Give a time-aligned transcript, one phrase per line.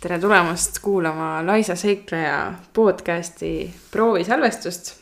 [0.00, 5.00] tere tulemast kuulama Laisa seikleja podcasti proovisalvestust.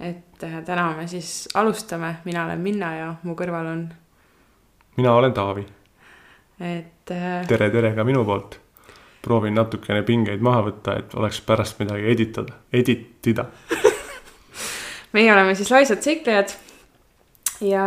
[0.00, 3.82] et äh, täna me siis alustame, mina olen Minna ja mu kõrval on,
[4.96, 5.66] mina olen Taavi,
[6.60, 8.56] et äh, tere, tere ka minu poolt.
[9.22, 13.44] proovin natukene pingeid maha võtta, et oleks pärast midagi editada, editida.
[15.12, 16.56] meie oleme siis Laisad seiklejad.
[17.60, 17.84] ja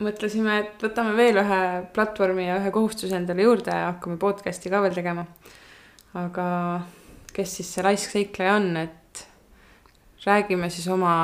[0.00, 1.60] mõtlesime, et võtame veel ühe
[1.94, 5.26] platvormi ja ühe kohustuse endale juurde ja hakkame podcast'i ka veel tegema.
[6.14, 6.46] aga
[7.32, 9.26] kes siis see laisk seikleja on, et
[10.24, 11.14] räägime siis oma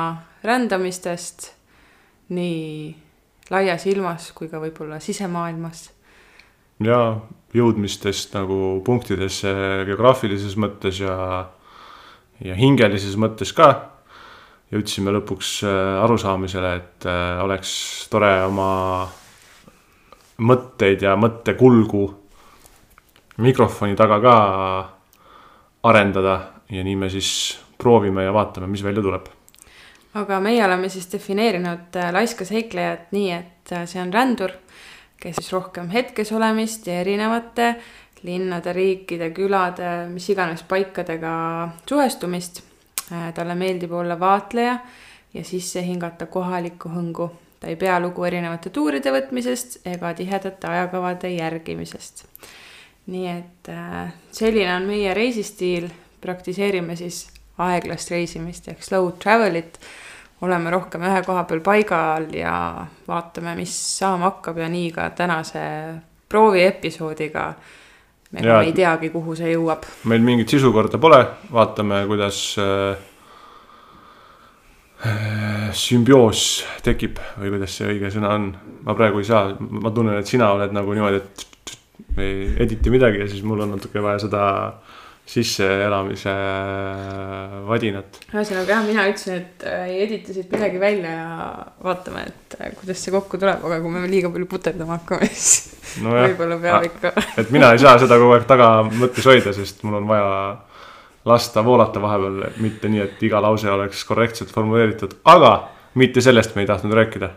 [0.43, 1.51] rändamistest
[2.29, 2.95] nii
[3.51, 5.89] laias ilmas kui ka võib-olla sisemaailmas.
[6.83, 7.19] ja
[7.55, 9.51] jõudmistest nagu punktidesse
[9.87, 11.47] geograafilises mõttes ja,
[12.43, 13.96] ja hingelises mõttes ka.
[14.71, 17.71] Jõudsime lõpuks äh, arusaamisele, et äh, oleks
[18.11, 18.71] tore oma
[20.37, 22.03] mõtteid ja mõttekulgu
[23.41, 24.35] mikrofoni taga ka
[25.87, 26.37] arendada
[26.73, 27.31] ja nii me siis
[27.77, 29.27] proovime ja vaatame, mis välja tuleb.
[30.17, 34.51] aga meie oleme siis defineerinud äh, laiska seiklejat nii, et see on rändur,
[35.21, 37.75] kes siis rohkem hetkes olemist ja erinevate
[38.23, 41.33] linnade, riikide, külade, mis iganes paikadega
[41.89, 42.63] suhestumist.
[43.09, 44.79] Talle meeldib olla vaatleja
[45.33, 47.29] ja sisse hingata kohalikku hõngu.
[47.59, 52.25] ta ei pea lugu erinevate tuuride võtmisest ega tihedate ajakavade järgimisest.
[53.07, 55.89] nii et äh, selline on meie reisistiil,
[56.21, 57.27] praktiseerime siis
[57.57, 59.79] aeglast reisimist ehk slow travel'it.
[60.41, 65.59] oleme rohkem ühe koha peal paigal ja vaatame, mis saama hakkab ja nii ka tänase
[66.29, 67.53] prooviepisoodiga.
[68.31, 68.59] Me Jaa.
[68.59, 69.85] ka ei teagi, kuhu see jõuab.
[70.11, 71.19] meil mingit sisukorda pole,
[71.53, 72.97] vaatame, kuidas äh,
[75.07, 76.45] äh, sümbioos
[76.85, 78.51] tekib või kuidas see õige sõna on.
[78.83, 81.47] ma praegu ei saa, ma tunnen, et sina oled nagu niimoodi, et
[82.17, 84.43] me ei editi midagi ja siis mul on natuke vaja seda
[85.27, 86.33] sisseelamise
[87.67, 88.19] vadinat.
[88.31, 92.71] ühesõnaga jah, mina ütlesin, et äh, ei edita siit midagi välja ja vaatame, et äh,
[92.79, 96.87] kuidas see kokku tuleb, aga kui me liiga palju puterdama hakkame, siis nojah, võib-olla peab
[96.87, 97.11] ikka.
[97.43, 100.29] et mina ei saa seda kogu aeg taga mõttes hoida, sest mul on vaja
[101.27, 105.57] lasta voolata vahepeal, mitte nii, et iga lause oleks korrektselt formuleeritud, aga
[105.99, 107.33] mitte sellest me ei tahtnud rääkida.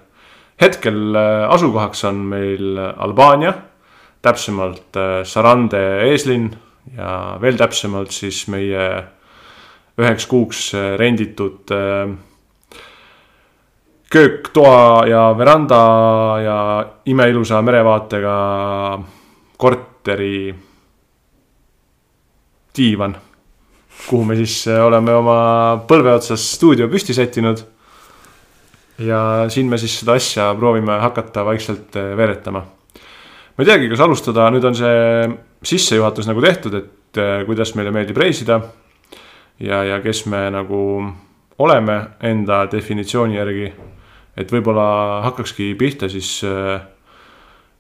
[0.62, 3.56] hetkel äh, asukohaks on meil Albaania,
[4.22, 6.52] täpsemalt Sarande eeslinn
[6.96, 8.84] ja veel täpsemalt siis meie
[10.00, 12.12] üheks kuuks äh, renditud äh,
[14.10, 15.80] köök, toa ja veranda
[16.44, 16.58] ja
[17.06, 18.36] imeilusa merevaatega
[19.60, 20.54] korteri
[22.76, 23.16] diivan,
[24.06, 25.38] kuhu me siis äh, oleme oma
[25.88, 27.66] põlve otsas stuudio püsti sättinud.
[29.00, 32.66] ja siin me siis seda asja proovime hakata vaikselt veeretama.
[33.60, 35.26] Ma ei teagi, kas alustada, nüüd on see
[35.68, 38.56] sissejuhatus nagu tehtud, et äh, kuidas meile meeldib reisida.
[39.60, 40.78] ja, ja kes me nagu
[41.60, 43.66] oleme enda definitsiooni järgi.
[44.36, 46.80] et võib-olla hakkakski pihta siis äh,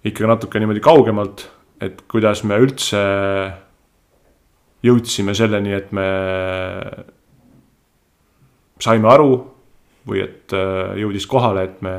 [0.04, 1.46] ikkagi natuke niimoodi kaugemalt,
[1.80, 3.00] et kuidas me üldse
[4.84, 6.10] jõudsime selleni, et me
[8.84, 9.32] saime aru
[10.04, 11.96] või et äh, jõudis kohale, et me,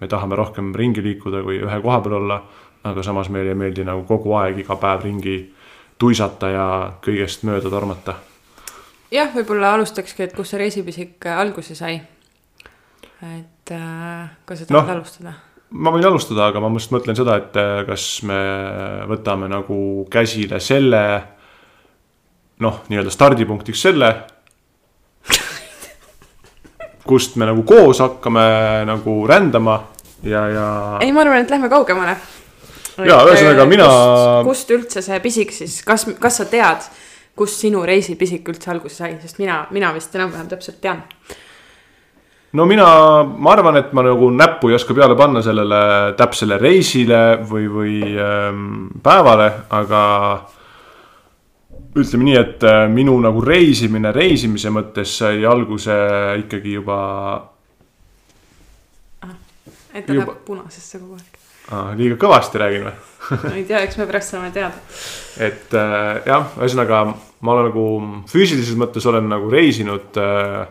[0.00, 2.42] me tahame rohkem ringi liikuda kui ühe koha peal olla.
[2.84, 5.36] Aga samas meile ei meeldi nagu kogu aeg iga päev ringi
[5.98, 6.66] tuisata ja
[7.04, 8.14] kõigest mööda tormata.
[9.12, 12.00] jah, võib-olla alustakski, et kust see reisipisik alguse sai.
[13.22, 14.94] et äh, kas sa tahad Noh.
[14.96, 15.34] alustada?
[15.70, 18.40] ma võin alustada, aga ma just mõtlen seda, et äh, kas me
[19.08, 21.02] võtame nagu käsile selle
[22.62, 24.10] noh, nii-öelda stardipunktiks selle,
[27.06, 28.42] kust me nagu koos hakkame
[28.86, 29.80] nagu rändama
[30.22, 30.66] ja, ja
[31.02, 32.16] ei, ma arvan, et lähme kaugemale.
[32.98, 36.84] Jaa, ühesõnaga mina- kust üldse see pisik siis, kas, kas sa tead,
[37.36, 41.02] kust sinu reisipisik üldse alguse sai, sest mina, mina vist enam-vähem täpselt tean.
[42.52, 42.86] no mina,
[43.24, 47.94] ma arvan, et ma nagu näppu ei oska peale panna sellele täpsele reisile või, või
[48.20, 48.66] ähm,
[49.02, 50.02] päevale, aga
[51.96, 55.96] ütleme nii, et äh, minu nagu reisimine reisimise mõttes sai alguse
[56.44, 56.98] ikkagi juba
[59.94, 61.31] et ta Juba- läheb punasesse kogu aeg.
[61.72, 62.94] Ah, liiga kõvasti räägin või?
[63.46, 64.78] ma ei tea, eks me pärast saame teada.
[65.40, 67.02] et äh, jah, ühesõnaga
[67.42, 67.86] ma olen nagu
[68.30, 70.62] füüsilises mõttes olen nagu reisinud äh,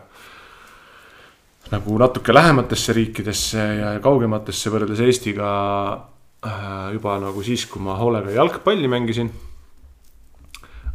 [1.71, 5.51] nagu natuke lähematesse riikidesse ja kaugematesse võrreldes Eestiga
[6.44, 9.31] äh, juba nagu siis, kui ma hoolega jalgpalli mängisin.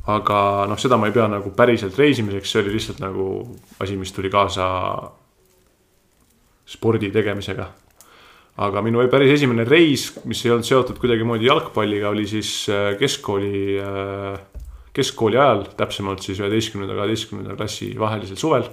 [0.06, 3.25] aga noh, seda ma ei pea nagu päriselt reisimiseks, see oli lihtsalt nagu
[3.82, 4.69] asi, mis tuli kaasa
[6.67, 7.67] spordi tegemisega
[8.56, 13.76] aga minu päris esimene reis, mis ei olnud seotud kuidagimoodi jalgpalliga, oli siis äh, keskkooli,
[14.97, 18.69] keskkooli ajal, täpsemalt siis üheteistkümnenda, kaheteistkümnenda klassi vahelisel suvel.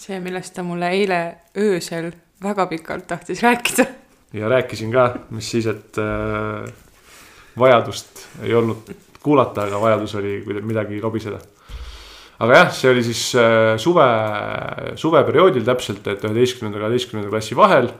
[0.00, 1.20] see, millest ta mulle eile
[1.58, 2.12] öösel
[2.42, 3.86] väga pikalt tahtis rääkida.
[4.32, 6.70] ja rääkisin ka, mis siis, et äh,
[7.58, 8.92] vajadust ei olnud
[9.22, 11.40] kuulata, aga vajadus oli midagi lobiseda.
[12.38, 14.06] aga jah, see oli siis äh, suve,
[14.96, 17.90] suveperioodil täpselt, et üheteistkümnenda, kaheteistkümnenda klassi vahel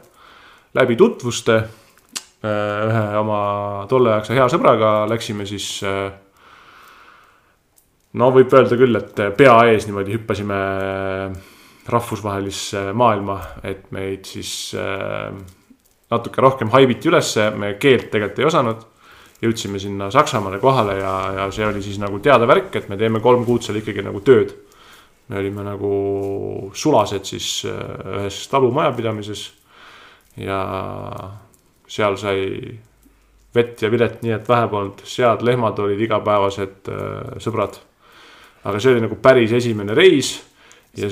[0.75, 3.41] läbi tutvuste äh, ühe oma
[3.91, 6.11] tolleaegse hea sõbraga läksime siis äh,
[8.19, 10.61] no võib öelda küll, et pea ees niimoodi hüppasime
[11.91, 15.31] rahvusvahelisse maailma, et meid siis äh,
[16.11, 18.87] natuke rohkem haibiti ülesse, me keelt tegelikult ei osanud
[19.41, 23.23] jõudsime sinna Saksamaale kohale ja, ja see oli siis nagu teada värk, et me teeme
[23.25, 24.53] kolm kuud seal ikkagi nagu tööd.
[25.31, 25.91] me olime nagu
[26.75, 27.77] sulased siis äh,
[28.19, 29.45] ühes talumajapidamises
[30.41, 30.61] ja
[31.91, 32.43] seal sai
[33.55, 37.81] vett ja vilet nii, et vähe polnud, sead, lehmad olid igapäevased äh, sõbrad.
[38.65, 40.35] aga see oli nagu päris esimene reis
[40.97, 41.09] ja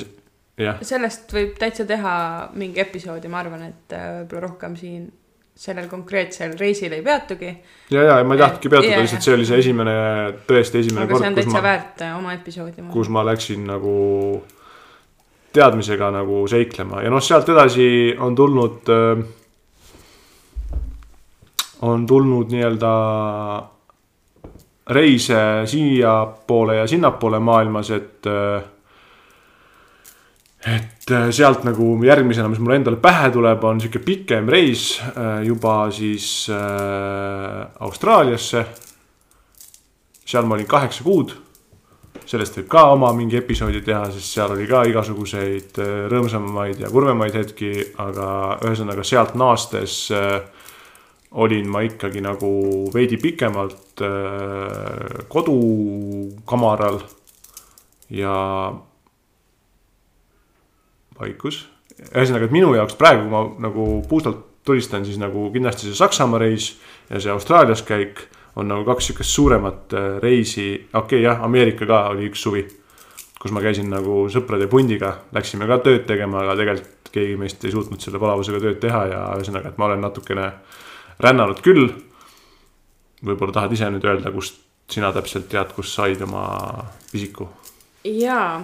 [0.58, 0.82] jah.
[0.82, 2.12] sellest võib täitsa teha
[2.58, 5.08] mingi episoodi, ma arvan, et äh, võib-olla rohkem siin
[5.58, 7.50] sellel konkreetsel reisil ei peatugi.
[7.90, 9.96] ja, ja ma ei tahtnudki peatuda, lihtsalt see oli see esimene,
[10.46, 11.24] tõesti esimene aga kord.
[11.24, 12.86] see on täitsa ma, väärt äh, oma episoodi.
[12.92, 13.96] kus ma läksin nagu
[15.52, 19.24] teadmisega nagu seiklema ja noh, sealt edasi on tulnud äh,.
[21.88, 22.92] on tulnud nii-öelda
[24.88, 28.62] reise siiapoole ja sinnapoole maailmas, et äh,
[30.66, 35.00] et äh, sealt nagu järgmisena, mis mulle endale pähe tuleb, on sihuke pikem reis
[35.44, 36.50] juba siis
[37.80, 38.64] Austraaliasse.
[40.28, 41.47] seal ma olin kaheksa kuud.
[42.28, 45.78] Sellest võib ka oma mingi episoodi teha, sest seal oli ka igasuguseid
[46.12, 47.72] rõõmsamaid ja kurvemaid hetki,
[48.04, 50.10] aga ühesõnaga sealt naastes
[51.30, 52.50] olin ma ikkagi nagu
[52.92, 54.02] veidi pikemalt
[55.32, 57.00] kodukamaral
[58.12, 58.36] ja
[61.18, 61.66] vaikus.
[62.14, 66.38] ühesõnaga, et minu jaoks praegu, kui ma nagu puhtalt tulistan, siis nagu kindlasti see Saksamaa
[66.44, 66.74] reis
[67.10, 68.28] ja see Austraalias käik
[68.58, 70.68] on nagu kaks sihukest suuremat äh, reisi.
[70.92, 72.64] okei okay,, jah, Ameerika ka oli üks suvi,
[73.38, 77.72] kus ma käisin nagu sõprade pundiga, läksime ka tööd tegema, aga tegelikult keegi meist ei
[77.72, 80.50] suutnud selle palavusega tööd teha ja ühesõnaga, et ma olen natukene
[81.24, 81.88] rännanud küll.
[83.24, 86.44] võib-olla tahad ise nüüd öelda, kust sina täpselt tead, kust said oma
[87.12, 87.48] pisiku?
[88.04, 88.60] jaa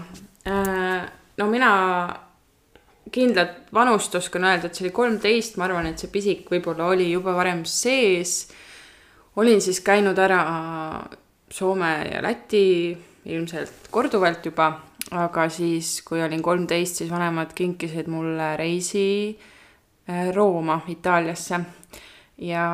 [0.46, 1.08] äh,,
[1.38, 1.70] no mina
[3.14, 7.10] kindlat vanust oskan öelda, et see oli kolmteist, ma arvan, et see pisik võib-olla oli
[7.12, 8.48] juba varem sees.
[9.36, 10.40] Olin siis käinud ära
[11.50, 14.72] Soome ja Läti ilmselt korduvalt juba,
[15.10, 19.38] aga siis, kui olin kolmteist, siis vanemad kinkisid mulle reisi
[20.10, 21.60] äh, Rooma, Itaaliasse.
[22.38, 22.66] ja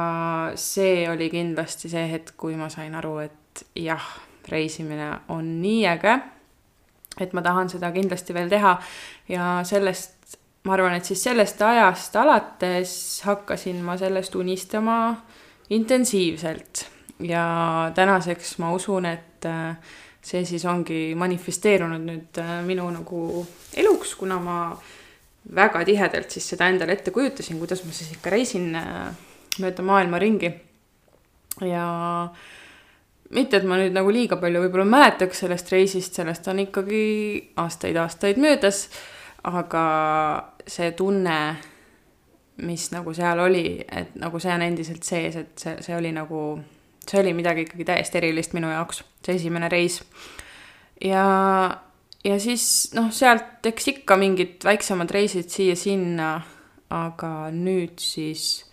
[0.55, 4.07] see oli kindlasti see hetk, kui ma sain aru, et jah,
[4.49, 6.21] reisimine on nii äge
[7.21, 8.77] et ma tahan seda kindlasti veel teha
[9.29, 12.93] ja sellest ma arvan, et siis sellest ajast alates
[13.25, 14.99] hakkasin ma sellest unistama
[15.71, 16.87] intensiivselt
[17.27, 17.45] ja
[17.95, 19.77] tänaseks ma usun, et äh,
[20.23, 23.45] see siis ongi manifesteerunud nüüd äh, minu nagu
[23.81, 24.57] eluks, kuna ma
[25.57, 29.07] väga tihedalt siis seda endale ette kujutasin, kuidas ma siis ikka reisin äh,
[29.61, 30.53] mööda maailma ringi.
[31.67, 31.87] ja
[33.31, 37.00] mitte, et ma nüüd nagu liiga palju võib-olla mäletaks sellest reisist, sellest on ikkagi
[37.61, 38.87] aastaid-aastaid möödas
[39.47, 39.85] aga
[40.69, 41.57] see tunne,
[42.67, 46.40] mis nagu seal oli, et nagu see on endiselt sees, et see, see oli nagu,
[47.07, 50.00] see oli midagi ikkagi täiesti erilist minu jaoks, see esimene reis.
[51.05, 51.25] ja,
[52.25, 52.64] ja siis
[52.97, 56.33] noh, sealt eks ikka mingid väiksemad reisid siia-sinna,
[56.90, 58.67] aga nüüd siis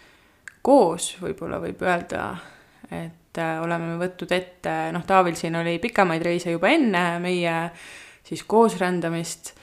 [0.65, 2.31] koos võib-olla võib öelda,
[2.91, 7.59] et äh, oleme võtnud ette, noh, Taavil siin oli pikemaid reise juba enne meie
[8.27, 9.53] siis koos rändamist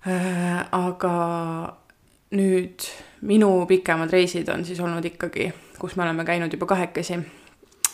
[0.00, 1.76] Äh, aga
[2.36, 2.86] nüüd
[3.26, 7.18] minu pikemad reisid on siis olnud ikkagi, kus me oleme käinud juba kahekesi.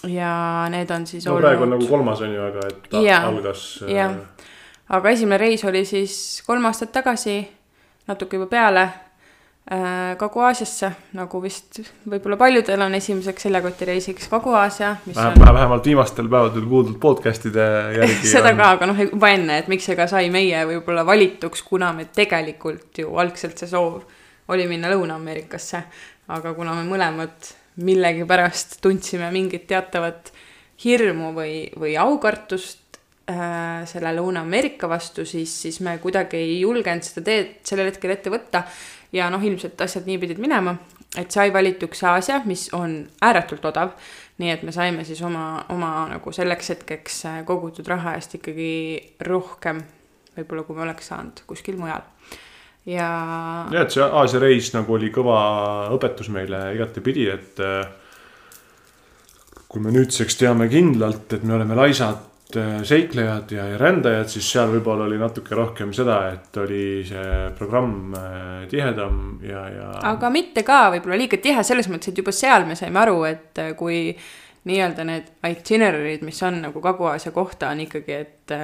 [0.06, 1.48] ja need on siis no, olnud.
[1.48, 3.64] praegu on nagu kolmas on ju, aga et ja, algas.
[3.82, 4.14] Äh, jah,
[4.88, 7.40] aga esimene reis oli siis kolm aastat tagasi,
[8.06, 8.88] natuke juba peale
[9.66, 14.92] Äh, Kagu-Aasiasse, nagu vist võib-olla paljudel on esimeseks seljakotireisiks Kagu-Aasia.
[15.08, 15.54] vähemalt on...
[15.56, 17.64] vähemalt viimastel päevadel kuuldud podcast'ide
[17.96, 18.60] järgi seda on...
[18.60, 22.06] ka, aga noh, juba enne, et miks see ka sai meie võib-olla valituks, kuna me
[22.06, 24.04] tegelikult ju algselt see soov
[24.48, 25.82] oli minna Lõuna-Ameerikasse.
[26.28, 30.32] aga kuna me mõlemad millegipärast tundsime mingit teatavat
[30.84, 32.98] hirmu või, või aukartust
[33.30, 38.32] äh, selle Lõuna-Ameerika vastu, siis, siis me kuidagi ei julgenud seda teed sellel hetkel ette
[38.32, 38.64] võtta
[39.12, 40.76] ja noh, ilmselt asjad nii pidid minema,
[41.16, 43.94] et sai valituks Aasia, mis on ääretult odav.
[44.36, 49.80] nii et me saime siis oma, oma nagu selleks hetkeks kogutud raha eest ikkagi rohkem
[50.36, 52.04] võib-olla, kui me oleks saanud kuskil mujal.
[52.86, 53.10] Ja.
[53.72, 55.40] ja, et see Aasia reis nagu oli kõva
[55.96, 57.82] õpetus meile igatepidi, et äh,
[59.66, 64.48] kui me nüüdseks teame kindlalt, et me oleme laisad äh, seiklejad ja, ja rändajad, siis
[64.54, 69.92] seal võib-olla oli natuke rohkem seda, et oli see programm äh, tihedam ja, ja.
[70.14, 73.64] aga mitte ka võib-olla liiga tihe selles mõttes, et juba seal me saime aru, et
[73.78, 74.10] kui
[74.66, 78.54] nii-öelda need itinerary'd, mis on nagu Kagu-Aasia kohta, on ikkagi, et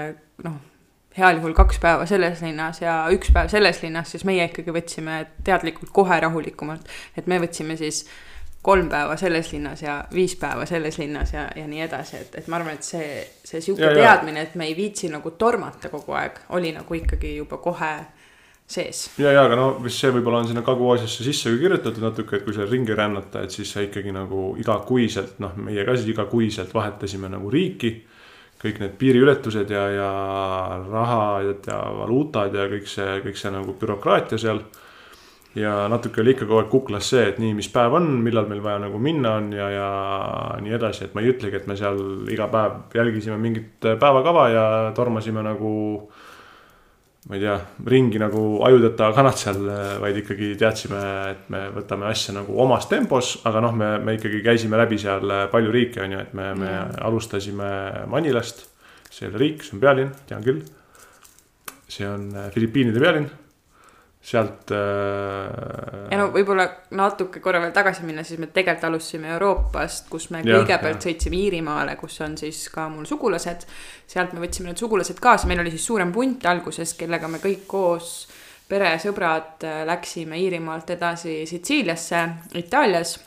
[0.42, 0.71] noh
[1.16, 5.22] heal juhul kaks päeva selles linnas ja üks päev selles linnas, siis meie ikkagi võtsime
[5.44, 6.88] teadlikult kohe rahulikumalt.
[7.16, 8.06] et me võtsime siis
[8.62, 12.48] kolm päeva selles linnas ja viis päeva selles linnas ja, ja nii edasi, et, et
[12.48, 13.08] ma arvan, et see,
[13.44, 17.58] see sihuke teadmine, et me ei viitsi nagu tormata kogu aeg, oli nagu ikkagi juba
[17.62, 17.92] kohe
[18.66, 19.08] sees.
[19.18, 22.46] ja, ja aga no vist see võib-olla on sinna Kagu-Aasiasse sisse ka kirjutatud natuke, et
[22.46, 26.72] kui seal ringi rännata, et siis sa ikkagi nagu igakuiselt, noh, meie ka siis igakuiselt
[26.74, 27.96] vahetasime nagu riiki
[28.62, 30.08] kõik need piiriületused ja, ja
[30.86, 34.62] rahad ja valuutad ja kõik see, kõik see nagu bürokraatia seal.
[35.54, 38.62] ja natuke oli ikka kogu aeg kuklas see, et nii, mis päev on, millal meil
[38.64, 39.88] vaja nagu minna on ja, ja
[40.64, 41.98] nii edasi, et ma ei ütlegi, et me seal
[42.32, 44.64] iga päev jälgisime mingit päevakava ja
[44.96, 45.72] tormasime nagu
[47.28, 47.54] ma ei tea,
[47.86, 49.60] ringi nagu ajudeta kanad seal,
[50.02, 54.42] vaid ikkagi teadsime, et me võtame asja nagu omas tempos, aga noh, me, me ikkagi
[54.42, 56.98] käisime läbi seal palju riike, on ju, et me, me mm.
[57.06, 57.70] alustasime
[58.10, 58.66] Manilast.
[59.12, 60.64] see ei ole riik, see on pealinn, tean küll.
[61.92, 63.30] see on Filipiinide pealinn
[64.22, 66.10] sealt äh....
[66.12, 70.44] ja no võib-olla natuke korra veel tagasi minna, siis me tegelikult alustasime Euroopast, kus me
[70.46, 71.08] ja, kõigepealt ja.
[71.08, 73.66] sõitsime Iirimaale, kus on siis ka mul sugulased.
[74.06, 77.66] sealt me võtsime need sugulased kaasa, meil oli siis suurem punt alguses, kellega me kõik
[77.66, 78.14] koos,
[78.70, 82.24] pere, sõbrad, äh, läksime Iirimaalt edasi Sitsiiliasse,
[82.62, 83.18] Itaalias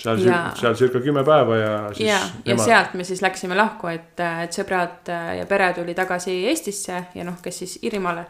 [0.00, 2.06] seal ja..., seal circa kümme päeva ja siis.
[2.06, 6.38] ja, ja sealt me siis läksime lahku, et, et sõbrad äh, ja pere tuli tagasi
[6.52, 8.28] Eestisse ja noh, kes siis Iirimaale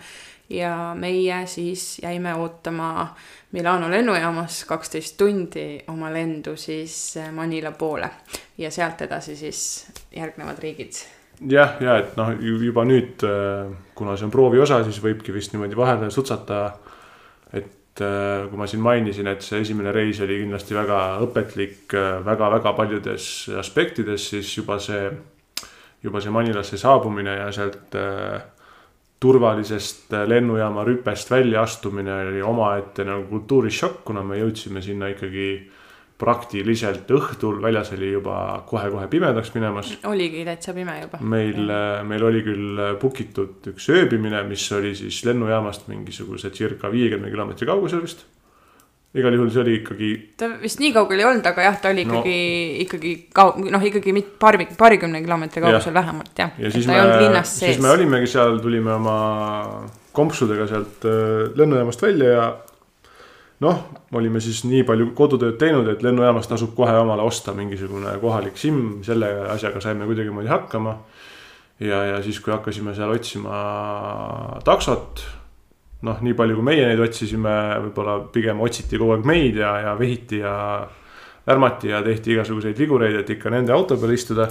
[0.50, 3.14] ja meie siis jäime ootama
[3.52, 8.11] Milano lennujaamas kaksteist tundi oma lendu siis Manila poole
[8.59, 9.62] ja sealt edasi siis
[10.16, 10.92] järgnevad riigid.
[11.49, 13.23] jah, ja et noh, juba nüüd,
[13.95, 16.61] kuna see on prooviosa, siis võibki vist niimoodi vahele sutsata.
[17.52, 18.02] et
[18.50, 24.30] kui ma siin mainisin, et see esimene reis oli kindlasti väga õpetlik väga-väga paljudes aspektides,
[24.30, 25.11] siis juba see,
[26.02, 28.40] juba see Manilasse saabumine ja sealt äh,
[29.21, 35.50] turvalisest lennujaama rüpest väljaastumine oli omaette nagu kultuurishokk, kuna me jõudsime sinna ikkagi
[36.21, 38.35] praktiliselt õhtul, väljas oli juba
[38.69, 39.93] kohe-kohe pimedaks minemas.
[40.09, 41.21] oligi täitsa pime juba.
[41.21, 41.73] meil,
[42.09, 47.69] meil oli küll book itud üks ööbimine, mis oli siis lennujaamast mingisuguse circa viiekümne kilomeetri
[47.69, 48.27] kaugusel vist
[49.14, 50.11] igal juhul see oli ikkagi.
[50.38, 53.87] ta vist nii kaugel ei olnud, aga jah, ta oli ikkagi no., ikkagi kau-, noh,
[53.90, 56.52] ikkagi mit-, paari, paarikümne kilomeetri kaugusel vähemalt jah.
[56.59, 57.00] ja siis me,
[57.50, 59.17] siis me olimegi seal, tulime oma
[60.14, 62.47] kompsudega sealt äh, lennujaamast välja ja
[63.67, 63.83] noh,
[64.14, 69.00] olime siis nii palju kodutööd teinud, et lennujaamast tasub kohe omale osta mingisugune kohalik SIM,
[69.07, 70.97] selle asjaga saime kuidagimoodi hakkama.
[71.83, 73.59] ja, ja siis, kui hakkasime seal otsima
[74.64, 75.26] taksot
[76.07, 77.52] noh, nii palju kui meie neid otsisime,
[77.87, 80.54] võib-olla pigem otsiti kogu aeg meid ja, ja vehiti ja
[81.47, 84.49] värmati ja tehti igasuguseid vigureid, et ikka nende auto peal istuda.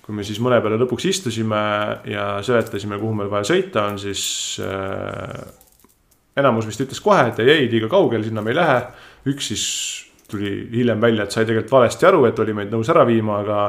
[0.00, 1.60] kui me siis mõne peale lõpuks istusime
[2.08, 4.22] ja seletasime, kuhu meil vaja sõita on, siis
[4.64, 5.36] äh,
[6.40, 8.80] enamus vist ütles kohe, et ei, ei liiga kaugele, sinna me ei lähe.
[9.30, 9.64] üks siis
[10.30, 13.60] tuli hiljem välja, et sai tegelikult valesti aru, et oli meid nõus ära viima, aga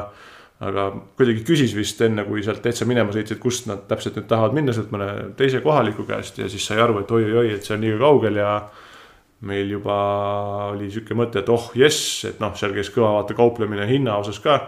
[0.62, 0.86] aga
[1.18, 4.74] kuidagi küsis vist enne, kui sealt täitsa minema sõitsid, kust nad täpselt nüüd tahavad minna
[4.74, 7.98] sealt mõne teise kohaliku käest ja siis sai aru, et oi-oi-oi, et see on liiga
[8.04, 8.54] kaugel ja.
[9.42, 9.94] meil juba
[10.70, 14.38] oli sihuke mõte, et oh jess, et noh, seal käis kõva vaata kauplemine hinna osas
[14.38, 14.60] ka.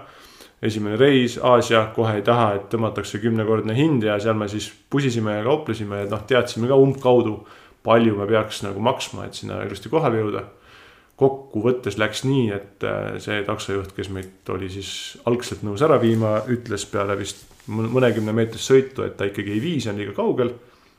[0.63, 5.37] esimene reis Aasia, kohe ei taha, et tõmmatakse kümnekordne hind ja seal me siis pusisime
[5.37, 7.47] ja kauplesime ja noh, teadsime ka umbkaudu.
[7.85, 10.45] palju me peaks nagu maksma, et sinna ilusti kohale jõuda
[11.21, 14.91] kokkuvõttes läks nii, et äh, see taksojuht, kes meid oli siis
[15.31, 19.83] algselt nõus ära viima, ütles peale vist mõnekümne meetrist sõitu, et ta ikkagi ei vii,
[19.83, 20.51] see on liiga kaugel.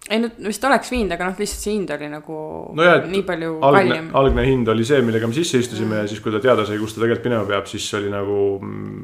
[0.10, 2.40] ei no vist oleks viinud, aga noh, lihtsalt see hind oli nagu
[2.78, 4.10] no jah, nii palju algne, kallim.
[4.22, 6.02] algne hind oli see, millega me sisse istusime mm.
[6.02, 8.40] ja siis, kui ta teada sai, kus ta tegelikult minema peab, siis oli nagu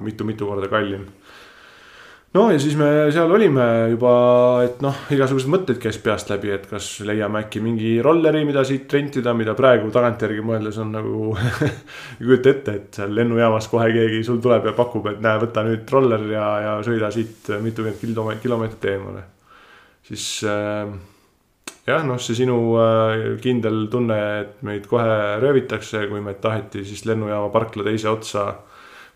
[0.08, 1.06] mitu-mitu korda kallim
[2.34, 4.14] no ja siis me seal olime juba,
[4.66, 8.92] et noh, igasugused mõtted käis peast läbi, et kas leiame äkki mingi rolleri, mida siit
[8.94, 11.36] rentida, mida praegu tagantjärgi mõeldes on nagu
[12.20, 15.66] ei kujuta ette, et seal lennujaamas kohe keegi sul tuleb ja pakub, et näe, võta
[15.68, 19.26] nüüd roller ja, ja sõida siit mitukümmend kilomeetrit, kilomeetrit eemale.
[20.08, 20.88] siis äh,
[21.88, 27.06] jah, noh, see sinu äh, kindel tunne, et meid kohe röövitakse, kui meid taheti siis
[27.10, 28.52] lennujaama parkla teise otsa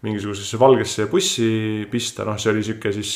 [0.06, 1.50] mingisugusesse valgesse bussi
[1.92, 3.16] pista, noh, see oli sihuke siis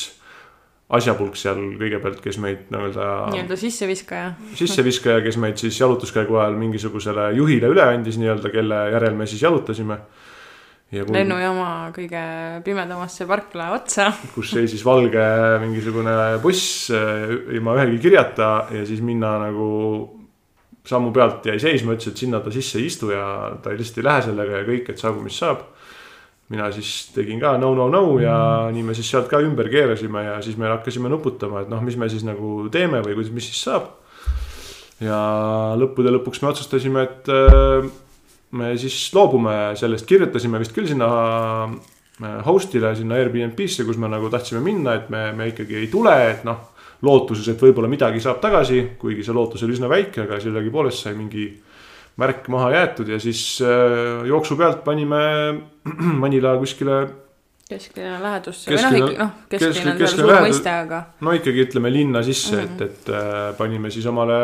[0.98, 3.10] asjapulk seal kõigepealt, kes meid nii-öelda.
[3.36, 4.31] nii-öelda sisseviskaja.
[4.62, 9.46] sisseviskaja, kes meid siis jalutuskäigu ajal mingisugusele juhile üle andis nii-öelda, kelle järel me siis
[9.46, 10.00] jalutasime.
[10.89, 11.13] Kui...
[11.13, 12.22] lennujaama kõige
[12.65, 14.08] pimedamasse parkla otsa.
[14.36, 15.25] kus seisis valge
[15.62, 19.67] mingisugune buss eh, ilma ühegi kirjata ja siis minna nagu
[20.89, 23.24] sammu pealt jäi seisma, ütles, et sinna ta sisse ei istu ja
[23.62, 25.62] ta lihtsalt ei lähe sellega ja kõik, et saagu, mis saab
[26.50, 28.74] mina siis tegin ka no, no, no ja mm.
[28.75, 31.98] nii me siis sealt ka ümber keerasime ja siis me hakkasime nuputama, et noh, mis
[32.00, 33.91] me siis nagu teeme või kuidas, mis siis saab.
[35.03, 35.20] ja
[35.79, 37.91] lõppude lõpuks me otsustasime, et äh,
[38.58, 41.12] me siis loobume sellest, kirjutasime vist küll sinna
[41.70, 46.18] äh, host'ile, sinna Airbnb-sse, kus me nagu tahtsime minna, et me, me ikkagi ei tule,
[46.34, 46.65] et noh.
[47.00, 51.13] lootuses, et võib-olla midagi saab tagasi, kuigi see lootus oli üsna väike, aga sellegipoolest sai
[51.15, 51.46] mingi
[52.19, 55.21] märk maha jäetud ja siis äh, jooksu pealt panime
[56.23, 56.99] Manila kuskile.
[57.69, 61.03] kesklinna lähedusse või noh, noh, kesklinna on seal suur mõiste, aga.
[61.25, 62.89] no ikkagi ütleme linna sisse mm, -hmm.
[62.89, 64.39] et, et äh, panime siis omale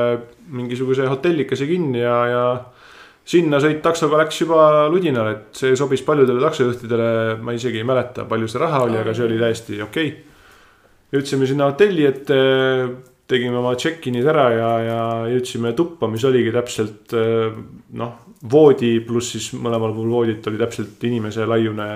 [0.47, 2.45] mingisuguse hotellikese kinni ja, ja
[3.25, 7.09] sinna sõit taksoga läks juba ludinal, et see sobis paljudele taksojuhtidele,
[7.41, 10.23] ma isegi ei mäleta, palju see raha oli, aga see oli täiesti okei okay..
[11.15, 12.39] jõudsime sinna hotelli ette
[13.29, 15.01] tegime oma check-in'id ära ja, ja
[15.33, 17.55] jõudsime tuppa, mis oligi täpselt eh,
[17.97, 18.17] noh,
[18.51, 21.87] voodi pluss siis mõlemal pool voodit oli täpselt inimese laiune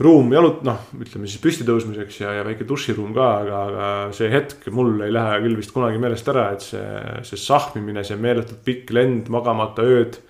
[0.00, 4.30] ruum jalut-, noh, ütleme siis püsti tõusmiseks ja, ja väike duširuum ka, aga, aga see
[4.32, 6.86] hetk mul ei lähe küll vist kunagi meelest ära, et see,
[7.28, 10.22] see sahmimine, see meeletult pikk lend, magamata ööd.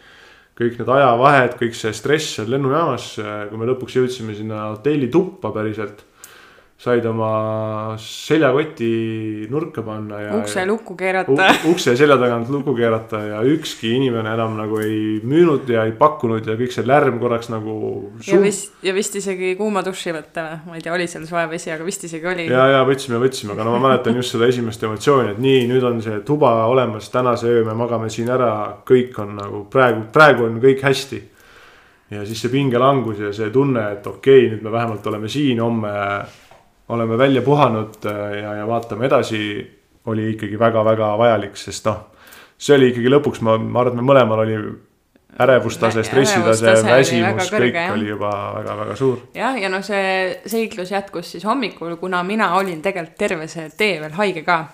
[0.61, 3.05] kõik need ajavahed, kõik see stress seal lennujaamas,
[3.49, 6.03] kui me lõpuks jõudsime sinna hotelli tuppa päriselt
[6.81, 10.37] said oma seljakoti nurka panna ja.
[10.39, 11.51] ukse lukku keerata.
[11.69, 16.49] ukse selja tagant lukku keerata ja ükski inimene enam nagu ei müünud ja ei pakkunud
[16.49, 17.75] ja kõik see lärm korraks nagu.
[18.25, 21.45] ja vist, ja vist isegi kuuma duši võtta või, ma ei tea, oli seal soe
[21.53, 22.49] vesi, aga vist isegi oli.
[22.49, 25.85] ja, ja võtsime, võtsime, aga no ma mäletan just seda esimest emotsiooni, et nii, nüüd
[25.85, 28.55] on see tuba olemas, tänase öö me magame siin ära,
[28.89, 31.27] kõik on nagu praegu, praegu on kõik hästi
[32.17, 35.61] ja siis see pingelangus ja see tunne, et okei okay,, nüüd me vähemalt oleme siin,
[35.61, 35.99] homme
[36.91, 39.41] oleme välja puhanud äh, ja, ja vaatame edasi,
[40.11, 42.07] oli ikkagi väga-väga vajalik, sest noh,
[42.59, 44.61] see oli ikkagi lõpuks, ma, ma arvan, et me mõlemal oli
[45.41, 47.93] ärevustase, stressitase, väsimus, kõik jah.
[47.95, 49.21] oli juba väga-väga suur.
[49.37, 54.01] jah, ja noh, see seiklus jätkus siis hommikul, kuna mina olin tegelikult terve see tee
[54.03, 54.65] veel haige ka.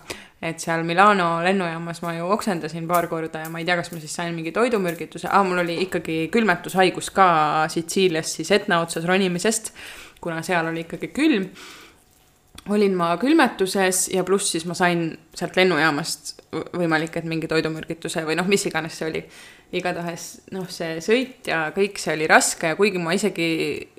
[0.43, 4.01] et seal Milano lennujaamas ma ju oksendasin paar korda ja ma ei tea, kas ma
[4.01, 7.29] siis sain mingi toidumürgituse ah,, mul oli ikkagi külmetushaigus ka
[7.73, 9.73] Sitsiilias siis Etna otsas ronimisest,
[10.21, 11.49] kuna seal oli ikkagi külm
[12.75, 16.33] olin ma külmetuses ja pluss siis ma sain sealt lennujaamast
[16.77, 19.23] võimalik, et mingi toidumürgituse või noh, mis iganes see oli.
[19.77, 20.25] igatahes
[20.55, 23.49] noh, see sõit ja kõik see oli raske ja kuigi ma isegi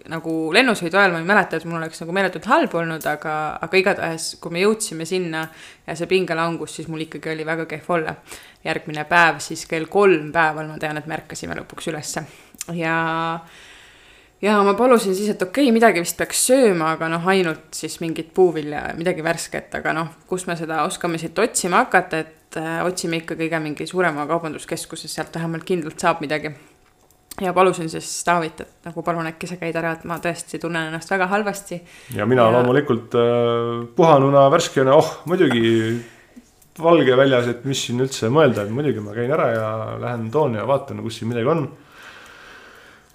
[0.07, 3.81] nagu lennusõidu ajal ma ei mäleta, et mul oleks nagu meeletult halb olnud, aga, aga
[3.81, 5.43] igatahes, kui me jõudsime sinna
[5.85, 8.15] ja see pingelangus, siis mul ikkagi oli väga kehv olla.
[8.63, 12.23] järgmine päev siis kell kolm päeval ma tean, et me ärkasime lõpuks ülesse
[12.75, 12.95] ja
[14.41, 17.99] ja ma palusin siis, et okei okay,, midagi vist peaks sööma, aga noh, ainult siis
[18.03, 22.79] mingit puuvilja, midagi värsket, aga noh, kus me seda oskame siit otsima hakata, et äh,
[22.85, 26.53] otsime ikka kõige mingi suurema kaubanduskeskuse, sealt vähemalt kindlalt saab midagi.
[27.41, 30.89] ja palusin siis Taavit, et nagu palun äkki sa käid ära, et ma tõesti tunnen
[30.89, 31.81] ennast väga halvasti.
[32.15, 32.51] ja mina ja...
[32.51, 35.97] loomulikult äh, puhanuna, värskena, oh muidugi
[36.77, 40.59] valge väljas, et mis siin üldse mõelda, et muidugi ma käin ära ja lähen toon
[40.59, 41.67] ja vaatan, kus siin midagi on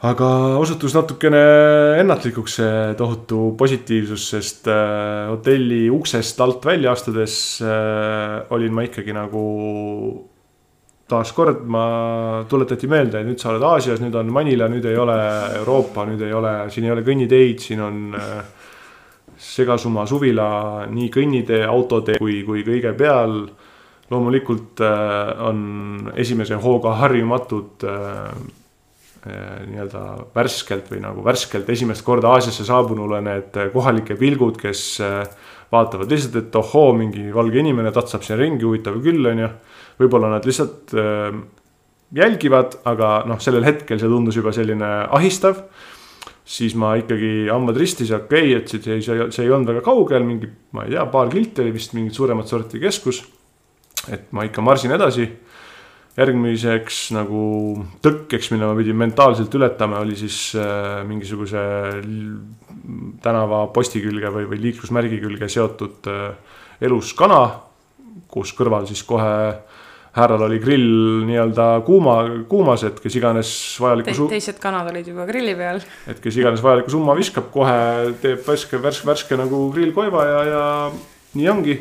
[0.03, 1.41] aga osutus natukene
[2.01, 9.15] ennatlikuks see tohutu positiivsus, sest äh, hotelli uksest alt välja astudes äh, olin ma ikkagi
[9.15, 9.43] nagu
[11.13, 11.85] taaskord ma
[12.51, 15.19] tuletati meelde, et nüüd sa oled Aasias, nüüd on Manila, nüüd ei ole
[15.61, 18.41] Euroopa, nüüd ei ole, siin ei ole kõnniteid, siin on äh,
[19.39, 20.49] segasuma suvila
[20.91, 23.45] nii kõnnitee, autotee kui, kui kõige peal.
[24.13, 24.81] loomulikult
[25.41, 25.61] on
[26.21, 27.87] esimese hooga harjumatud
[29.27, 30.03] nii-öelda
[30.35, 36.11] värskelt või nagu värskelt esimest korda Aasiasse saabunule need eh, kohalike pilgud, kes eh, vaatavad
[36.11, 39.51] lihtsalt, et ohoo, mingi valge inimene tatsab siin ringi, huvitav küll, on ju.
[40.03, 40.93] võib-olla nad lihtsalt
[42.13, 45.65] jälgivad, aga noh, sellel hetkel see tundus juba selline ahistav.
[46.45, 50.25] siis ma ikkagi hambad ristis, okei okay,, et see, see, see ei olnud väga kaugel,
[50.27, 53.23] mingi, ma ei tea, paar kilti oli vist mingit suuremat sorti keskus.
[54.11, 55.29] et ma ikka marsin edasi
[56.19, 57.43] järgmiseks nagu
[58.05, 61.63] tõkkeks, mille ma pidin mentaalselt ületama, oli siis äh, mingisuguse
[63.25, 67.47] tänava posti külge või, või liiklusmärgi külge seotud äh, elus kana,
[68.33, 69.33] kus kõrval siis kohe
[70.13, 72.17] härral oli grill nii-öelda kuuma,
[72.49, 75.81] kuumas, et kes iganes vajaliku Te, teised kanad olid juba grilli peal.
[76.11, 80.65] et kes iganes vajaliku summa viskab, kohe teeb värske, värske, värske nagu grillkoiva ja, ja
[81.39, 81.79] nii ongi.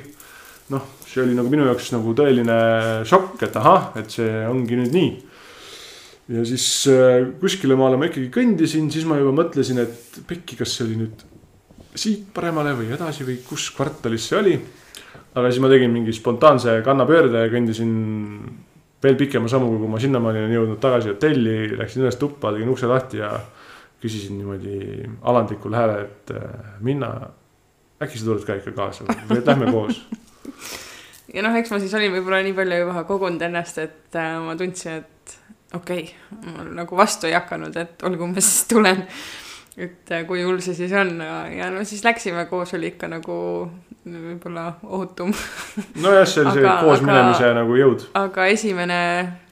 [0.71, 2.57] noh, see oli nagu minu jaoks nagu tõeline
[3.07, 5.11] šokk, et ahah, et see ongi nüüd nii.
[6.37, 10.77] ja siis äh, kuskile maale ma ikkagi kõndisin, siis ma juba mõtlesin, et pekki, kas
[10.77, 11.25] see oli nüüd
[11.95, 14.59] siit paremale või edasi või kus kvartalis see oli.
[15.35, 17.91] aga siis ma tegin mingi spontaanse kannapöörde ja kõndisin
[19.03, 22.87] veel pikema sammuga, kui ma sinnamaani olin jõudnud tagasi hotelli, läksin üles tuppa, tegin ukse
[22.87, 23.33] lahti ja
[24.01, 27.11] küsisin niimoodi alandlikul häälel, et äh, Minna,
[28.01, 29.99] äkki sa tuled ka ikka kaasa või et lähme koos.
[31.33, 34.55] ja noh, eks ma siis olin võib-olla nii palju juba kogunud ennast, et äh, ma
[34.59, 35.37] tundsin, et
[35.77, 39.05] okei okay,, ma nagu vastu ei hakanud, et olgu, ma siis tulen.
[39.77, 43.37] et äh, kui hull see siis on ja, no siis läksime koos, oli ikka nagu
[44.05, 45.31] võib-olla ohutum.
[46.03, 48.09] nojah, see oli see koos minemise nagu jõud.
[48.19, 48.99] aga esimene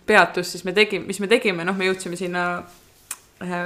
[0.10, 2.46] peatus siis me tegime, mis me tegime, noh, me jõudsime sinna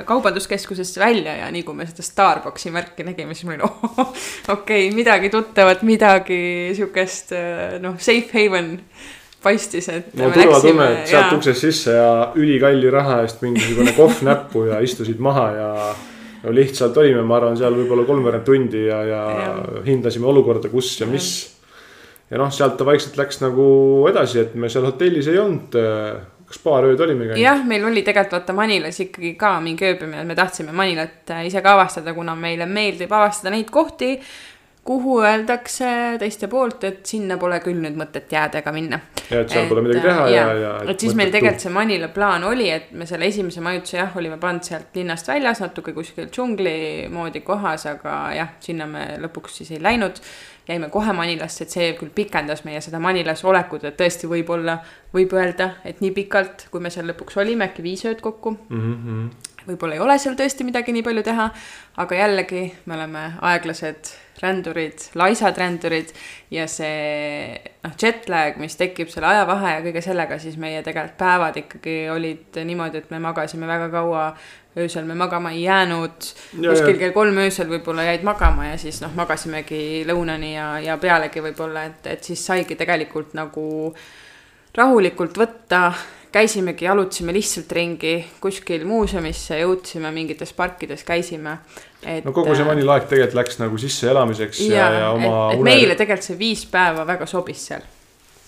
[0.06, 4.88] kaubanduskeskusesse välja ja nii kui me seda Starbucksi märki nägime, siis mul oli oh, okei
[4.88, 8.76] okay,, midagi tuttavat, midagi siukest äh, noh, safe haven
[9.44, 10.14] paistis, et.
[10.20, 12.10] no turvatunne, et sealt uksest sisse ja
[12.40, 15.70] ülikalli raha eest mingisugune kohv näppu ja istusid maha ja
[16.44, 19.66] no lihtsalt olime, ma arvan, seal võib-olla kolmveerand tundi ja, ja Jah.
[19.88, 21.32] hindasime olukorda, kus ja mis.
[22.30, 23.66] ja noh, sealt ta vaikselt läks nagu
[24.12, 25.78] edasi, et me seal hotellis ei olnud.
[26.54, 27.42] Kas paar ööd olime käinud?
[27.42, 31.64] jah, meil oli tegelikult vaata Manilas ikkagi ka mingi ööbimine, me tahtsime Manilat äh, ise
[31.66, 34.14] ka avastada, kuna meile meeldib avastada neid kohti,
[34.84, 35.88] kuhu öeldakse
[36.20, 39.00] teiste poolt, et sinna pole küll nüüd mõtet jääda ega minna.
[39.30, 40.72] ja et seal pole midagi teha ja, ja.
[40.92, 44.38] et siis meil tegelikult see Manila plaan oli, et me selle esimese majutuse jah, olime
[44.42, 49.72] pannud sealt linnast väljas natuke kuskil džungli moodi kohas, aga jah, sinna me lõpuks siis
[49.72, 50.20] ei läinud.
[50.68, 54.78] jäime kohe Manilasse, et see küll pikendas meie seda Manilas olekut, et tõesti võib-olla,
[55.16, 58.94] võib öelda, et nii pikalt, kui me seal lõpuks olime, äkki viis ööd kokku mm.
[58.94, 59.53] -hmm.
[59.68, 61.50] Võib-olla ei ole seal tõesti midagi nii palju teha,
[62.04, 66.10] aga jällegi me oleme aeglased rändurid, laisad rändurid
[66.52, 71.20] ja see noh, jet lag, mis tekib selle ajavahe ja kõige sellega, siis meie tegelikult
[71.22, 74.26] päevad ikkagi olid niimoodi, et me magasime väga kaua,
[74.78, 79.14] öösel me magama ei jäänud, kuskil kell kolm öösel võib-olla jäid magama ja siis noh,
[79.16, 83.66] magasimegi lõunani ja, ja pealegi võib-olla, et, et siis saigi tegelikult nagu
[84.78, 85.88] rahulikult võtta,
[86.34, 91.58] käisimegi, jalutasime lihtsalt ringi kuskil muuseumisse, jõudsime mingites parkides, käisime.
[92.26, 95.68] no kogu see Manila aeg tegelikult läks nagu sisseelamiseks ja, ja, ja oma et, et
[95.68, 97.86] meile tegelikult see viis päeva väga sobis seal.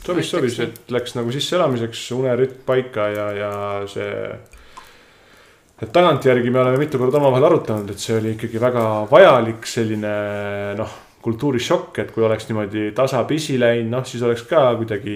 [0.05, 3.51] sobis, sobis, et läks nagu sisseelamiseks unerütm paika ja, ja
[3.89, 4.29] see.
[5.81, 10.15] et tagantjärgi me oleme mitu korda omavahel arutanud, et see oli ikkagi väga vajalik selline
[10.79, 15.15] noh, kultuurishokk, et kui oleks niimoodi tasapisi läinud, noh siis oleks ka kuidagi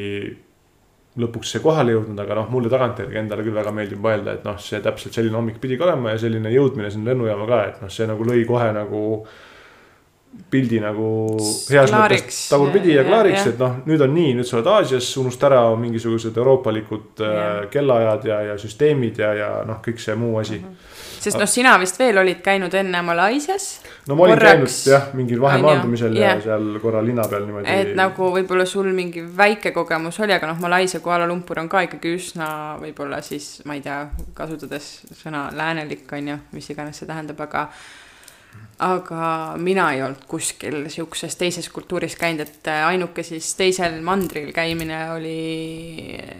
[1.20, 4.58] lõpuks see kohale jõudnud, aga noh, mulle tagantjärgi endale küll väga meeldib mõelda, et noh,
[4.64, 8.08] see täpselt selline hommik pidigi olema ja selline jõudmine sinna lennujaama ka, et noh, see
[8.10, 9.04] nagu lõi kohe nagu
[10.50, 11.08] pildi nagu
[11.72, 15.10] heas mõttes tagurpidi ja Ja- klaariks, et noh, nüüd on nii, nüüd sa oled Aasias,
[15.18, 17.70] unusta ära mingisugused euroopalikud äh, Jah.
[17.74, 20.62] kellaajad ja, ja süsteemid ja, ja noh, kõik see muu asi.
[21.20, 23.68] Sest noh, sina vist veel olid käinud enne Malaisias,
[24.08, 26.44] no ma olin Korraks- käinud jah, mingil vahemaandumisel ja jah.
[26.48, 27.70] seal korra linna peal niimoodi.
[27.70, 31.84] et nagu võib-olla sul mingi väike kogemus oli, aga noh, Malaisia Kuala Lumpur on ka
[31.88, 32.50] ikkagi üsna
[32.82, 34.02] võib-olla siis, ma ei tea,
[34.38, 37.68] kasutades sõna läänelik on ju, mis iganes see tähendab, aga
[38.80, 39.24] aga
[39.60, 45.40] mina ei olnud kuskil siukses teises kultuuris käinud, et ainuke siis teisel mandril käimine oli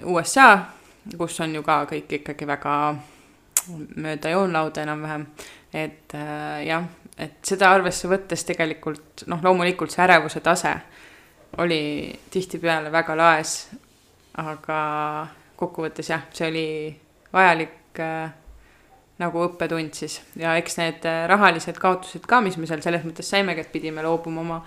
[0.08, 0.54] USA,
[1.18, 2.76] kus on ju ka kõik ikkagi väga
[3.96, 5.28] mööda joonlauda enam-vähem.
[5.74, 10.74] et äh, jah, et seda arvesse võttes tegelikult noh, loomulikult see ärevuse tase
[11.58, 13.70] oli tihtipeale väga laes.
[14.40, 14.80] aga
[15.60, 16.68] kokkuvõttes jah, see oli
[17.34, 18.30] vajalik äh,
[19.20, 23.28] nagu õppetund siis ja eks need äh, rahalised kaotused ka, mis me seal selles mõttes
[23.30, 24.60] saimegi, et pidime loobuma oma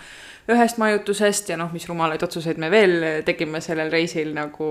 [0.53, 4.69] ühest majutusest ja noh, mis rumalaid otsuseid me veel tegime sellel reisil nagu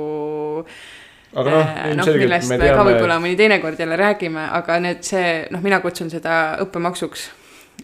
[1.31, 4.47] aga noh, äh, noh, ilmselgelt millest me me ka teame, võib-olla mõni teinekord jälle räägime,
[4.57, 7.29] aga need see noh, mina kutsun seda õppemaksuks.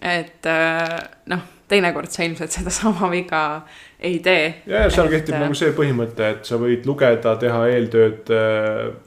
[0.01, 0.95] et äh,
[1.31, 3.41] noh, teinekord sa ilmselt sedasama viga
[3.99, 4.63] ei tee.
[4.67, 8.31] ja, ja seal et, kehtib äh, nagu see põhimõte, et sa võid lugeda, teha eeltööd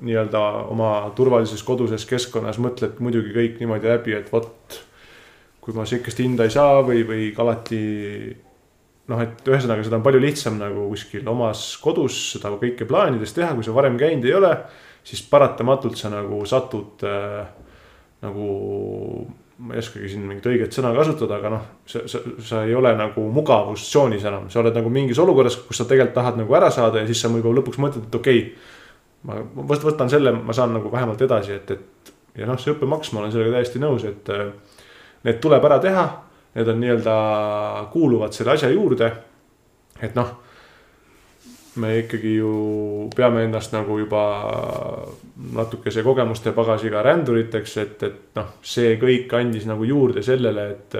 [0.00, 4.80] nii-öelda oma turvalises koduses keskkonnas, mõtled muidugi kõik niimoodi läbi, et vot.
[5.60, 7.80] kui ma sihukest hinda ei saa või, või alati
[9.10, 13.52] noh, et ühesõnaga seda on palju lihtsam nagu kuskil omas kodus seda kõike plaanides teha,
[13.56, 14.54] kui sa varem käinud ei ole.
[15.04, 17.46] siis paratamatult sa nagu satud äh,
[18.20, 18.48] nagu
[19.60, 22.92] ma ei oskagi siin mingit õiget sõna kasutada, aga noh, sa, sa, sa ei ole
[22.96, 27.02] nagu mugavustsoonis enam, sa oled nagu mingis olukorras, kus sa tegelikult tahad nagu ära saada
[27.02, 29.42] ja siis sa võib-olla lõpuks mõtled, et okei okay,.
[29.56, 33.24] ma võtan selle, ma saan nagu vähemalt edasi, et, et ja noh, see õppemaks, ma
[33.24, 34.48] olen sellega täiesti nõus, et äh,
[35.28, 36.06] need tuleb ära teha.
[36.54, 37.16] Need on nii-öelda,
[37.92, 39.12] kuuluvad selle asja juurde.
[40.02, 40.30] et noh
[41.76, 44.22] me ikkagi ju peame ennast nagu juba
[45.54, 50.98] natukese kogemuste pagasiga ränduriteks, et, et noh, see kõik andis nagu juurde sellele, et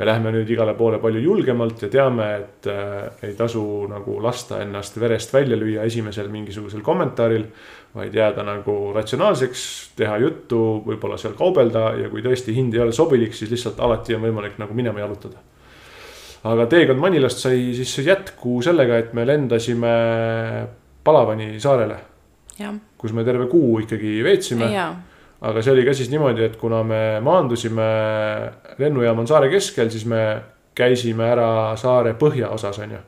[0.00, 4.62] me läheme nüüd igale poole palju julgemalt ja teame, et äh, ei tasu nagu lasta
[4.64, 7.44] ennast verest välja lüüa esimesel mingisugusel kommentaaril.
[7.90, 9.62] vaid jääda nagu ratsionaalseks,
[9.98, 14.14] teha juttu, võib-olla seal kaubelda ja kui tõesti hind ei ole sobilik, siis lihtsalt alati
[14.14, 15.42] on võimalik nagu minema jalutada
[16.48, 19.90] aga teekond Manilast sai siis jätku sellega, et me lendasime
[21.04, 21.98] Palavani saarele.
[22.98, 24.70] kus me terve kuu ikkagi veetsime.
[25.40, 27.86] Aga see oli ka siis niimoodi, et kuna me maandusime,
[28.78, 30.24] lennujaam on saare keskel, siis me
[30.76, 33.00] käisime ära saare põhjaosas, on ju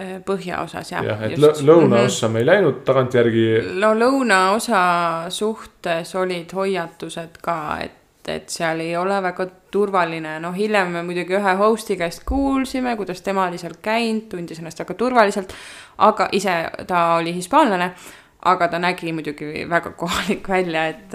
[0.00, 1.04] äh, põhjaosas jah.
[1.04, 2.32] jah, et lõunaossa mm -hmm.
[2.32, 3.46] me ei läinud tagantjärgi.
[3.80, 4.80] no lõunaosa
[5.28, 11.36] suhtes olid hoiatused ka, et et seal ei ole väga turvaline, noh, hiljem me muidugi
[11.38, 15.54] ühe host'i käest kuulsime, kuidas tema oli seal käinud, tundis ennast väga turvaliselt,
[15.98, 16.56] aga ise
[16.86, 17.92] ta oli hispaanlane,
[18.46, 21.14] aga ta nägi muidugi väga kohalik välja, et,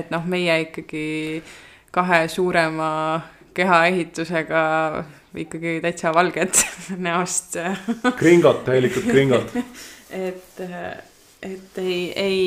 [0.00, 1.42] et noh, meie ikkagi
[1.94, 2.90] kahe suurema
[3.56, 4.62] kehaehitusega
[5.36, 6.60] ikkagi täitsa valged
[7.08, 7.58] näost.
[8.18, 9.52] Kringod, täielikud kringod
[10.26, 10.64] et,
[11.46, 12.42] et ei, ei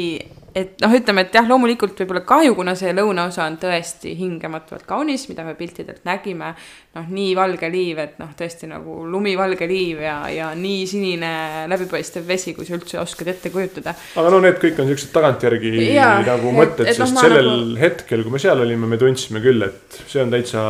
[0.55, 5.27] et noh, ütleme, et jah, loomulikult võib-olla kahju, kuna see lõunaosa on tõesti hingematult kaunis,
[5.29, 6.53] mida me piltidelt nägime.
[6.97, 11.29] noh, nii valge liiv, et noh, tõesti nagu lumivalge liiv ja, ja nii sinine
[11.69, 13.93] läbipaistev vesi, kui sa üldse oskad ette kujutada.
[14.17, 17.77] aga no need kõik on siuksed tagantjärgi ja, nagu mõtted, sest no, sellel nagu...
[17.83, 20.65] hetkel, kui me seal olime, me tundsime küll, et see on täitsa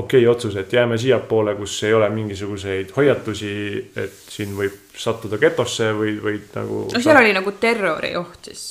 [0.00, 3.54] okei okay otsus, et jääme siiapoole, kus ei ole mingisuguseid hoiatusi,
[4.00, 6.84] et siin võib sattuda getosse või, või nagu.
[6.92, 8.64] no seal oli nagu terrorioht siis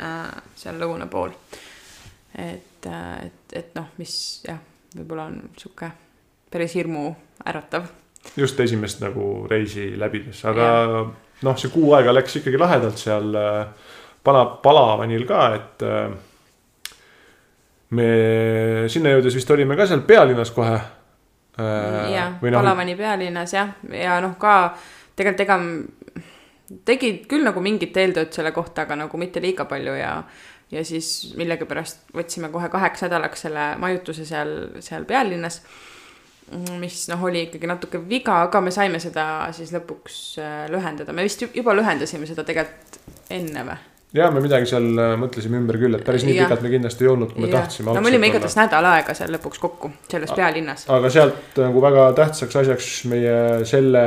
[0.00, 1.34] äh, seal lõuna pool.
[2.34, 4.14] et äh,, et, et noh, mis
[4.46, 4.58] jah,
[4.96, 5.90] võib-olla on sihuke
[6.50, 7.08] päris hirmu
[7.46, 7.86] äratav.
[8.36, 10.68] just esimest nagu reisi läbides, aga
[11.42, 13.90] noh, see kuu aega läks ikkagi lahedalt seal äh,
[14.24, 16.14] Pala, Palavanil ka, et äh,
[17.92, 18.08] me
[18.88, 22.12] sinna jõudes vist olime ka seal pealinnas kohe äh,.
[22.14, 24.56] ja, no, Palavani pealinnas jah, ja noh, ka
[25.16, 25.58] tegelikult ega
[26.88, 30.16] tegid küll nagu mingit eeltööd selle kohta, aga nagu mitte liiga palju ja
[30.72, 35.60] ja siis millegipärast võtsime kohe kaheks nädalaks selle majutuse seal, seal pealinnas.
[36.80, 41.24] mis noh, oli ikkagi natuke viga, aga me saime seda siis lõpuks äh, lühendada, me
[41.24, 42.98] vist juba lühendasime seda tegelikult
[43.32, 43.76] enne või?
[44.14, 47.12] ja me midagi seal äh, mõtlesime ümber küll, et päris nii pikalt me kindlasti ei
[47.14, 47.62] olnud, kui me ja.
[47.62, 47.94] tahtsime.
[47.96, 50.84] no me olime igatahes nädal aega seal lõpuks kokku, selles pealinnas.
[50.92, 54.04] aga sealt nagu väga tähtsaks asjaks meie selle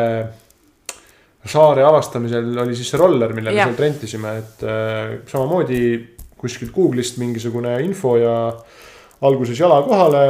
[1.50, 5.82] saare avastamisel oli siis see roller, mille me sealt rentisime, et äh, samamoodi
[6.38, 8.36] kuskilt Google'ist mingisugune info ja
[9.26, 10.24] alguses jala kohale.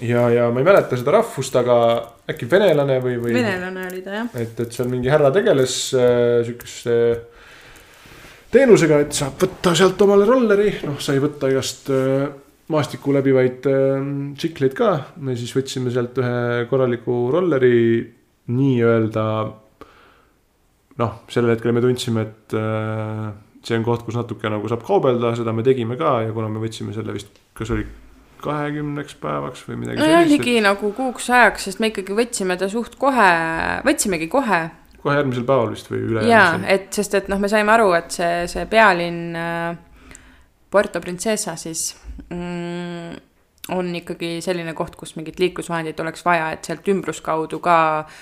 [0.00, 1.76] ja, ja ma ei mäleta seda rahvust, aga
[2.30, 3.34] äkki venelane või, või.
[3.34, 4.28] venelane oli ta jah.
[4.38, 6.98] et, et seal mingi härra tegeles äh, sihukese
[8.50, 12.28] teenusega, et saab võtta sealt omale rolleri, noh, sai võtta igast äh,
[12.70, 14.06] maastikku läbivaid äh,
[14.38, 14.92] tsikleid ka.
[15.22, 17.74] me siis võtsime sealt ühe korraliku rolleri
[18.50, 19.26] nii-öelda
[21.00, 23.30] noh, sellel hetkel me tundsime, et äh,
[23.66, 26.62] see on koht, kus natuke nagu saab kaubelda, seda me tegime ka ja kuna me
[26.62, 27.86] võtsime selle vist, kas oli
[28.40, 30.64] kahekümneks päevaks või midagi nojah, ligi et...
[30.64, 33.30] nagu kuuks ajaks, sest me ikkagi võtsime ta suht kohe,
[33.84, 34.62] võtsimegi kohe.
[35.02, 36.24] kohe järgmisel päeval vist või üle.
[36.28, 40.16] jaa, et sest, et noh, me saime aru, et see, see pealinn äh,
[40.70, 41.90] Puerto Princesa siis
[42.30, 43.20] mm,
[43.76, 48.20] on ikkagi selline koht, kus mingit liiklusvahendit oleks vaja, et sealt ümbruskaudu ka äh,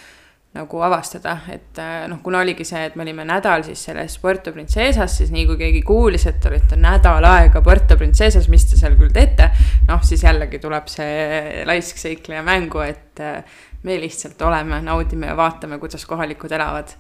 [0.57, 4.53] nagu avastada, et äh, noh, kuna oligi see, et me olime nädal siis selles Puerto
[4.55, 8.81] Princesas, siis nii kui keegi kuulis, et te olete nädal aega Puerto Princesas, mis te
[8.81, 9.51] seal küll teete,
[9.91, 15.37] noh, siis jällegi tuleb see laisk seikleja mängu, et äh, me lihtsalt oleme, naudime ja
[15.39, 16.97] vaatame, kuidas kohalikud elavad.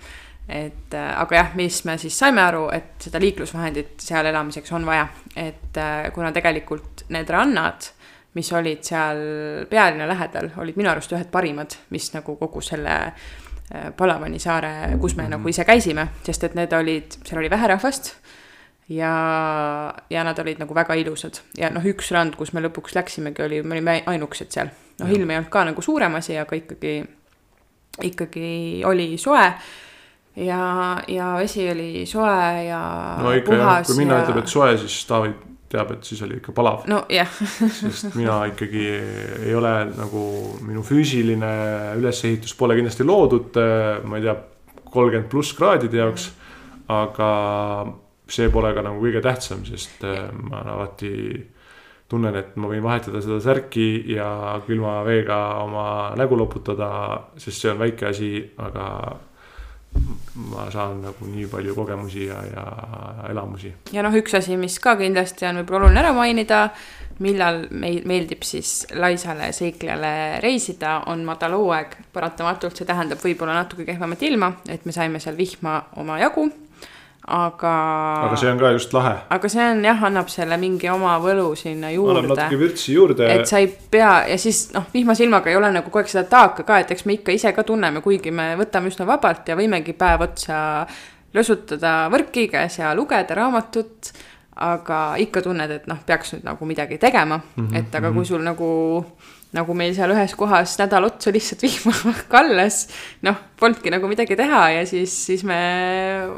[0.48, 4.86] et äh, aga jah, mis me siis saime aru, et seda liiklusvahendit seal elamiseks on
[4.88, 5.80] vaja, et
[6.14, 7.90] kuna tegelikult need rannad
[8.34, 9.20] mis olid seal
[9.70, 15.16] pealinna lähedal, olid minu arust ühed parimad, mis nagu kogu selle äh, Palavani saare, kus
[15.16, 15.30] me mm -hmm.
[15.36, 18.14] nagu ise käisime, sest et need olid, seal oli vähe rahvast.
[18.88, 23.42] ja, ja nad olid nagu väga ilusad ja noh, üks rand, kus me lõpuks läksimegi,
[23.42, 24.68] oli, me olime ainukesed seal.
[25.00, 27.04] noh, ilm ei olnud ka nagu suurem asi, aga ikkagi,
[28.02, 29.52] ikkagi oli soe
[30.36, 32.80] ja, ja vesi oli soe ja
[33.22, 34.24] no ikka jah, kui Minna ja...
[34.24, 35.34] ütleb, et soe, siis Taavi
[35.72, 36.86] teab, et siis oli ikka palav.
[36.90, 37.38] nojah,
[37.80, 38.84] sest mina ikkagi
[39.46, 40.24] ei ole nagu,
[40.64, 41.52] minu füüsiline
[42.00, 43.60] ülesehitus pole kindlasti loodud,
[44.08, 44.36] ma ei tea,
[44.88, 46.30] kolmkümmend pluss kraadide jaoks.
[46.88, 47.28] aga
[48.28, 51.12] see pole ka nagu kõige tähtsam, sest äh, ma alati
[52.08, 54.28] tunnen, et ma võin vahetada seda särki ja
[54.66, 56.90] külma veega oma nägu loputada,
[57.40, 58.30] sest see on väike asi,
[58.64, 58.86] aga
[60.38, 62.64] ma saan nagu nii palju kogemusi ja, ja
[63.30, 63.72] elamusi.
[63.92, 66.60] ja noh, üks asi, mis ka kindlasti on võib-olla oluline ära mainida,
[67.24, 71.96] millal meil meeldib siis laisale seiklejale reisida, on madal hooaeg.
[72.12, 76.46] paratamatult see tähendab võib-olla natuke kehvemat ilma, et me saime seal vihma omajagu,
[77.28, 77.72] aga.
[78.26, 79.14] aga see on ka just lahe.
[79.30, 83.28] aga see on jah, annab selle mingi oma võlu sinna annab juurde natuke vürtsi juurde.
[83.34, 86.24] et sa ei pea ja siis noh, vihmase ilmaga ei ole nagu kogu aeg seda
[86.30, 89.56] taaka ka, et eks me ikka ise ka tunneme, kuigi me võtame üsna vabalt ja
[89.58, 90.58] võimegi päev otsa
[91.34, 94.12] lösutada võrki käes ja lugeda raamatut.
[94.58, 98.10] aga ikka tunned, et noh, peaks nüüd nagu midagi tegema mm, Mhm, -hmm, et aga
[98.10, 99.06] kui sul nagu,
[99.56, 102.82] nagu meil seal ühes kohas nädal otsa lihtsalt vihma kallas,
[103.24, 105.58] noh, polnudki nagu midagi teha ja siis, siis me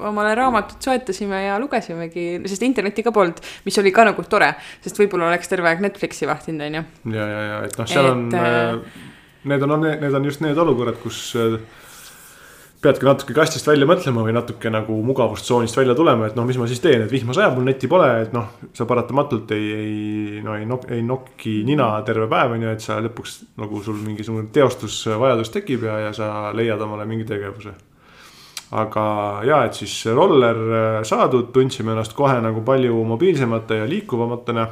[0.08, 4.52] omale raamatut soetasime ja lugesimegi, sest internetti ka polnud, mis oli ka nagu tore,
[4.84, 6.86] sest võib-olla oleks terve aeg Netflixi vahtinud, onju.
[7.16, 8.98] Ja, ja, ja et noh, seal Et, on äh,,
[9.50, 11.58] need on, need on just need olukorrad, kus äh,
[12.80, 16.68] peadki natuke kastist välja mõtlema või natuke nagu mugavustsoonist välja tulema, et noh, mis ma
[16.68, 20.56] siis teen, et vihma sajab, mul netti pole, et noh, sa paratamatult ei, ei, no
[20.56, 24.48] ei nok-, ei nokki nina terve päev on ju, et sa lõpuks nagu sul mingisugune
[24.54, 27.76] teostusvajadus tekib ja, ja sa leiad omale mingi tegevuse.
[28.70, 29.04] aga
[29.44, 34.68] ja, et siis roller äh, saadud, tundsime ennast kohe nagu palju mobiilsemate ja liikuvamatena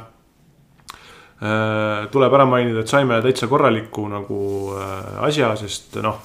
[1.39, 4.39] Äh, tuleb ära mainida, et saime täitsa korraliku nagu
[4.75, 6.17] äh, asja, sest noh,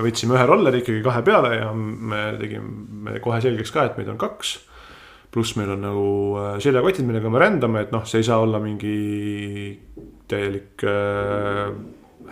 [0.00, 4.08] me võtsime ühe rolleri ikkagi kahe peale ja me tegime kohe selgeks ka, et meid
[4.12, 4.56] on kaks.
[5.30, 6.08] pluss meil on nagu
[6.40, 9.78] äh, seljakotid, millega me rändame, et noh, see ei saa olla mingi
[10.30, 11.70] täielik äh,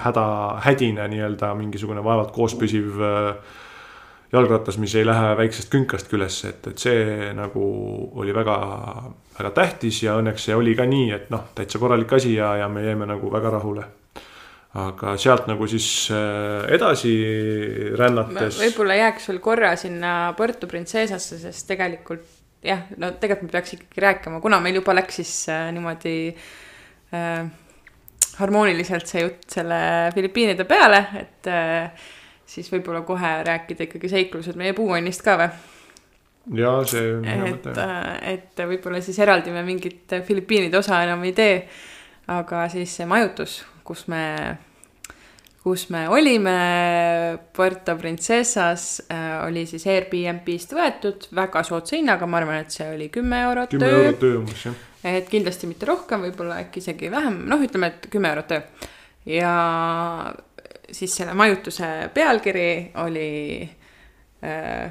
[0.02, 0.24] häda,
[0.64, 3.36] hädine nii-öelda mingisugune vaevalt koos püsiv äh,
[4.32, 7.68] jalgratas, mis ei lähe väiksest künkast külesse, et, et see nagu
[8.18, 8.58] oli väga,
[9.38, 12.68] väga tähtis ja õnneks see oli ka nii, et noh, täitsa korralik asi ja, ja
[12.72, 13.86] me jäime nagu väga rahule.
[14.76, 17.14] Aga sealt nagu siis äh, edasi
[17.96, 18.58] rännates.
[18.60, 22.26] võib-olla jääks veel korra sinna Puerto Princesasse, sest tegelikult
[22.64, 26.14] jah, no tegelikult me peaks ikkagi rääkima, kuna meil juba läks siis äh, niimoodi
[27.14, 27.48] äh,
[28.38, 29.80] harmooniliselt see jutt selle
[30.14, 32.06] Filipiinide peale, et äh,
[32.48, 35.50] siis võib-olla kohe rääkida ikkagi seiklused meie puuonnist ka või?
[36.58, 37.88] ja see on hea et mõte.,
[38.32, 41.58] et võib-olla siis eraldi me mingit Filipiinide osa enam ei tee.
[42.28, 44.24] aga siis see majutus, kus me,
[45.62, 46.56] kus me olime
[47.56, 53.08] Puerto Princesas äh, oli siis Airbnb-st võetud väga soodsa hinnaga, ma arvan, et see oli
[53.14, 54.84] kümme eurot kümme eurot öö umbes jah.
[55.14, 58.62] et kindlasti mitte rohkem, võib-olla äkki isegi vähem, noh, ütleme, et kümme eurot öö.
[59.38, 59.56] ja
[60.92, 62.70] siis selle majutuse pealkiri
[63.04, 63.28] oli
[64.44, 64.88] äh,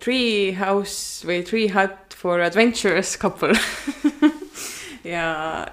[0.00, 3.58] Tree House või Tree Hut for Adventurous Couple
[5.08, 5.28] ja,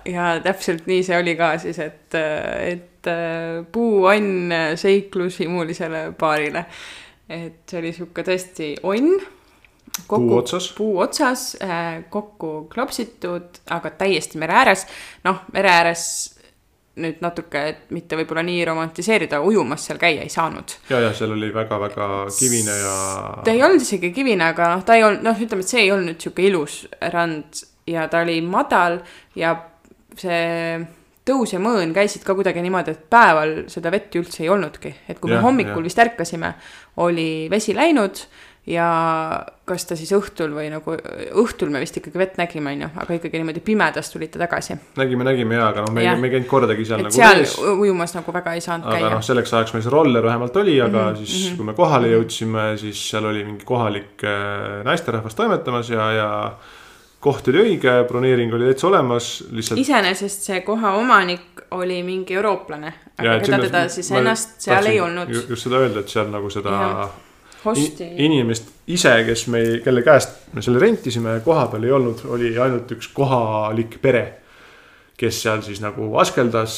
[0.08, 6.66] ja täpselt nii see oli ka siis, et, et äh, puuonn seiklushimulisele paarile.
[7.30, 9.18] et see oli sihuke tõesti onn.
[10.10, 10.74] Puu otsas.
[10.76, 11.54] puu otsas,
[12.12, 14.88] kokku klopsitud, aga täiesti mere ääres.
[15.24, 16.08] noh, mere ääres
[17.00, 20.78] nüüd natuke, et mitte võib-olla nii romantiseerida, ujumas seal käia ei saanud.
[20.90, 22.98] ja, ja seal oli väga-väga kivine ja.
[23.44, 25.92] ta ei olnud isegi kivine, aga noh, ta ei olnud, noh, ütleme, et see ei
[25.96, 29.00] olnud sihuke ilus rand ja ta oli madal
[29.36, 29.56] ja
[30.18, 30.80] see
[31.26, 34.94] tõus ja mõõn käisid ka kuidagi niimoodi, et päeval seda vett ju üldse ei olnudki,
[35.10, 35.88] et kui me Jah, hommikul jah.
[35.88, 36.54] vist ärkasime,
[37.02, 38.22] oli vesi läinud
[38.70, 38.86] ja
[39.66, 40.96] kas ta siis õhtul või nagu
[41.42, 44.78] õhtul me vist ikkagi vett nägime, onju, aga ikkagi niimoodi pimedas tulite tagasi.
[44.98, 47.58] nägime, nägime ja, aga noh, me me ei käinud kordagi seal et nagu seal vees
[47.62, 50.80] ujumas nagu väga ei saanud aga käia noh, selleks ajaks meil see roller vähemalt oli,
[50.82, 51.58] aga mm -hmm, siis mhm.
[51.58, 56.30] kui me kohale jõudsime, siis seal oli mingi kohalik äh, naisterahvas toimetamas ja, ja
[57.26, 59.82] koht oli õige, broneering oli täitsa olemas, lihtsalt.
[59.82, 65.32] iseenesest see koha omanik oli mingi eurooplane, aga keda teda siis ennast seal ei olnud.
[65.34, 66.76] just seda öelda, et seal nagu seda
[67.66, 72.54] hosti inimest ise, kes me, kelle käest me selle rentisime, koha peal ei olnud, oli
[72.62, 74.26] ainult üks kohalik pere.
[75.16, 76.74] kes seal siis nagu askeldas,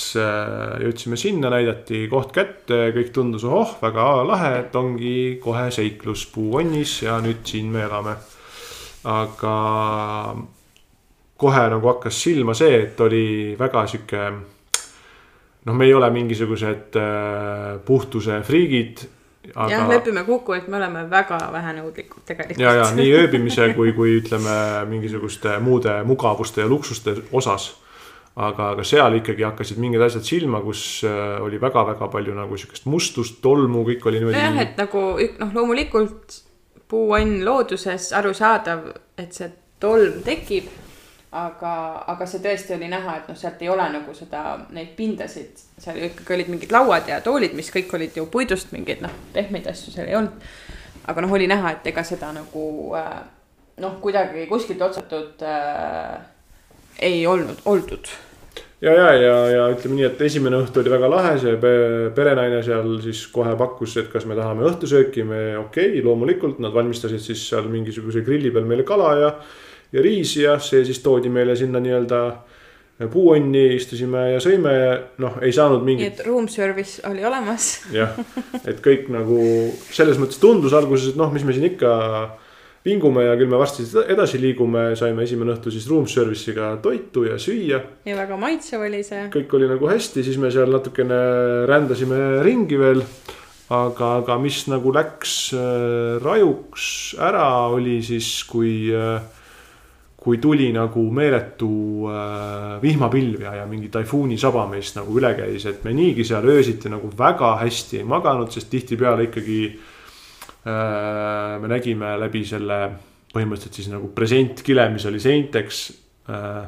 [0.83, 6.99] jõudsime sinna, näidati koht kätte, kõik tundus ohoh, väga lahe, et ongi kohe seiklus puuonnis
[7.01, 8.13] ja nüüd siin me elame.
[9.07, 9.55] Aga
[11.37, 14.29] kohe nagu hakkas silma see, et oli väga sihuke.
[15.67, 19.03] noh, me ei ole mingisugused äh, puhtuse friigid,
[19.53, 19.71] aga....
[19.71, 22.61] jah, lepime kokku, et me oleme väga vähenõudlikud tegelikult.
[22.63, 27.75] ja, ja nii ööbimise kui, kui ütleme mingisuguste muude mugavuste ja luksuste osas.
[28.35, 32.89] aga, aga seal ikkagi hakkasid mingid asjad silma, kus äh, oli väga-väga palju nagu sihukest
[32.89, 34.41] mustust, tolmu, kõik oli niimoodi.
[34.41, 36.41] nojah, et nagu noh, loomulikult
[36.87, 40.69] puu on looduses arusaadav, et see tolm tekib
[41.35, 41.71] aga,
[42.13, 44.43] aga see tõesti oli näha, et noh, sealt ei ole nagu seda,
[44.75, 49.03] neid pindasid, seal ikkagi olid mingid lauad ja toolid, mis kõik olid ju puidust, mingeid
[49.03, 50.47] noh, pehmeid asju seal ei olnud.
[51.07, 52.63] aga noh, oli näha, et ega seda nagu
[52.99, 53.19] äh,
[53.83, 56.15] noh, kuidagi kuskilt otsatud äh,
[56.99, 58.09] ei olnud, oldud
[58.81, 61.55] ja, ja, ja, ja ütleme nii, et esimene õhtu oli väga lahe, see
[62.15, 66.75] perenaine seal siis kohe pakkus, et kas me tahame õhtusööki, me okei okay,, loomulikult nad
[66.75, 69.31] valmistasid siis seal mingisuguse grilli peal meile kala ja
[69.91, 72.21] ja riisi ja see siis toodi meile sinna nii-öelda
[73.13, 76.01] puuonni, istusime ja sõime ja noh, ei saanud mingit.
[76.01, 77.69] nii et room service oli olemas.
[77.93, 78.17] jah,
[78.63, 79.37] et kõik nagu
[79.93, 81.93] selles mõttes tundus alguses, et noh, mis me siin ikka
[82.87, 87.37] vingume ja küll me varsti edasi liigume, saime esimene õhtu siis room service'iga toitu ja
[87.41, 87.81] süüa.
[88.07, 89.27] ja väga maitsev oli see.
[89.33, 91.19] kõik oli nagu hästi, siis me seal natukene
[91.69, 93.03] rändasime ringi veel.
[93.69, 99.19] aga, aga mis nagu läks äh, rajuks ära, oli siis, kui äh,
[100.27, 105.63] kui tuli nagu meeletu äh, vihmapilv ja, ja mingi taifuuni saba meist nagu üle käis,
[105.69, 109.61] et me niigi seal öösiti nagu väga hästi ei maganud, sest tihtipeale ikkagi
[110.67, 112.79] me nägime läbi selle
[113.33, 115.81] põhimõtteliselt siis nagu presentkile, mis oli seinteks
[116.31, 116.65] äh,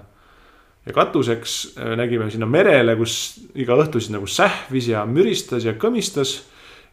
[0.85, 3.15] ja katuseks äh, nägime sinna merele, kus
[3.59, 6.39] iga õhtu siis nagu sähvis ja müristas ja kõmistas.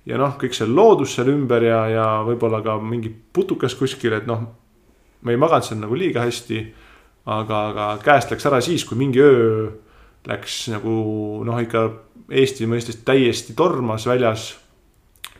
[0.06, 4.26] ja noh, kõik see loodus seal ümber ja, ja võib-olla ka mingi putukas kuskil, et
[4.26, 4.44] noh
[5.26, 6.60] me ei maganud seal nagu liiga hästi.
[7.26, 9.66] aga, aga käest läks ära siis, kui mingi öö
[10.26, 10.92] läks nagu
[11.46, 11.88] noh, ikka
[12.26, 14.56] Eesti mõistes täiesti tormas väljas.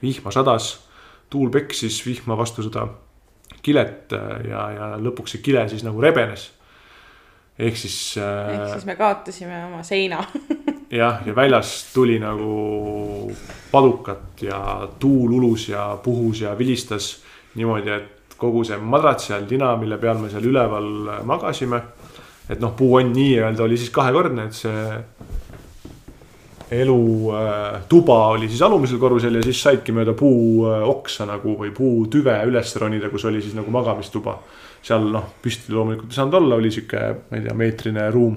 [0.03, 0.86] vihma sadas,
[1.31, 2.87] tuul peksis vihma vastu seda
[3.63, 4.13] kilet
[4.47, 6.51] ja, ja lõpuks see kile siis nagu rebenes.
[7.59, 8.55] ehk siis äh,.
[8.55, 10.23] ehk siis me kaotasime oma seina
[11.03, 13.33] jah, ja väljas tuli nagu
[13.71, 17.17] padukat ja tuul ulus ja puhus ja vilistas
[17.55, 20.89] niimoodi, et kogu see madrats seal, tina, mille peal me seal üleval
[21.25, 21.81] magasime.
[22.49, 24.83] et noh, puu on nii-öelda oli siis kahekordne, et see
[26.71, 32.35] elutuba äh, oli siis alumisel korrusel ja siis saidki mööda puuoksa äh, nagu või puutüve
[32.49, 34.41] üles ronida, kus oli siis nagu magamistuba.
[34.87, 37.01] seal noh, püsti loomulikult ei saanud olla, oli sihuke,
[37.31, 38.37] ma ei tea, meetrine ruum.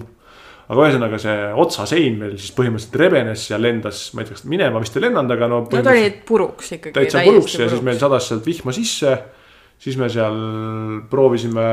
[0.70, 4.82] aga ühesõnaga see otsasein meil siis põhimõtteliselt rebenes ja lendas, ma ei tea, kas minema
[4.84, 5.64] vist ei lennanud, aga no.
[5.66, 6.94] no ta oli puruks ikkagi.
[6.94, 7.76] täitsa puruks ja puruks.
[7.76, 9.18] siis meil sadas sealt vihma sisse
[9.80, 10.40] siis me seal
[11.10, 11.66] proovisime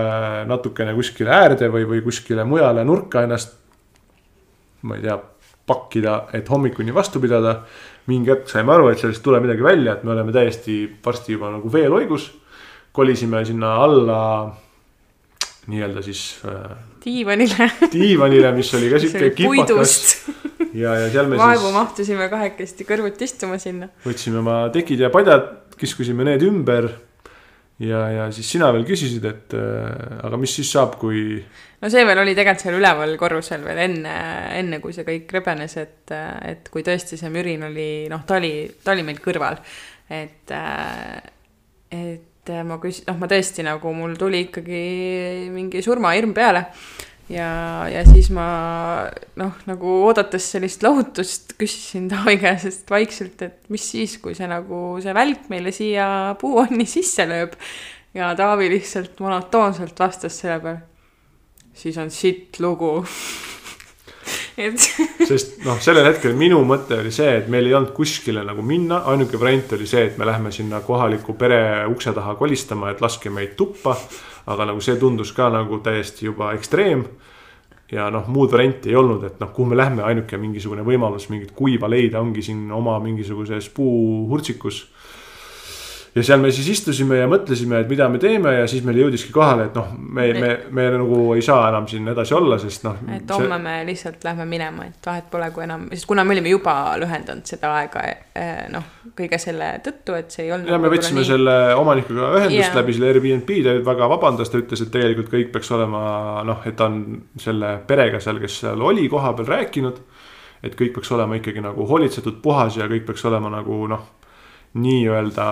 [0.46, 3.57] natukene kuskile äärde või, või kuskile mujale nurka ennast.
[4.86, 5.16] ma ei tea,
[5.66, 7.62] pakkida, et hommikuni vastu pidada.
[8.06, 11.32] mingi hetk saime aru, et sellest ei tule midagi välja, et me oleme täiesti varsti
[11.34, 12.30] juba nagu veeloigus.
[12.92, 14.20] kolisime sinna alla
[15.66, 16.76] nii-öelda siis äh,.
[17.04, 19.96] diivanile diivanile, mis oli ka sihuke kipakas.
[20.82, 21.74] ja, ja seal me vaevu siis.
[21.74, 23.90] mahtusime kahekesti kõrvuti istuma sinna.
[24.06, 25.50] võtsime oma tekid ja padjad,
[25.80, 26.88] kiskusime need ümber
[27.83, 31.41] ja, ja siis sina veel küsisid, et äh, aga mis siis saab, kui.
[31.83, 34.14] no see veel oli tegelikult seal üleval korrusel veel enne,
[34.59, 36.14] enne kui see kõik rebenes, et,
[36.47, 38.55] et kui tõesti see mürin oli, noh, ta oli,
[38.85, 39.61] ta oli meil kõrval.
[40.12, 40.55] et,
[41.97, 44.83] et ma küsin, noh, ma tõesti nagu mul tuli ikkagi
[45.53, 46.68] mingi surmahirm peale
[47.33, 47.51] ja,
[47.91, 48.47] ja siis ma
[49.41, 55.01] noh, nagu oodates sellist lohutust, küsisin Taavi käest vaikselt, et mis siis, kui see nagu
[55.03, 57.57] see välk meile siia puuonni sisse lööb.
[58.16, 60.81] ja Taavi lihtsalt monotoonselt vastas selle peale.
[61.74, 63.05] siis on sitt lugu
[64.66, 64.79] et
[65.27, 69.03] sest noh, sellel hetkel minu mõte oli see, et meil ei olnud kuskile nagu minna,
[69.11, 71.61] ainuke variant oli see, et me läheme sinna kohaliku pere
[71.91, 73.97] ukse taha kolistama, et laske meid tuppa
[74.47, 77.05] aga nagu see tundus ka nagu täiesti juba ekstreem.
[77.92, 81.53] ja noh, muud varianti ei olnud, et noh, kuhu me lähme, ainuke mingisugune võimalus mingit
[81.55, 84.80] kuiva leida ongi siin oma mingisuguses puuhurtsikus
[86.16, 89.32] ja seal me siis istusime ja mõtlesime, et mida me teeme ja siis meile jõudiski
[89.34, 92.96] kohale, et noh, me, me, me nagu ei saa enam siin edasi olla, sest noh.
[93.12, 93.64] et homme see...
[93.66, 97.44] me lihtsalt lähme minema, et vahet pole, kui enam, sest kuna me olime juba lühendanud
[97.48, 98.88] seda aega eh, noh,
[99.18, 100.72] kõige selle tõttu, et see ei olnud.
[100.72, 101.30] ja me võtsime nii...
[101.34, 102.80] selle omanikuga ühendust yeah.
[102.80, 106.02] läbi selle Airbnb, ta väga vabandas, ta ütles, et tegelikult kõik peaks olema
[106.48, 107.02] noh, et ta on
[107.42, 110.00] selle perega seal, kes seal oli kohapeal rääkinud.
[110.64, 114.14] et kõik peaks olema ikkagi nagu hoolitsetud, puhas ja kõik peaks olema nagu noh
[114.77, 115.47] nii-öelda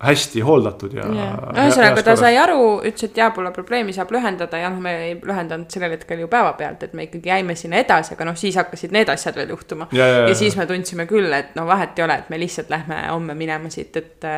[0.00, 1.06] hästi hooldatud ja.
[1.52, 5.16] ühesõnaga ta sai aru, ütles, et jaa, pole probleemi, saab lühendada ja noh, me ei
[5.18, 8.94] lühendanud sellel hetkel ju päevapealt, et me ikkagi jäime sinna edasi, aga noh, siis hakkasid
[8.96, 9.90] need asjad veel juhtuma.
[9.96, 12.72] Ja, ja, ja siis me tundsime küll, et no vahet ei ole, et me lihtsalt
[12.72, 14.30] lähme homme minema siit, et.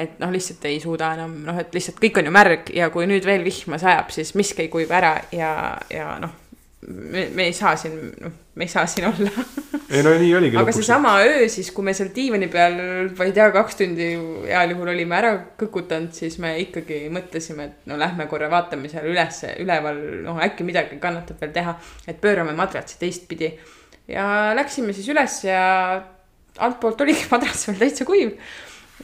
[0.00, 3.08] et noh, lihtsalt ei suuda enam noh, et lihtsalt kõik on ju märg ja kui
[3.10, 5.50] nüüd veel vihma sajab, siis miski ei kuiva ära ja,
[5.92, 6.39] ja noh
[6.88, 9.30] me, me ei saa siin, noh, me ei saa siin olla
[9.90, 10.58] ei no nii oligi.
[10.60, 12.78] aga seesama öö siis, kui me seal diivani peal,
[13.18, 14.08] ma ei tea, kaks tundi
[14.46, 19.10] heal juhul olime ära kõkutanud, siis me ikkagi mõtlesime, et no lähme korra vaatame seal
[19.10, 21.76] üles, üleval, noh äkki midagi kannatab veel teha,
[22.08, 23.52] et pöörame madratsi teistpidi.
[24.10, 24.24] ja
[24.56, 25.60] läksime siis üles ja
[26.58, 28.34] altpoolt oligi madrats veel täitsa kuiv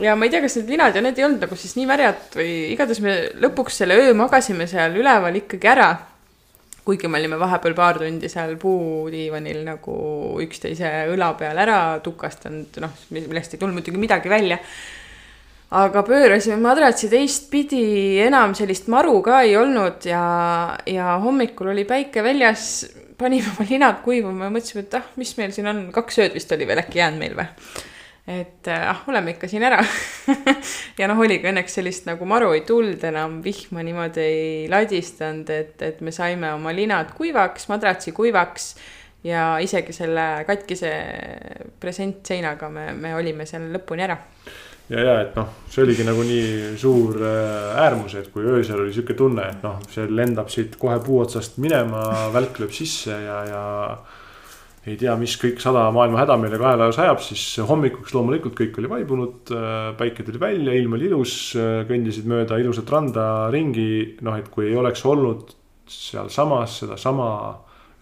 [0.01, 2.37] ja ma ei tea, kas need linad ja need ei olnud nagu siis nii märjad
[2.37, 5.91] või igatahes me lõpuks selle öö magasime seal üleval ikkagi ära
[6.87, 9.97] kuigi me olime vahepeal paar tundi seal puudiivanil nagu
[10.45, 14.61] üksteise õla peal ära tukastanud, noh, millest ei tulnud muidugi midagi välja.
[15.76, 20.22] aga pöörasime madratsi teistpidi, enam sellist maru ka ei olnud ja,
[20.87, 22.87] ja hommikul oli päike väljas,
[23.18, 26.55] panime oma linad kuivama ja mõtlesime, et ah, mis meil siin on, kaks ööd vist
[26.55, 27.51] oli veel äkki jäänud meil või
[28.27, 29.79] et äh, ah, oleme ikka siin ära
[30.99, 35.79] ja noh, oligi õnneks sellist nagu maru ei tulnud enam, vihma niimoodi ei ladistanud, et,
[35.87, 38.72] et me saime oma linad kuivaks, madratsi kuivaks
[39.27, 40.91] ja isegi selle katkise
[41.81, 44.18] presentseinaga me, me olime seal lõpuni ära.
[44.91, 48.95] ja, ja et noh, see oligi nagu nii suur äh, äärmus, et kui öösel oli
[48.95, 52.03] sihuke tunne, et noh, see lendab siit kohe puu otsast minema,
[52.37, 53.64] välk lööb sisse ja, ja
[54.87, 58.91] ei tea, mis kõik sada maailma häda meile kaela sajab, siis hommikuks loomulikult kõik oli
[58.91, 59.51] vaibunud.
[59.51, 64.16] Äh, päike tuli välja, ilm oli ilus, äh, kõndisid mööda ilusat randa ringi.
[64.22, 65.51] noh, et kui ei oleks olnud
[65.87, 67.28] sealsamas sedasama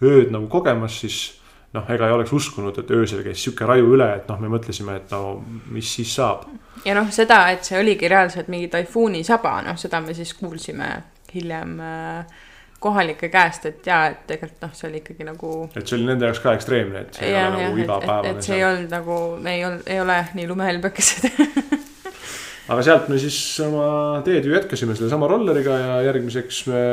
[0.03, 1.39] ööd nagu kogemas, siis
[1.73, 4.99] noh, ega ei oleks uskunud, et öösel käis sihuke raju üle, et noh, me mõtlesime,
[5.01, 5.39] et no
[5.73, 6.45] mis siis saab.
[6.85, 10.91] ja noh, seda, et see oligi reaalselt mingi taifuuni saba, noh, seda me siis kuulsime
[11.33, 12.43] hiljem äh,
[12.79, 15.51] kohalike käest, et jaa, et tegelikult noh, see oli ikkagi nagu.
[15.73, 18.35] et see oli nende jaoks ka ekstreemne, et see ja, ei ole nagu igapäevane.
[18.35, 21.27] et see ei olnud nagu, me ei olnud, ei ole nii lumehelbekesed
[22.71, 26.85] aga sealt me siis oma teed ju jätkasime sellesama rolleriga ja järgmiseks me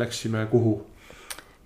[0.00, 0.76] läksime kuhu?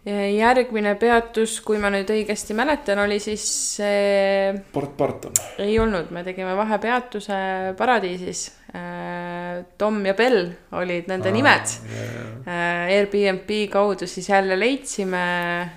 [0.07, 3.45] Järgmine peatus, kui ma nüüd õigesti mäletan, oli siis
[3.79, 4.55] see.
[4.73, 5.35] Port Barton.
[5.59, 7.41] ei olnud, me tegime vahepeatuse
[7.77, 12.91] Paradiisis Äh, Tom ja Bell olid nende Aa, nimed yeah..
[12.99, 15.23] Airbnb kaudu siis jälle leidsime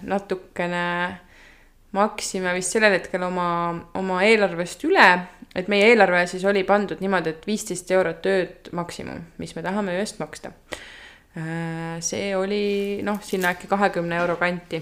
[0.03, 0.82] natukene,
[1.95, 3.47] maksime vist sellel hetkel oma,
[3.95, 5.07] oma eelarvest üle,
[5.55, 9.95] et meie eelarve siis oli pandud niimoodi, et viisteist eurot ööd maksimum, mis me tahame
[10.01, 10.51] ööst maksta.
[10.51, 10.91] Äh,
[11.34, 14.82] see oli noh, sinna äkki kahekümne euro kanti.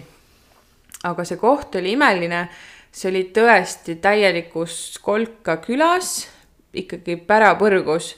[1.04, 2.48] aga see koht oli imeline,
[2.92, 6.28] see oli tõesti täielikus kolka külas
[6.74, 8.16] ikkagi pärapõrgus,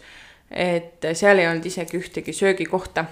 [0.49, 3.05] et seal ei olnud isegi ühtegi söögikohta.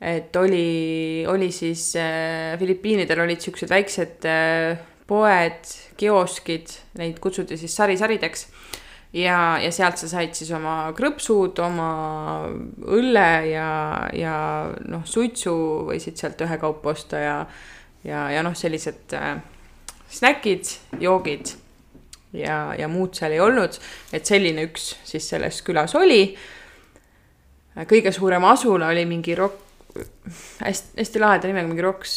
[0.00, 5.66] et oli, oli siis äh, Filipiinidel olid siuksed väiksed äh, poed,
[6.00, 8.46] kioskid, neid kutsuti siis sari-sarideks
[9.12, 11.90] ja, ja sealt sa said siis oma krõpsud, oma
[12.86, 13.70] õlle ja,
[14.16, 14.34] ja
[14.90, 15.54] noh, suitsu
[15.90, 17.38] võisid sealt ühekaupa osta ja,
[18.06, 19.34] ja, ja noh, sellised äh,
[20.10, 20.70] snäkid,
[21.02, 21.54] joogid
[22.36, 23.78] ja, ja muud seal ei olnud.
[24.12, 26.36] et selline üks siis selles külas oli.
[27.90, 29.66] kõige suurem asula oli mingi rok-,
[30.64, 32.14] hästi, hästi laheda nimega, mingi Roks,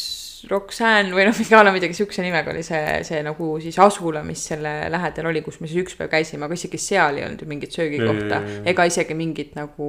[0.50, 4.24] Roxanne või noh, mingi a la midagi sihukese nimega oli see, see nagu siis asula,
[4.26, 7.44] mis selle lähedal oli, kus me siis üks päev käisime, aga isegi seal ei olnud
[7.44, 9.88] ju mingit söögikohta ega isegi mingit nagu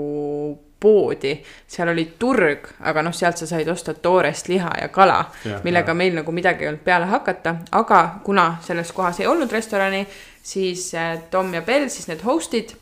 [0.85, 1.33] poodi,
[1.67, 5.21] seal oli turg, aga noh, sealt sa said osta toorest liha ja kala,
[5.63, 5.97] millega ja.
[5.97, 10.03] meil nagu midagi ei olnud peale hakata, aga kuna selles kohas ei olnud restorani,
[10.45, 10.91] siis
[11.31, 12.75] Tom ja Bell, siis need host'id,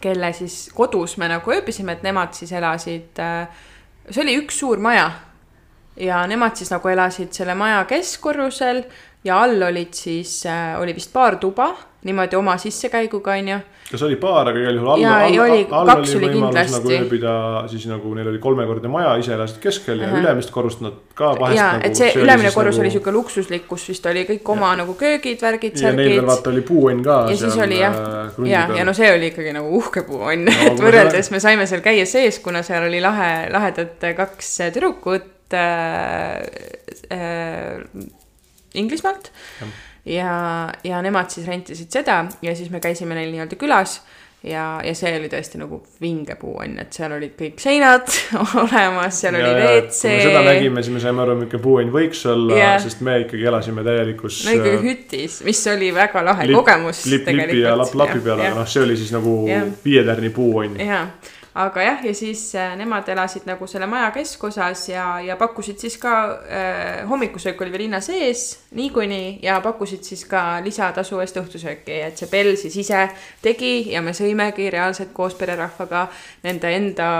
[0.00, 3.20] kelle siis kodus me nagu ööbisime, et nemad siis elasid,
[4.08, 5.10] see oli üks suur maja
[6.00, 8.82] ja nemad siis nagu elasid selle maja keskkorrusel
[9.24, 11.74] ja all olid siis äh,, oli vist paar tuba
[12.04, 13.56] niimoodi oma sissekäiguga, onju.
[13.90, 16.76] kas oli paar, aga igal juhul all, all, all, all oli võimalus kindlasti.
[16.78, 17.32] nagu ööbida,
[17.68, 20.22] siis nagu neil oli kolmekordne maja, ise elasid keskel ja uh -huh.
[20.22, 21.58] ülemist korrust nad ka vahest.
[21.58, 22.86] ja nagu, et see, ülemine korrus nagu...
[22.86, 24.76] oli sihuke luksuslik, kus vist oli kõik oma ja.
[24.80, 25.82] nagu köögid, värgid, särgid.
[25.82, 27.18] ja neil veel vaata oli puuõnn ka.
[27.30, 30.56] ja siis oli jah, äh, ja, ja no see oli ikkagi nagu uhke puuõnn no,,
[30.70, 36.40] et võrreldes me saime seal käia sees, kuna seal oli lahe, lahedad kaks tüdrukut äh,
[37.12, 38.06] äh,
[38.74, 39.30] Inglismaalt
[40.06, 40.30] ja,
[40.86, 43.98] ja, nemad siis rentisid seda ja siis me käisime neil nii-öelda külas
[44.46, 48.06] ja, ja see oli tõesti nagu vinge puu on ju, et seal olid kõik seinad
[48.62, 50.00] olemas, seal Ja- oli WC.
[50.06, 52.62] kui me seda nägime, siis me saime aru, milline puuõnn võiks olla Jah.
[52.76, 56.56] yeah., sest me ikkagi elasime täielikus no ikkagi äh, hütis, mis oli väga lahe lip-
[56.62, 59.68] kogemus lipp lipi ja lapp lapi peal, aga noh, see oli siis nagu Jah.
[59.84, 60.78] viie tärni puuõnn.
[60.86, 61.04] jaa,
[61.54, 65.96] aga jah, ja siis äh, nemad elasid nagu selle maja keskosas ja, ja pakkusid siis
[65.98, 66.14] ka
[66.46, 72.20] äh,, hommikusöök oli veel hinna sees niikuinii ja pakkusid siis ka lisatasu eest õhtusööki, et
[72.20, 73.08] see Bell siis ise
[73.42, 76.06] tegi ja me sõimegi reaalselt koos pererahvaga
[76.44, 77.10] nende enda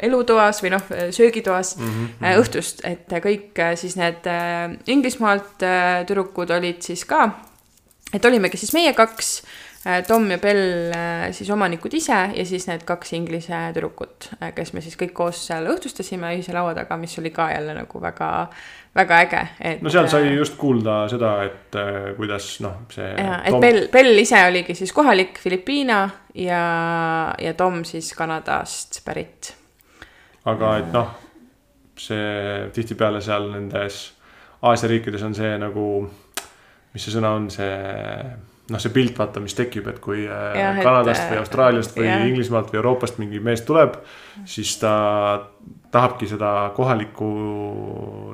[0.00, 2.40] elutoas või noh, söögitoas mm -hmm.
[2.40, 7.30] õhtust, et kõik äh, siis need äh, Inglismaalt äh, tüdrukud olid siis ka.
[8.14, 9.42] Et olimegi siis meie kaks,
[10.06, 14.82] Tom ja Bell äh, siis omanikud ise ja siis need kaks inglise tüdrukut, kes me
[14.84, 18.28] siis kõik koos seal õhtustasime ühise laua taga, mis oli ka jälle nagu väga,
[18.98, 19.84] väga äge, et.
[19.84, 23.08] no seal sai just kuulda seda, et äh, kuidas noh, see.
[23.08, 26.02] ja, et Bell, Bell ise oligi siis kohalik Filipiina
[26.34, 26.62] ja,
[27.40, 29.54] ja Tom siis Kanadast pärit.
[30.48, 31.16] aga et noh,
[31.98, 34.04] see tihtipeale seal nendes
[34.68, 35.88] Aasia riikides on see nagu,
[36.92, 37.74] mis see sõna on, see
[38.70, 41.96] noh, see pilt vaata, mis tekib, et kui Jah, ja, et, Kanadast äh, või Austraaliast
[41.96, 42.26] või jah.
[42.28, 43.94] Inglismaalt või Euroopast mingi mees tuleb,
[44.44, 44.92] siis ta
[45.90, 47.28] tahabki seda kohalikku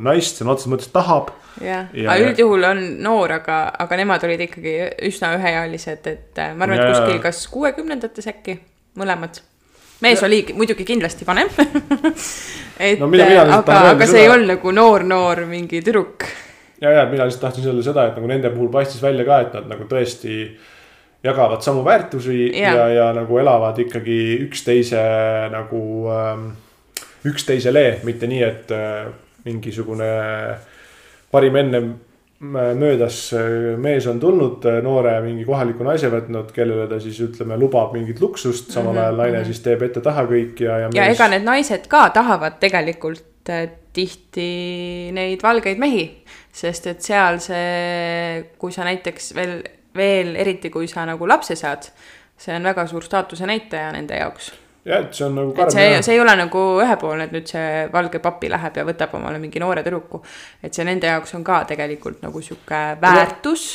[0.02, 1.30] naist, sõna otseses mõttes tahab.
[1.62, 4.74] jah, Ja- aga ja- üldjuhul on noor, aga, aga nemad olid ikkagi
[5.06, 8.58] üsna üheealised, et äh, ma arvan, et Ja- kuskil kas kuuekümnendates äkki,
[8.98, 9.40] mõlemad.
[10.02, 11.48] mees oli muidugi kindlasti vanem
[12.78, 16.26] et No mida lihtsalt aga aga see ei seda- olnud nagu noor-noor mingi tüdruk.
[16.84, 19.56] ja, ja mina lihtsalt tahtsin öelda seda, et nagu nende puhul paistis välja ka, et
[19.56, 20.38] nad nagu tõesti
[21.24, 22.74] jagavad samu väärtusi Jaa.
[22.76, 25.04] ja, ja nagu elavad ikkagi üksteise
[25.52, 25.82] nagu
[26.12, 26.48] ähm,
[27.24, 29.06] üksteisele, mitte nii, et äh,
[29.44, 30.10] mingisugune
[31.32, 31.80] parim enne
[32.44, 37.94] möödas äh, mees on tulnud, noore mingi kohaliku naise võtnud, kellele ta siis ütleme, lubab
[37.96, 39.48] mingit luksust, samal Mhm, ajal naine mhm.
[39.48, 40.90] siis teeb ette-taha kõik ja, ja.
[40.94, 44.50] ja ega need naised ka tahavad tegelikult äh, tihti
[45.14, 46.08] neid valgeid mehi,
[46.54, 49.56] sest et seal see, kui sa näiteks veel,
[49.96, 51.88] veel eriti, kui sa nagu lapse saad,
[52.38, 54.52] see on väga suur staatuse näitaja nende jaoks
[54.84, 57.88] jah, et see on nagu karm see, see ei ole nagu ühepoolne, et nüüd see
[57.92, 60.22] valge papi läheb ja võtab omale mingi noore tüdruku.
[60.62, 63.66] et see nende jaoks on ka tegelikult nagu sihuke väärtus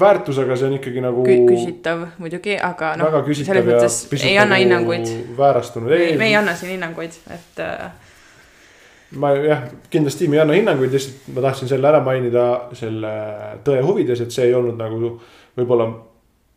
[0.00, 4.38] väärtusega see on ikkagi nagu kü, küsitav muidugi, aga noh väga, küsitav ja pisut ei
[4.38, 5.12] anna nagu hinnanguid.
[5.38, 7.90] väärastunud, me ei anna siin hinnanguid, et äh,
[9.20, 13.14] ma jah, kindlasti me ei anna hinnanguid, lihtsalt ma tahtsin selle ära mainida selle
[13.66, 15.14] tõe huvides, et see ei olnud nagu
[15.54, 15.88] võib-olla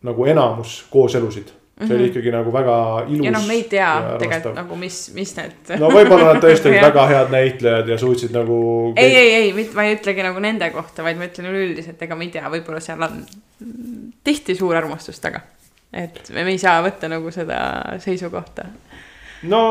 [0.08, 1.54] nagu enamus kooselusid.
[1.78, 3.20] see oli ikkagi nagu väga ilus.
[3.20, 3.26] Mhm.
[3.26, 5.76] ja noh, me ei tea tegelikult nagu, mis, mis need.
[5.78, 8.58] no võib-olla nad tõesti olid väga head näitlejad ja suutsid nagu.
[8.96, 12.18] ei, ei, ei, mitte ma ei ütlegi nagu nende kohta, vaid ma ütlen üleüldiselt, ega
[12.18, 13.22] me ei tea, võib-olla seal on
[14.26, 15.44] tihti suur armastus taga.
[15.94, 17.60] et me ei saa võtta nagu seda
[18.04, 18.66] seisukohta.
[19.44, 19.62] No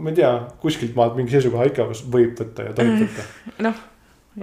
[0.00, 3.24] ma ei tea, kuskilt maalt mingi seisukoha ikka võib võtta ja tohib võtta.
[3.66, 3.80] noh,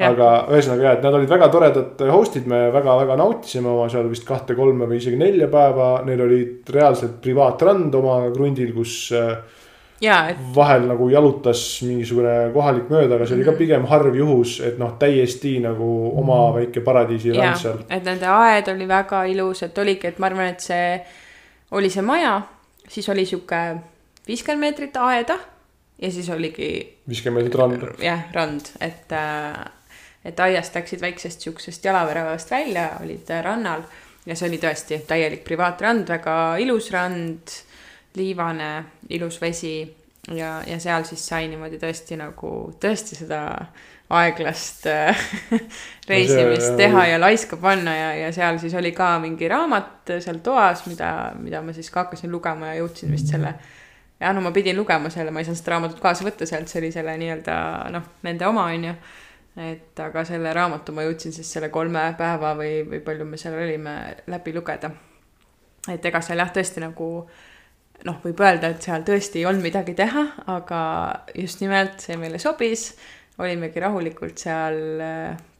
[0.08, 4.26] aga ühesõnaga jah, et nad olid väga toredad host'id, me väga-väga nautisime oma seal vist
[4.28, 6.02] kahte-kolme või isegi nelja päeva.
[6.06, 6.42] Neil oli
[6.74, 9.38] reaalselt privaatrand oma krundil, kus äh,
[10.04, 13.58] ja et vahel nagu jalutas mingisugune kohalik mööda, aga see oli ka Mhm.
[13.58, 15.88] pigem harv juhus, et noh, täiesti nagu
[16.20, 20.28] oma väike paradiisi rand seal., et nende aed oli väga ilus, et oligi, et ma
[20.30, 21.02] arvan, et see
[21.72, 22.42] oli see maja,
[22.88, 23.64] siis oli sihuke
[24.28, 25.38] viiskümmend meetrit aeda
[26.02, 26.72] ja siis oligi
[27.10, 27.92] viiskümmend meetrit randa.
[28.04, 29.14] jah, rand, et,
[30.26, 33.88] et aiast läksid väiksest siuksest jalaväravast välja, olid rannal.
[34.28, 37.54] Ja see oli tõesti täielik privaatrand, väga ilus rand,
[38.20, 38.72] liivane,
[39.16, 39.78] ilus vesi.
[40.36, 42.50] Ja, ja seal siis sai niimoodi tõesti nagu
[42.84, 43.40] tõesti seda
[44.12, 45.22] aeglast äh,
[46.10, 50.42] reisimist see- teha ja laiska panna ja, ja seal siis oli ka mingi raamat seal
[50.44, 53.56] toas, mida, mida ma siis ka hakkasin lugema ja jõudsin vist selle
[54.20, 56.82] ja no ma pidin lugema selle, ma ei saanud seda raamatut kaasa võtta sealt, see
[56.82, 57.58] oli selle nii-öelda
[57.94, 58.94] noh, nende oma on ju.
[59.68, 63.58] et aga selle raamatu ma jõudsin siis selle kolme päeva või, või palju me seal
[63.58, 63.98] olime
[64.30, 64.92] läbi lugeda.
[65.94, 67.12] et ega seal jah, tõesti nagu
[68.06, 70.82] noh, võib öelda, et seal tõesti ei olnud midagi teha, aga
[71.36, 72.92] just nimelt see meile sobis.
[73.38, 74.78] olimegi rahulikult seal,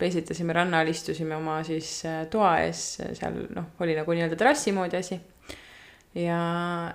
[0.02, 4.98] peesitasime rannal, istusime oma siis äh, toa ees, seal noh, oli nagu nii-öelda terrassi moodi
[4.98, 5.20] asi
[6.18, 6.42] ja,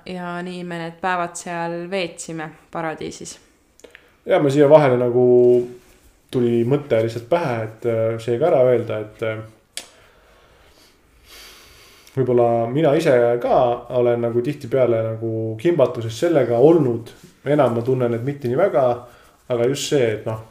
[0.06, 3.38] ja nii me need päevad seal veetsime paradiisis.
[4.26, 5.24] ja ma siia vahele nagu
[6.32, 9.42] tuli mõte lihtsalt pähe, et äh, see ka ära öelda, et äh,
[12.16, 13.58] võib-olla mina ise ka
[13.98, 17.12] olen nagu tihtipeale nagu kimbatuses sellega olnud.
[17.44, 18.86] enam ma tunnen, et mitte nii väga,
[19.50, 20.48] aga just see, et noh.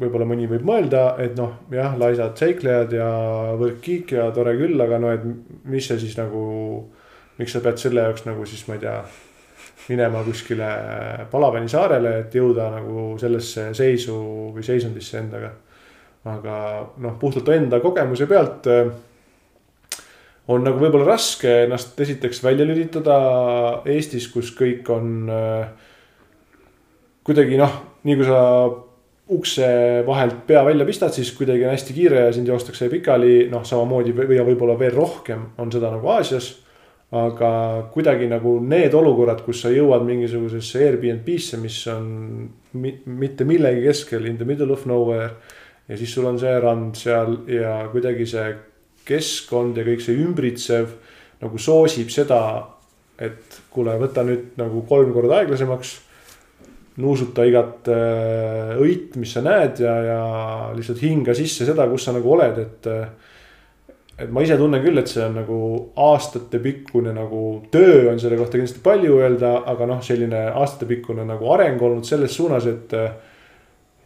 [0.00, 3.08] võib-olla mõni võib mõelda, et noh, jah, laisad seiklejad ja
[3.58, 5.24] võrkkiik ja tore küll, aga no et
[5.66, 6.42] mis see siis nagu
[7.40, 9.00] miks sa pead selle jaoks nagu siis ma ei tea
[9.88, 10.68] minema kuskile
[11.30, 14.16] Palavani saarele, et jõuda nagu sellesse seisu
[14.54, 15.54] või seisundisse endaga.
[16.30, 16.54] aga
[17.00, 18.90] noh, puhtalt enda kogemuse pealt äh,
[20.52, 23.16] on nagu võib-olla raske ennast esiteks välja lülitada
[23.88, 25.70] Eestis, kus kõik on äh,
[27.24, 28.40] kuidagi noh, nii kui sa
[29.30, 29.66] ukse
[30.06, 34.14] vahelt pea välja pistad, siis kuidagi on hästi kiire ja sind joostakse pikali, noh, samamoodi
[34.16, 36.50] või võib-olla veel rohkem on seda nagu Aasias.
[37.10, 42.04] Aga kuidagi nagu need olukorrad, kus sa jõuad mingisugusesse Airbnb-sse, mis on
[42.72, 45.30] mitte millegi keskel in the middle of nowhere.
[45.88, 48.52] ja siis sul on see rand seal ja kuidagi see
[49.04, 50.92] keskkond ja kõik see ümbritsev
[51.40, 52.68] nagu soosib seda,
[53.18, 55.98] et kuule, võta nüüd nagu kolm korda aeglasemaks.
[57.00, 60.22] nuusuta igat äh, õit, mis sa näed ja, ja
[60.76, 62.88] lihtsalt hinga sisse seda, kus sa nagu oled, et.
[64.20, 65.58] Et ma ise tunnen küll, et see on nagu
[65.96, 67.42] aastatepikkune nagu
[67.72, 72.36] töö on selle kohta kindlasti palju öelda, aga noh, selline aastatepikkune nagu areng olnud selles
[72.36, 72.94] suunas, et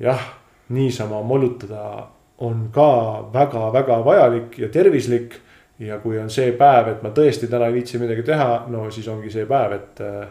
[0.01, 0.29] jah,
[0.75, 2.07] niisama mollutada
[2.39, 5.41] on ka väga-väga vajalik ja tervislik.
[5.79, 9.09] ja kui on see päev, et ma tõesti täna ei viitsi midagi teha, no siis
[9.11, 10.29] ongi see päev, et äh,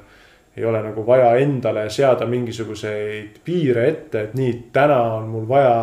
[0.55, 5.73] ei ole nagu vaja endale seada mingisuguseid piire ette, et nii, täna on mul vaja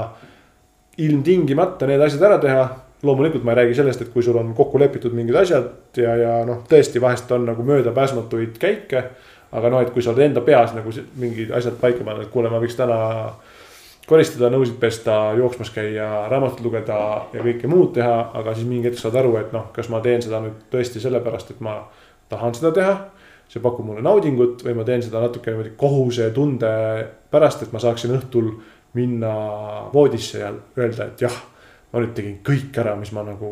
[0.97, 2.65] ilmtingimata need asjad ära teha.
[3.03, 6.33] Loomulikult ma ei räägi sellest, et kui sul on kokku lepitud mingid asjad ja, ja
[6.49, 9.05] noh, tõesti vahest on nagu möödapääsmatuid käike.
[9.53, 12.51] aga noh, et kui sa oled enda peas nagu mingid asjad paika pannud, et kuule,
[12.53, 12.99] ma võiks täna
[14.11, 16.99] koristada, nõusid pesta, jooksmas käia, raamatut lugeda
[17.35, 20.23] ja kõike muud teha, aga siis mingi hetk saad aru, et noh, kas ma teen
[20.25, 21.81] seda nüüd tõesti sellepärast, et ma
[22.31, 22.99] tahan seda teha.
[23.51, 26.69] see pakub mulle naudingut või ma teen seda natuke niimoodi kohusetunde
[27.35, 28.53] pärast, et ma saaksin õhtul
[28.95, 29.33] minna
[29.91, 31.35] voodisse ja öelda, et jah,
[31.93, 33.51] ma nüüd tegin kõik ära, mis ma nagu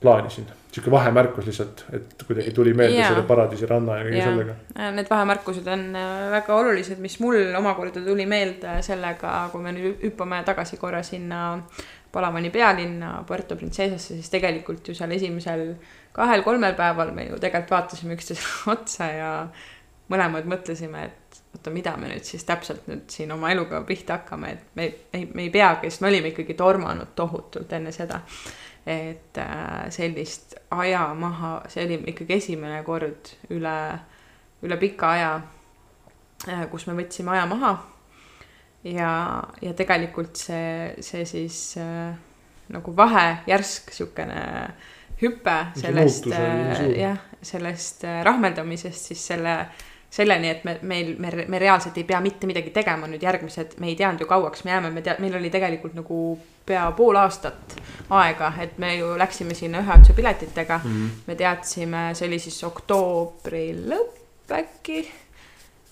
[0.00, 3.10] plaanisin sihuke vahemärkus lihtsalt, et kuidagi tuli meelde yeah.
[3.10, 4.28] selle paradiisi ranna ja kõige yeah.
[4.30, 4.54] sellega.
[4.76, 9.74] Äh, need vahemärkused on äh, väga olulised, mis mul omakorda tuli meelde sellega, kui me
[9.76, 11.40] nüüd hüppame tagasi korra sinna
[12.10, 15.68] Palavani pealinna Puerto Princesasse, siis tegelikult ju seal esimesel
[16.14, 19.30] kahel-kolmel päeval me ju tegelikult vaatasime üksteisele otsa ja
[20.10, 24.54] mõlemad mõtlesime, et oota, mida me nüüd siis täpselt nüüd siin oma eluga pihta hakkame,
[24.54, 28.22] et me, me, me ei peagi, sest me olime ikkagi tormanud tohutult enne seda
[28.86, 33.76] et äh, sellist aja maha, see oli ikkagi esimene kord üle,
[34.64, 35.32] üle pika aja,
[36.48, 37.74] äh, kus me võtsime aja maha.
[38.84, 39.10] ja,
[39.60, 42.14] ja tegelikult see, see siis äh,
[42.72, 44.40] nagu vahe, järsk sihukene
[45.20, 46.30] hüpe sellest,
[46.96, 49.54] jah, sellest rahmeldamisest siis selle
[50.10, 53.92] selleni, et me, meil, me, me reaalselt ei pea mitte midagi tegema nüüd järgmised, me
[53.92, 56.20] ei teadnud ju kauaks me jääme, me tea-, meil oli tegelikult nagu
[56.66, 57.76] pea pool aastat
[58.10, 60.90] aega, et me ju läksime sinna ühe otsa piletitega mm.
[60.90, 61.24] -hmm.
[61.26, 65.08] me teadsime, see oli siis oktoobri lõpp äkki.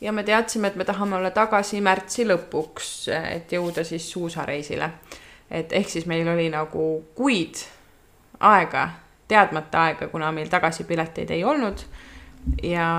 [0.01, 2.91] ja me teadsime, et me tahame olla tagasi märtsi lõpuks,
[3.35, 4.91] et jõuda siis suusareisile.
[5.51, 7.62] et ehk siis meil oli nagu kuid
[8.41, 8.89] aega,
[9.29, 11.79] teadmata aega, kuna meil tagasipileteid ei olnud
[12.62, 12.91] ja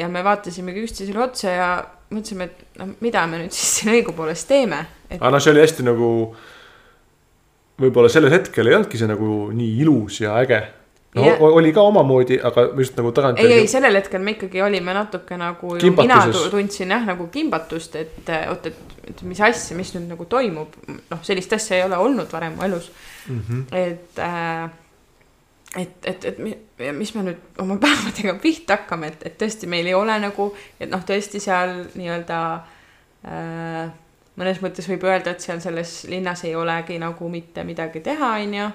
[0.00, 1.70] ja me vaatasimegi üksteisele otsa ja
[2.10, 5.20] mõtlesime, et noh, mida me nüüd siis siin õigupoolest teeme et....
[5.20, 6.10] aga noh, see oli hästi nagu,
[7.80, 10.60] võib-olla sellel hetkel ei olnudki see nagu nii ilus ja äge.
[11.18, 11.36] no ja.
[11.46, 13.60] oli ka omamoodi, aga just nagu tagantjärgi.
[13.60, 16.20] ei, ei sellel hetkel me ikkagi olime natuke nagu, mina
[16.50, 20.76] tundsin jah nagu kimbatust, et oot, et, mis asja, mis nüüd nagu toimub.
[20.88, 22.90] noh, sellist asja ei ole olnud varem mu elus
[23.28, 23.42] mm.
[23.48, 23.66] -hmm.
[23.76, 24.70] et äh,
[25.78, 26.38] et, et, et
[26.96, 30.50] mis me nüüd oma päevadega pihta hakkame, et, et tõesti meil ei ole nagu,
[30.80, 32.38] et noh, tõesti seal nii-öelda
[33.26, 33.90] äh,
[34.40, 38.56] mõnes mõttes võib öelda, et seal selles linnas ei olegi nagu mitte midagi teha, on
[38.56, 38.70] ju.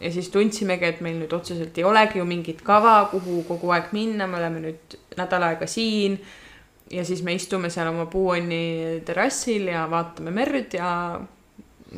[0.00, 3.92] ja siis tundsimegi, et meil nüüd otseselt ei olegi ju mingit kava, kuhu kogu aeg
[3.94, 6.18] minna, me oleme nüüd nädal aega siin.
[6.90, 10.88] ja siis me istume seal oma puuonni terrassil ja vaatame merd ja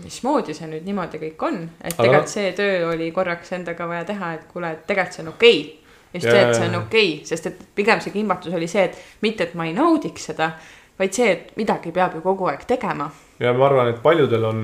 [0.02, 4.32] mismoodi see nüüd niimoodi kõik on, et tegelikult see töö oli korraks endaga vaja teha,
[4.38, 5.92] et kuule, et tegelikult see on okei okay..
[6.14, 9.22] just see, et see on okei okay,, sest et pigem see kimbatus oli see, et
[9.26, 10.52] mitte, et ma ei naudiks seda,
[10.98, 13.10] vaid see, et midagi peab ju kogu aeg tegema.
[13.40, 14.60] ja ma arvan, et paljudel on,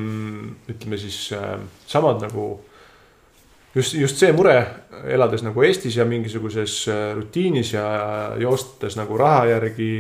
[0.72, 1.57] ütleme siis äh,
[1.87, 2.51] samad nagu
[3.74, 4.57] just, just see mure,
[5.09, 7.87] elades nagu Eestis ja mingisuguses äh, rutiinis ja
[8.41, 9.91] joostes nagu raha järgi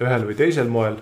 [0.00, 0.98] ühel või teisel moel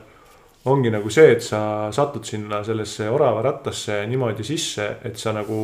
[0.66, 1.60] ongi nagu see, et sa
[1.94, 5.58] satud sinna sellesse oravarattasse niimoodi sisse, et sa nagu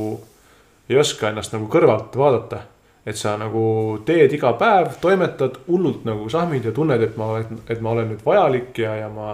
[0.88, 2.68] ei oska ennast nagu kõrvalt vaadata.
[3.07, 7.80] et sa nagu teed iga päev, toimetad hullult nagu sahmid ja tunned, et ma, et
[7.82, 9.32] ma olen nüüd vajalik ja, ja ma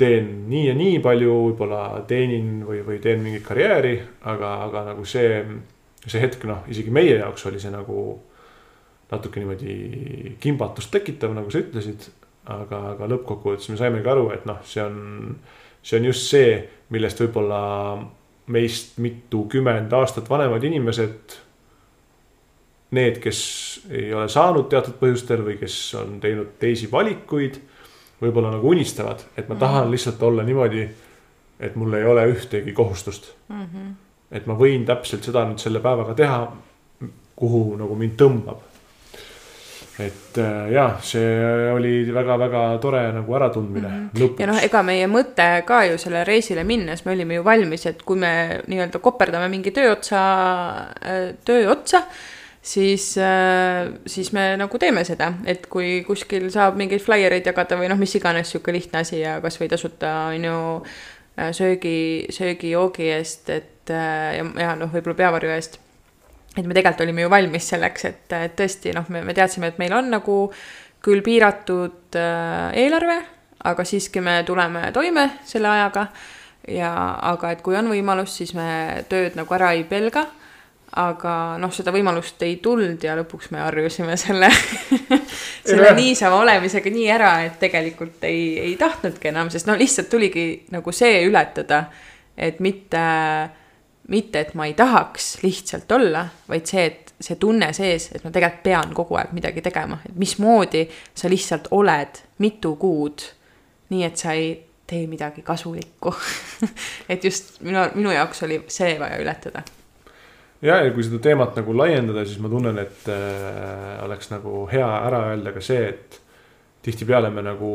[0.00, 3.92] teen nii ja nii palju, võib-olla teenin või, või teen mingit karjääri,
[4.32, 5.42] aga, aga nagu see,
[6.06, 8.06] see hetk, noh, isegi meie jaoks oli see nagu
[9.10, 12.08] natuke niimoodi kimbatust tekitav, nagu sa ütlesid.
[12.54, 15.36] Aga, aga lõppkokkuvõttes me saimegi aru, et noh, see on,
[15.82, 16.56] see on just see,
[16.94, 17.60] millest võib-olla
[18.50, 21.36] meist mitukümmend aastat vanemad inimesed.
[22.96, 23.40] Need, kes
[23.94, 27.60] ei ole saanud teatud põhjustel või kes on teinud teisi valikuid,
[28.20, 29.92] võib-olla nagu unistavad, et ma tahan mhm.
[29.94, 30.88] lihtsalt olla niimoodi,
[31.60, 33.62] et mul ei ole ühtegi kohustust mm.
[33.62, 33.92] -hmm.
[34.32, 36.40] et ma võin täpselt seda nüüd selle päevaga teha,
[37.36, 38.69] kuhu nagu mind tõmbab
[39.98, 44.10] et äh, jah, see oli väga-väga tore nagu äratundmine mm.
[44.14, 44.40] -hmm.
[44.40, 48.02] ja noh, ega meie mõte ka ju selle reisile minnes, me olime ju valmis, et
[48.02, 50.22] kui me nii-öelda koperdame mingi töö otsa,
[51.04, 52.02] äh, töö otsa,
[52.62, 57.88] siis, äh, siis me nagu teeme seda, et kui kuskil saab mingeid flaiereid jagada või
[57.88, 60.58] noh, mis iganes sihuke lihtne asi ja kasvõi tasuta on ju
[61.56, 65.80] söögi, söögi-joogi eest, et ja, ja noh, võib-olla peavarju eest
[66.56, 69.78] et me tegelikult olime ju valmis selleks, et, et tõesti noh, me, me teadsime, et
[69.78, 70.38] meil on nagu
[71.04, 73.20] küll piiratud äh, eelarve,
[73.70, 76.08] aga siiski me tuleme toime selle ajaga.
[76.68, 76.92] ja,
[77.32, 80.26] aga et kui on võimalus, siis me tööd nagu ära ei pelga.
[80.90, 81.32] aga
[81.62, 84.48] noh, seda võimalust ei tulnud ja lõpuks me harjusime selle
[85.70, 90.64] selle niisama olemisega nii ära, et tegelikult ei, ei tahtnudki enam, sest no lihtsalt tuligi
[90.74, 91.84] nagu see ületada,
[92.36, 93.04] et mitte
[94.10, 98.32] mitte, et ma ei tahaks lihtsalt olla, vaid see, et see tunne sees, et ma
[98.34, 103.26] tegelikult pean kogu aeg midagi tegema, et mismoodi sa lihtsalt oled mitu kuud.
[103.90, 104.52] nii et sa ei
[104.86, 106.12] tee midagi kasulikku
[107.12, 109.62] et just minu, minu jaoks oli see vaja ületada.
[110.62, 114.88] ja, ja kui seda teemat nagu laiendada, siis ma tunnen, et äh, oleks nagu hea
[115.06, 116.20] ära öelda ka see, et
[116.82, 117.70] tihtipeale me nagu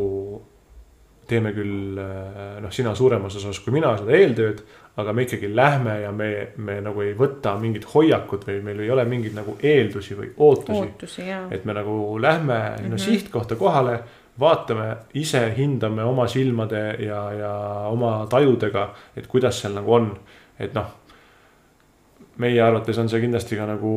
[1.29, 4.65] teeme küll äh, noh, sina suuremas osas kui mina seda eeltööd,
[4.97, 8.91] aga me ikkagi lähme ja me, me nagu ei võta mingit hoiakut või meil ei
[8.91, 11.25] ole mingeid nagu eeldusi või ootusi, ootusi.
[11.51, 12.91] et me nagu lähme mm -hmm.
[12.91, 13.99] no, sihtkohta kohale,
[14.39, 17.53] vaatame ise, hindame oma silmade ja, ja
[17.91, 20.13] oma tajudega, et kuidas seal nagu on,
[20.59, 20.87] et noh.
[22.37, 23.91] meie arvates on see kindlasti ka nagu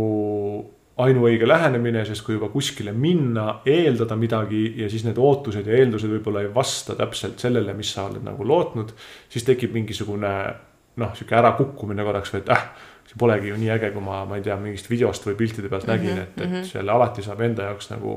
[0.99, 6.11] ainuõige lähenemine, sest kui juba kuskile minna, eeldada midagi ja siis need ootused ja eeldused
[6.11, 8.91] võib-olla ei vasta täpselt sellele, mis sa oled nagu lootnud,
[9.29, 10.33] siis tekib mingisugune
[10.99, 12.69] noh, sihuke ärakukkumine korraks või et äh,
[13.09, 15.87] see polegi ju nii äge, kui ma, ma ei tea, mingist videost või piltide pealt
[15.87, 16.71] mm -hmm, nägin, et, et mm -hmm.
[16.71, 18.15] selle alati saab enda jaoks nagu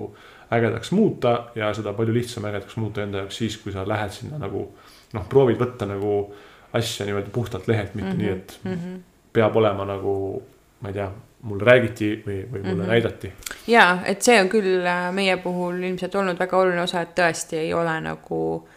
[0.52, 4.38] ägedaks muuta ja seda palju lihtsam ägedaks muuta enda jaoks siis, kui sa lähed sinna
[4.38, 4.68] nagu
[5.14, 6.34] noh, proovid võtta nagu
[6.74, 9.00] asja niimoodi puhtalt lehelt, mitte mm -hmm, nii, et mm -hmm.
[9.34, 10.44] peab olema nagu,
[10.82, 11.12] ma ei tea
[11.42, 12.88] mulle räägiti või, või mulle mm -hmm.
[12.88, 13.34] näidati.
[13.68, 17.56] ja, et see on küll äh, meie puhul ilmselt olnud väga oluline osa, et tõesti
[17.56, 18.68] ei ole nagu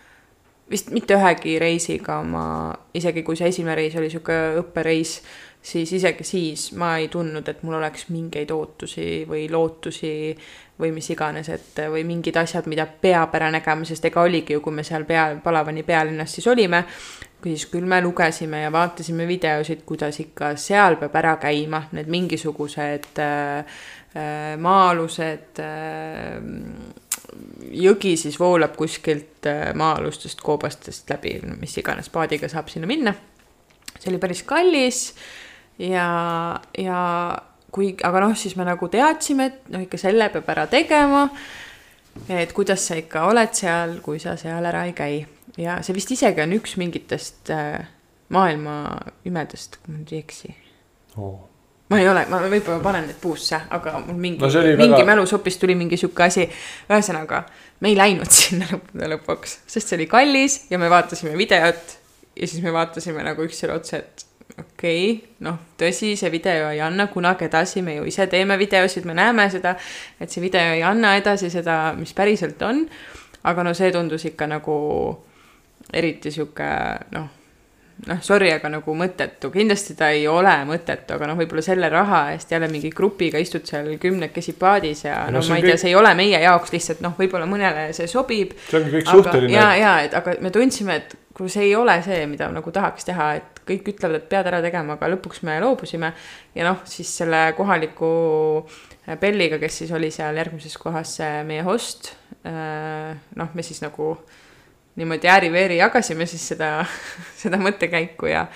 [0.70, 2.44] vist mitte ühegi reisiga ma,
[2.96, 5.18] isegi kui see esimene reis oli sihuke õppereis,
[5.64, 10.14] siis isegi siis ma ei tundnud, et mul oleks mingeid ootusi või lootusi
[10.80, 14.64] või mis iganes, et või mingid asjad, mida peab ära nägema, sest ega oligi ju,
[14.64, 16.82] kui me seal pea, Palavani pealinnas siis olime,
[17.44, 23.20] siis küll me lugesime ja vaatasime videosid, kuidas ikka seal peab ära käima need mingisugused
[23.22, 23.76] äh,
[24.14, 27.03] äh maa-alused äh,
[27.74, 33.14] jõgi siis voolab kuskilt äh, maa-alustest koobastest läbi, mis iganes paadiga saab sinna minna.
[33.98, 35.14] see oli päris kallis
[35.78, 36.08] ja,
[36.78, 36.98] ja
[37.74, 41.28] kui, aga noh, siis me nagu teadsime, et noh, ikka selle peab ära tegema.
[42.28, 45.24] et kuidas sa ikka oled seal, kui sa seal ära ei käi
[45.58, 47.88] ja see vist isegi on üks mingitest äh,
[48.34, 48.76] maailma
[49.26, 50.54] imedest, kui ma nüüd ei eksi
[51.16, 51.42] oh.
[51.90, 55.08] Ma ei ole, ma võib-olla panen need puusse, aga mul mingi no, mingi väga...
[55.12, 56.46] mälusopist tuli mingi sihuke asi.
[56.88, 57.42] ühesõnaga,
[57.84, 61.98] me ei läinud sinna lõppude lõpuks, sest see oli kallis ja me vaatasime videot.
[62.34, 64.24] ja siis me vaatasime nagu üksteisele otsa, et
[64.58, 69.06] okei okay,, noh, tõsi, see video ei anna kunagi edasi, me ju ise teeme videosid,
[69.08, 69.76] me näeme seda,
[70.20, 72.84] et see video ei anna edasi seda, mis päriselt on.
[73.44, 74.74] aga no see tundus ikka nagu
[75.92, 76.68] eriti sihuke
[77.12, 77.28] noh,
[78.08, 82.20] noh, sorry, aga nagu mõttetu, kindlasti ta ei ole mõttetu, aga noh, võib-olla selle raha
[82.34, 85.92] eest jälle mingi grupiga istud seal kümnekesi paadis ja no, no ma ei tea, see
[85.92, 88.56] ei ole meie jaoks lihtsalt noh, võib-olla mõnele see sobib.
[88.68, 89.54] see ongi kõik aga, suhteline.
[89.54, 93.08] ja, ja et aga me tundsime, et kui see ei ole see, mida nagu tahaks
[93.08, 96.12] teha, et kõik ütlevad, et pead ära tegema, aga lõpuks me loobusime.
[96.54, 98.12] ja noh, siis selle kohaliku
[99.20, 102.14] Belliga, kes siis oli seal järgmises kohas meie host.
[102.44, 104.14] noh, me siis nagu
[105.00, 106.78] niimoodi ääri-veeri jagasime siis seda,
[107.42, 108.46] seda mõttekäiku ja,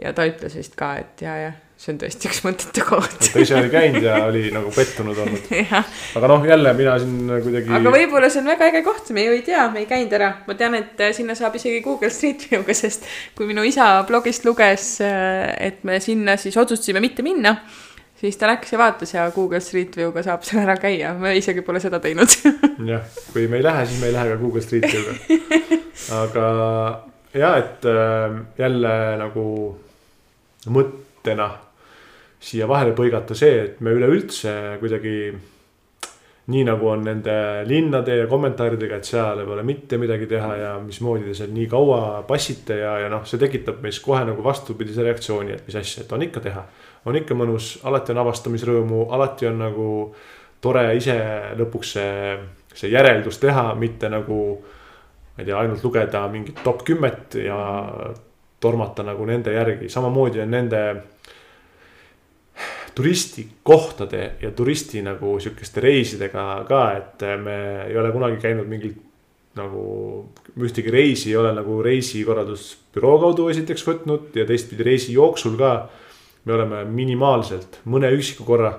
[0.00, 3.16] ja ta ütles vist ka, et ja, jah, see on tõesti üks mõttetu koht.
[3.32, 5.50] ta ise oli käinud ja oli nagu pettunud olnud
[6.18, 7.74] aga noh, jälle mina siin kuidagi.
[7.78, 10.30] aga võib-olla see on väga äge koht, me ju ei tea, me ei käinud ära,
[10.48, 13.04] ma tean, et sinna saab isegi Google Street View'ga, sest
[13.36, 17.58] kui minu isa blogist luges, et me sinna siis otsustasime mitte minna
[18.20, 21.64] siis ta läks ja vaatas ja Google Street View'ga saab seal ära käia, me isegi
[21.66, 22.32] pole seda teinud
[22.92, 25.16] jah, kui me ei lähe, siis me ei lähe ka Google Street View'ga.
[26.22, 26.46] aga
[27.34, 29.46] ja, et äh, jälle nagu
[30.72, 31.50] mõttena
[32.46, 35.18] siia vahele põigata see, et me üleüldse kuidagi
[36.46, 37.34] nii nagu on nende
[37.66, 41.66] linnade ja kommentaaridega, et seal ei ole mitte midagi teha ja mismoodi te seal nii
[41.70, 46.04] kaua passite ja, ja noh, see tekitab meis kohe nagu vastupidise reaktsiooni, et mis asja,
[46.04, 46.62] et on ikka teha.
[47.06, 49.88] On ikka mõnus, alati on avastamisrõõmu, alati on nagu
[50.62, 51.16] tore ise
[51.58, 52.36] lõpuks see,
[52.74, 54.40] see järeldus teha, mitte nagu.
[55.36, 57.56] ma ei tea, ainult lugeda mingit top kümmet ja
[58.60, 60.80] tormata nagu nende järgi, samamoodi on nende
[62.96, 68.94] turistikohtade ja turisti nagu sihukeste reisidega ka, et me ei ole kunagi käinud mingil
[69.56, 69.82] nagu
[70.60, 75.72] ühtegi reisi ei ole nagu reisikorraldusbüroo kaudu esiteks võtnud ja teistpidi reisi jooksul ka.
[76.46, 78.72] Me oleme minimaalselt mõne üksiku korra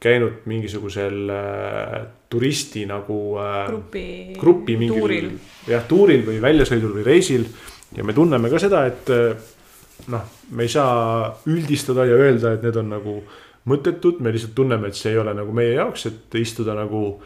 [0.00, 1.96] käinud mingisugusel äh,
[2.28, 5.30] turisti nagu äh, grupi, grupi mingil
[5.68, 7.46] jah, tuuril või väljasõidul või reisil.
[7.96, 9.36] ja me tunneme ka seda, et äh,
[10.12, 13.16] noh, me ei saa üldistada ja öelda, et need on nagu
[13.66, 17.18] mõttetud, me lihtsalt tunneme, et see ei ole nagu meie jaoks, et istuda nagu.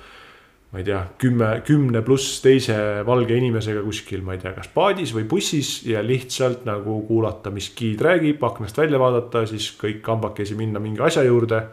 [0.71, 5.11] Ma ei tea, kümme, kümne pluss teise valge inimesega kuskil, ma ei tea, kas paadis
[5.17, 10.55] või bussis ja lihtsalt nagu kuulata, mis giid räägib, aknast välja vaadata, siis kõik kambakesi
[10.59, 11.65] minna mingi asja juurde.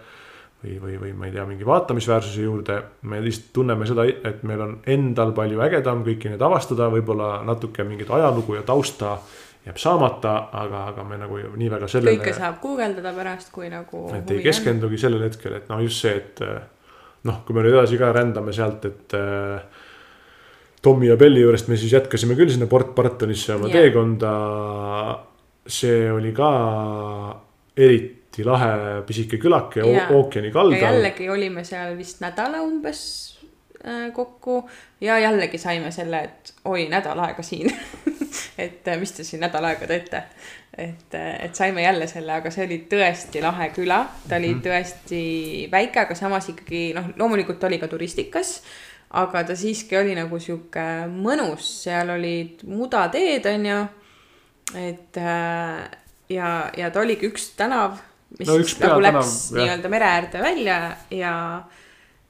[0.63, 4.61] või, või, või ma ei tea, mingi vaatamisväärsuse juurde, me lihtsalt tunneme seda, et meil
[4.61, 9.19] on endal palju ägedam kõiki neid avastada, võib-olla natuke mingit ajalugu ja tausta
[9.67, 12.17] jääb saamata, aga, aga me nagu nii väga sellele.
[12.17, 14.07] kõike saab guugeldada pärast, kui nagu.
[14.17, 16.41] et ei keskendugi sellel hetkel, et noh, just see, et
[17.27, 19.83] noh, kui me nüüd edasi ka rändame sealt, et äh,.
[20.87, 23.81] Tommy ja Belli juurest me siis jätkasime küll sinna Port Bartonisse oma yeah.
[23.81, 24.33] teekonda.
[25.67, 26.49] see oli ka
[27.75, 30.11] eriti lahe pisike külake yeah.
[30.15, 30.79] ookeani kaldal.
[30.79, 33.01] jällegi olime seal vist nädala umbes
[33.81, 34.61] äh, kokku
[35.01, 37.73] ja jällegi saime selle, et oi, nädal aega siin
[38.57, 40.23] et äh, mis te siin nädal aega teete.
[40.77, 44.65] Et, et saime jälle selle, aga see oli tõesti lahe küla, ta oli mm -hmm.
[44.67, 48.61] tõesti väike, aga samas ikkagi noh, loomulikult oli ka turistikas.
[49.09, 53.79] aga ta siiski oli nagu sihuke mõnus, seal olid mudateed, on ju.
[54.75, 55.89] et äh,
[56.29, 57.97] ja, ja ta oligi üks tänav,
[58.39, 61.63] mis no, üks nagu läks nii-öelda mere äärde välja ja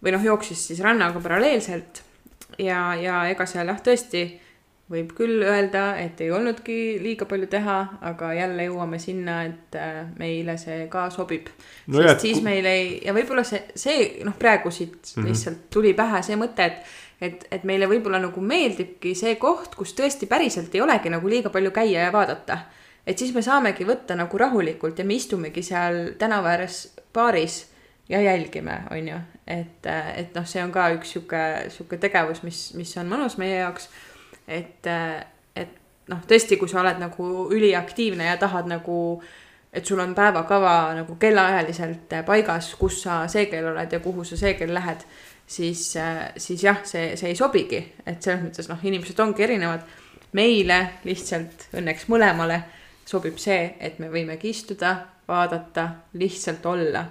[0.03, 2.03] või noh, jooksis siis rannaga paralleelselt
[2.61, 4.27] ja, ja ega seal jah, tõesti
[4.91, 7.77] võib küll öelda, et ei olnudki liiga palju teha,
[8.07, 11.97] aga jälle jõuame sinna, et äh, meile see ka sobib no.
[11.97, 15.27] sest jah, siis meil ei, ja võib-olla see, see noh, praegu siit mm -hmm.
[15.27, 19.95] lihtsalt tuli pähe see mõte, et et, et meile võib-olla nagu meeldibki see koht, kus
[19.97, 22.59] tõesti päriselt ei olegi nagu liiga palju käia ja vaadata.
[23.07, 27.65] et siis me saamegi võtta nagu rahulikult ja me istumegi seal tänava ääres baaris
[28.09, 29.17] ja jälgime, on ju.
[29.47, 33.37] et, äh, et noh, see on ka üks sihuke, sihuke tegevus, mis, mis on mõnus
[33.37, 33.89] meie jaoks
[34.47, 34.87] et,
[35.55, 35.75] et
[36.11, 38.97] noh, tõesti, kui sa oled nagu üliaktiivne ja tahad nagu,
[39.73, 44.39] et sul on päevakava nagu kellaajaliselt paigas, kus sa see kell oled ja kuhu sa
[44.39, 45.03] see kell lähed,
[45.47, 45.89] siis,
[46.37, 49.87] siis jah, see, see ei sobigi, et selles mõttes noh, inimesed ongi erinevad.
[50.37, 50.77] meile
[51.07, 52.57] lihtsalt õnneks mõlemale
[53.07, 54.91] sobib see, et me võimegi istuda,
[55.27, 55.87] vaadata,
[56.19, 57.05] lihtsalt olla.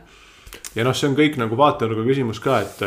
[0.75, 2.85] ja noh, see on kõik nagu vaatenurga küsimus ka, et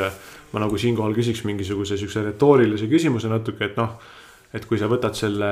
[0.53, 3.97] ma nagu siinkohal küsiks mingisuguse siukse retoorilise küsimuse natuke, et noh
[4.53, 5.49] et kui sa võtad selle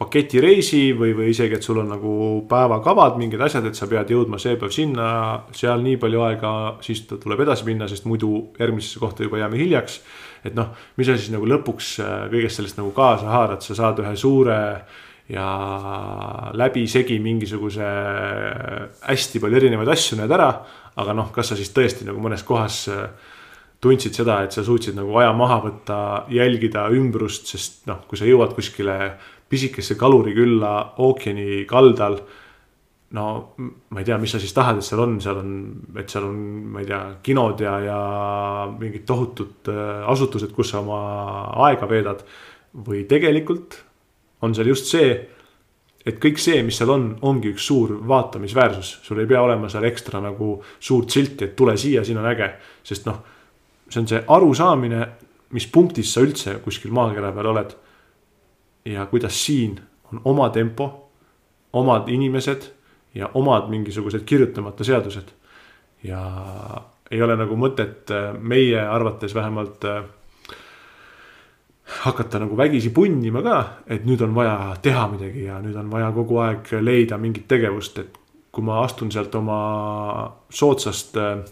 [0.00, 2.12] paketireisi või, või isegi, et sul on nagu
[2.48, 5.10] päevakavad, mingid asjad, et sa pead jõudma see päev sinna,
[5.56, 6.52] seal nii palju aega,
[6.84, 8.30] siis tuleb edasi minna, sest muidu
[8.60, 10.00] järgmisesse kohta juba jääme hiljaks.
[10.44, 14.00] et noh, mis sa siis nagu lõpuks äh, kõigest sellest nagu kaasa haarad, sa saad
[14.00, 14.60] ühe suure
[15.28, 15.48] ja
[16.56, 20.54] läbisegi mingisuguse äh, hästi palju erinevaid asju näed ära.
[20.96, 23.04] aga noh, kas sa siis tõesti nagu mõnes kohas äh,
[23.80, 25.96] tundsid seda, et sa suutsid nagu aja maha võtta,
[26.32, 28.96] jälgida ümbrust, sest noh, kui sa jõuad kuskile
[29.50, 32.20] pisikesse kalurikülla ookeani kaldal.
[33.16, 33.24] no
[33.58, 35.54] ma ei tea, mis sa siis tahad, et seal on, seal on,
[35.98, 36.36] et seal on,
[36.74, 37.98] ma ei tea, kinod ja, ja
[38.70, 41.00] mingid tohutud äh, asutused, kus sa oma
[41.66, 42.22] aega veedad.
[42.86, 43.80] või tegelikult
[44.46, 45.08] on seal just see,
[46.06, 49.88] et kõik see, mis seal on, ongi üks suur vaatamisväärsus, sul ei pea olema seal
[49.88, 52.52] ekstra nagu suurt silti, et tule siia, siin on äge,
[52.86, 53.24] sest noh
[53.90, 55.06] see on see arusaamine,
[55.50, 57.76] mis punktis sa üldse kuskil maakera peal oled.
[58.84, 59.80] ja kuidas siin
[60.12, 61.10] on oma tempo,
[61.72, 62.70] omad inimesed
[63.14, 65.28] ja omad mingisugused kirjutamata seadused.
[66.02, 66.22] ja
[67.10, 70.04] ei ole nagu mõtet äh, meie arvates vähemalt äh,
[72.04, 76.12] hakata nagu vägisi punnima ka, et nüüd on vaja teha midagi ja nüüd on vaja
[76.14, 78.18] kogu aeg leida mingit tegevust, et
[78.50, 79.58] kui ma astun sealt oma
[80.50, 81.42] soodsast äh,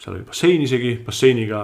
[0.00, 1.60] seal oli bassein isegi, basseiniga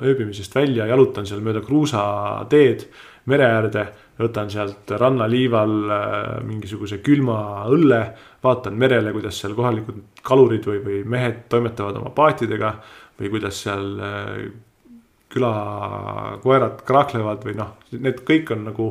[0.00, 2.86] ööbimisest välja, jalutan seal mööda kruusateed
[3.30, 3.84] mere äärde,
[4.20, 8.00] võtan sealt rannaliival äh, mingisuguse külma õlle,
[8.44, 12.72] vaatan merele, kuidas seal kohalikud kalurid või, või mehed toimetavad oma paatidega
[13.18, 14.30] või kuidas seal äh,
[15.32, 18.88] külakoerad kraaklevad või noh, need kõik on nagu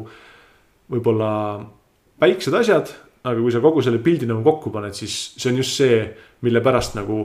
[0.91, 1.31] võib-olla
[2.21, 2.91] väiksed asjad,
[3.25, 6.03] aga kui sa kogu selle pildi nagu kokku paned, siis see on just see,
[6.45, 7.23] mille pärast nagu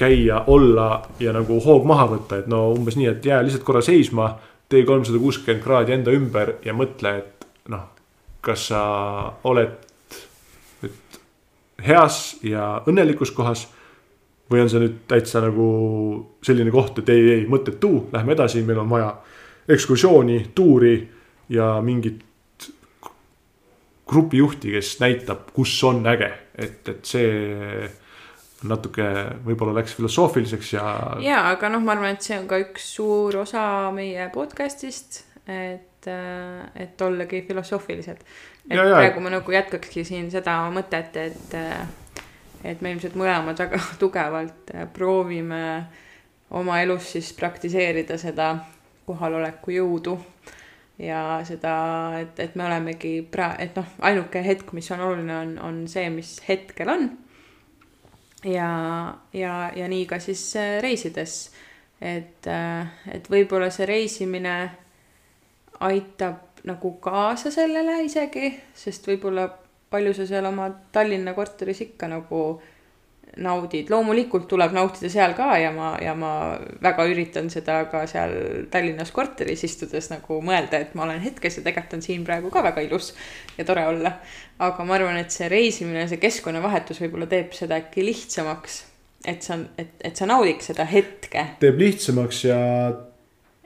[0.00, 3.82] käia, olla ja nagu hoog maha võtta, et no umbes nii, et jää lihtsalt korra
[3.84, 4.36] seisma.
[4.70, 7.88] tee kolmsada kuuskümmend kraadi enda ümber ja mõtle, et noh,
[8.40, 8.82] kas sa
[9.50, 9.72] oled
[10.82, 11.18] nüüd
[11.86, 13.68] heas ja õnnelikus kohas.
[14.50, 15.66] või on see nüüd täitsa nagu
[16.42, 19.12] selline koht, et ei, ei mõttetu, lähme edasi, meil on vaja
[19.68, 20.94] ekskursiooni, tuuri
[21.48, 22.24] ja mingit
[24.10, 27.90] grupijuhti, kes näitab, kus on äge, et, et see
[28.68, 29.04] natuke
[29.44, 30.84] võib-olla läks filosoofiliseks ja.
[31.24, 33.62] ja, aga noh, ma arvan, et see on ka üks suur osa
[33.96, 38.20] meie podcast'ist, et, äh, et ollagi filosoofilised.
[38.68, 38.98] et ja, ja.
[38.98, 42.26] praegu ma nagu jätkakski siin seda mõtet, et, äh,
[42.64, 45.62] et me ilmselt mõlemad väga tugevalt äh, proovime
[46.50, 48.52] oma elus siis praktiseerida seda
[49.06, 50.18] kohaloleku jõudu
[51.00, 51.72] ja seda,
[52.20, 56.04] et, et me olemegi pra-, et noh, ainuke hetk, mis on oluline, on, on see,
[56.12, 57.08] mis hetkel on
[58.44, 61.50] ja, ja, ja nii ka siis äh, reisides.
[62.00, 64.54] et, äh, et võib-olla see reisimine
[65.80, 69.48] aitab nagu kaasa sellele isegi, sest võib-olla
[69.90, 72.60] palju sa seal oma Tallinna korteris ikka nagu
[73.38, 76.32] naudid, loomulikult tuleb nautida seal ka ja ma, ja ma
[76.82, 78.32] väga üritan seda ka seal
[78.72, 82.64] Tallinnas korteris istudes nagu mõelda, et ma olen hetkes ja tegelikult on siin praegu ka
[82.66, 83.12] väga ilus
[83.58, 84.16] ja tore olla.
[84.58, 88.84] aga ma arvan, et see reisimine, see keskkonnavahetus võib-olla teeb seda äkki lihtsamaks.
[89.24, 91.46] et sa, et, et sa naudiks seda hetke.
[91.60, 92.58] teeb lihtsamaks ja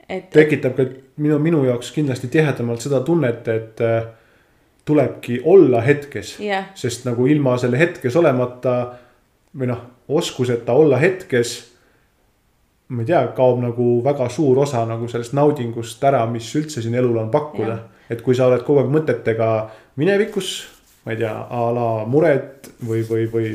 [0.09, 0.85] et, tekitab ka
[1.17, 4.05] minu, minu jaoks kindlasti tihedamalt seda tunnet, et äh,
[4.85, 8.75] tulebki olla hetkes yeah., sest nagu ilma selle hetkes olemata
[9.55, 11.55] või noh, oskuseta olla hetkes.
[12.87, 16.95] ma ei tea, kaob nagu väga suur osa nagu sellest naudingust ära, mis üldse siin
[16.95, 17.79] elul on pakkuda.
[18.09, 19.49] et kui sa oled kogu aeg mõtetega
[19.97, 20.67] minevikus,
[21.05, 23.53] ma ei tea, a la mured või, või, või.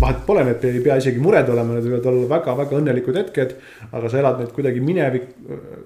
[0.00, 3.54] vahet pole, need ei pea isegi mured olema, need võivad olla väga-väga õnnelikud hetked.
[3.92, 5.30] aga sa elad neid kuidagi minevik,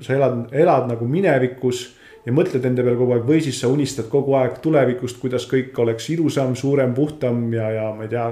[0.01, 1.87] sa elad, elad nagu minevikus
[2.27, 5.79] ja mõtled enda peale kogu aeg või siis sa unistad kogu aeg tulevikust, kuidas kõik
[5.79, 8.27] oleks ilusam, suurem, puhtam ja, ja ma ei tea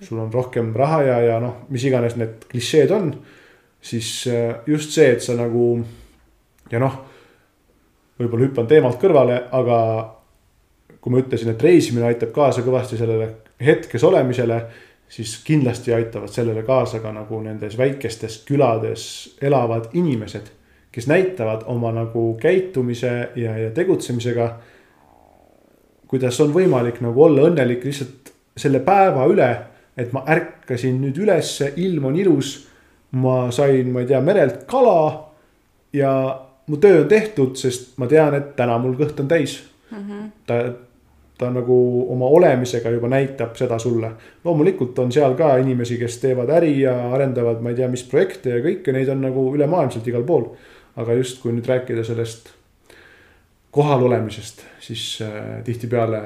[0.00, 3.12] sul on rohkem raha ja, ja noh, mis iganes need klišeed on.
[3.80, 5.80] siis äh, just see, et sa nagu
[6.70, 6.96] ja noh,
[8.20, 9.78] võib-olla hüppan teemalt kõrvale, aga
[11.00, 13.30] kui ma ütlesin, et reisimine aitab kaasa kõvasti sellele
[13.60, 14.60] hetkes olemisele,
[15.10, 19.04] siis kindlasti aitavad sellele kaasa ka nagu nendes väikestes külades
[19.42, 20.50] elavad inimesed,
[20.92, 24.50] kes näitavad oma nagu käitumise ja, ja tegutsemisega.
[26.10, 29.50] kuidas on võimalik nagu olla õnnelik lihtsalt selle päeva üle
[29.96, 32.66] et ma ärkasin nüüd ülesse, ilm on ilus.
[33.10, 35.30] ma sain, ma ei tea, merelt kala.
[35.92, 36.10] ja
[36.66, 39.58] mu töö on tehtud, sest ma tean, et täna mul kõht on täis
[39.90, 39.98] mm.
[39.98, 40.30] -hmm.
[40.46, 40.60] ta,
[41.38, 44.12] ta nagu oma olemisega juba näitab seda sulle.
[44.44, 48.50] loomulikult on seal ka inimesi, kes teevad äri ja arendavad, ma ei tea, mis projekte
[48.50, 50.44] ja kõike neid on nagu ülemaailmselt igal pool.
[50.96, 52.50] aga just, kui nüüd rääkida sellest
[53.70, 56.20] kohal olemisest, siis äh, tihtipeale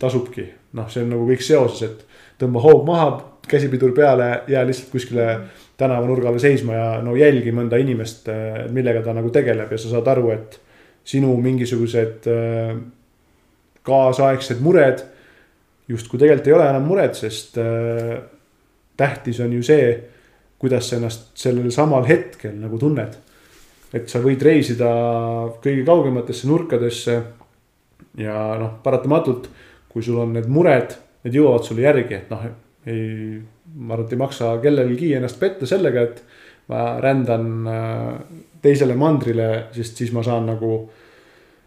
[0.00, 2.04] tasubki, noh, see on nagu kõik seoses, et
[2.38, 3.08] tõmba hoog maha,
[3.48, 5.26] käsipidur peale, jää lihtsalt kuskile
[5.78, 8.28] tänavanurgale seisma ja no jälgi mõnda inimest,
[8.74, 10.58] millega ta nagu tegeleb ja sa saad aru, et
[11.08, 12.74] sinu mingisugused äh,
[13.86, 15.04] kaasaegsed mured
[15.88, 18.18] justkui tegelikult ei ole enam mured, sest äh,
[18.98, 19.88] tähtis on ju see,
[20.60, 23.16] kuidas sa ennast sellel samal hetkel nagu tunned.
[23.88, 24.88] et sa võid reisida
[25.64, 27.14] kõige kaugematesse nurkadesse
[28.20, 29.46] ja noh, paratamatult,
[29.88, 30.92] kui sul on need mured
[31.28, 32.44] need jõuavad sulle järgi, et noh,
[32.88, 33.38] ei,
[33.76, 36.22] ma arvan, et ei maksa kellelgi ennast petta sellega, et
[36.72, 38.12] ma rändan äh,
[38.64, 40.72] teisele mandrile, sest siis ma saan nagu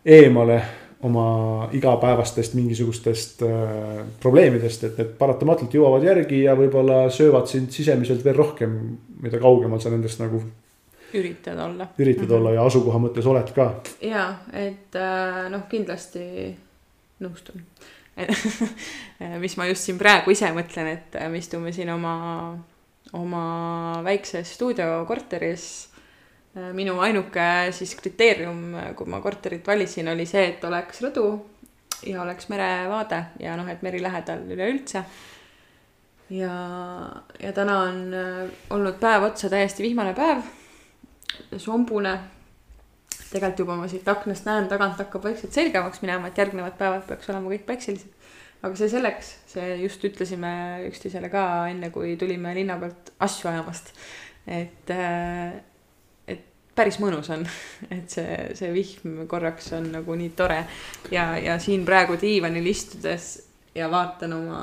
[0.05, 0.61] eemale
[1.05, 8.25] oma igapäevastest mingisugustest äh, probleemidest, et need paratamatult jõuavad järgi ja võib-olla söövad sind sisemiselt
[8.25, 8.75] veel rohkem,
[9.21, 10.41] mida kaugemal sa nendest nagu.
[11.13, 11.87] üritad olla.
[11.97, 12.35] üritad mm -hmm.
[12.37, 13.73] olla ja asukoha mõttes oled ka.
[14.01, 16.55] ja, et äh, noh, kindlasti
[17.19, 17.65] nõustun
[19.43, 22.15] mis ma just siin praegu ise mõtlen, et me istume siin oma,
[23.17, 23.45] oma
[24.05, 25.69] väikses stuudiokorteris.
[26.75, 31.27] minu ainuke siis kriteerium, kui ma korterit valisin, oli see, et oleks rõdu.
[32.05, 35.03] ja oleks merevaade ja noh, et meri lähedal üleüldse.
[36.29, 36.55] ja,
[37.39, 40.43] ja täna on äh, olnud päev otsa täiesti vihmane päev,
[41.57, 42.19] sombune.
[43.31, 47.31] Tegelikult juba ma siit aknast näen, tagant hakkab vaikselt selgemaks minema, et järgnevad päevad peaks
[47.31, 48.17] olema kõik päikselised.
[48.61, 50.51] aga see selleks, see just ütlesime
[50.89, 53.93] üksteisele ka enne, kui tulime linna pealt asju ajamast.
[54.47, 55.59] et äh,
[56.75, 57.45] päris mõnus on,
[57.95, 60.63] et see, see vihm korraks on nagu nii tore
[61.13, 63.33] ja, ja siin praegu diivanil istudes
[63.75, 64.61] ja vaatan oma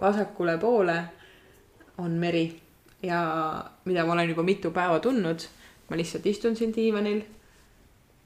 [0.00, 0.96] vasakule poole
[2.00, 2.46] on meri
[3.02, 3.20] ja
[3.84, 5.48] mida ma olen juba mitu päeva tundnud.
[5.90, 7.24] ma lihtsalt istun siin diivanil,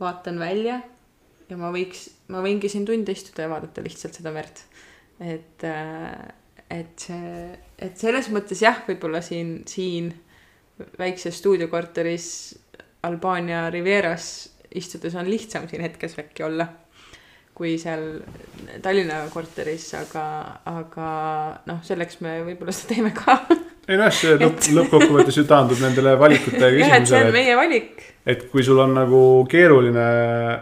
[0.00, 0.80] vaatan välja
[1.48, 4.62] ja ma võiks, ma võingi siin tunde istuda ja vaadata lihtsalt seda merd.
[5.20, 5.66] et,
[6.74, 10.10] et see, et selles mõttes jah, võib-olla siin, siin
[10.98, 12.28] väikses stuudiokorteris
[13.04, 14.30] Albaania Rivieras
[14.74, 16.66] istudes on lihtsam siin hetkes äkki olla
[17.54, 18.18] kui seal
[18.82, 20.24] Tallinna korteris, aga,
[20.66, 21.08] aga
[21.68, 23.38] noh, selleks me võib-olla seda teeme ka.
[23.88, 26.84] ei noh, see lõpp lõppkokkuvõttes ju taandub nendele valikute küsimusele.
[26.88, 28.04] jah, et see on meie valik.
[28.34, 29.20] et kui sul on nagu
[29.50, 30.06] keeruline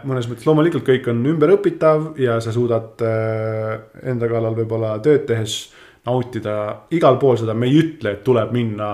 [0.09, 3.77] mõnes mõttes, loomulikult kõik on ümberõpitav ja sa suudad äh,
[4.11, 5.61] enda kallal võib-olla tööd tehes
[6.03, 6.55] nautida
[6.91, 8.89] igal pool seda, me ei ütle, et tuleb minna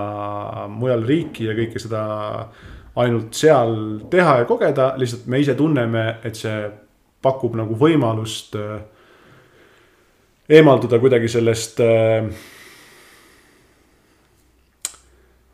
[0.70, 2.04] mujal riiki ja kõike seda
[3.00, 3.74] ainult seal
[4.10, 6.62] teha ja kogeda, lihtsalt me ise tunneme, et see
[7.22, 8.78] pakub nagu võimalust äh,
[10.50, 12.30] eemalduda kuidagi sellest äh,,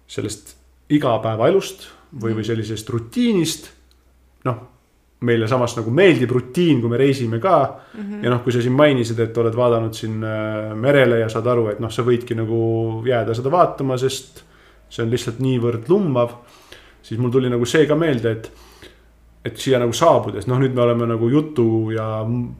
[0.06, 0.56] sellest
[0.90, 1.86] igapäevaelust
[2.22, 3.70] või, või sellisest rutiinist.
[4.46, 4.58] noh,
[5.26, 7.56] meile samas nagu meeldib rutiin, kui me reisime ka
[7.94, 8.02] mm.
[8.02, 8.24] -hmm.
[8.24, 11.68] ja noh, kui sa siin mainisid, et oled vaadanud siin äh, merele ja saad aru,
[11.68, 14.44] et noh, sa võidki nagu jääda seda vaatama, sest
[14.88, 16.36] see on lihtsalt niivõrd lummav
[17.06, 18.48] siis mul tuli nagu see ka meelde, et,
[19.46, 22.08] et siia nagu saabudes, noh, nüüd me oleme nagu jutu ja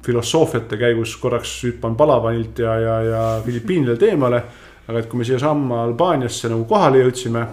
[0.07, 4.43] filosoofiate käigus korraks hüppan palavanilt ja, ja, ja Filipiinidelt eemale.
[4.87, 7.47] Aga et kui me siiasamma Albaaniasse nagu kohale jõudsime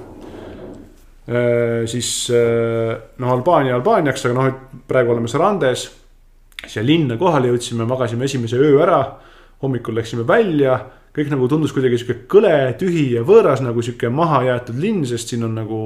[1.87, 5.85] siis noh, Albaania Albaaniaks, aga noh, et praegu oleme Sarandes.
[6.67, 8.99] siia linna kohale jõudsime, magasime esimese öö ära,
[9.63, 10.77] hommikul läksime välja,
[11.15, 15.43] kõik nagu tundus kuidagi sihuke kõle, tühi ja võõras nagu sihuke mahajäetud linn, sest siin
[15.47, 15.81] on nagu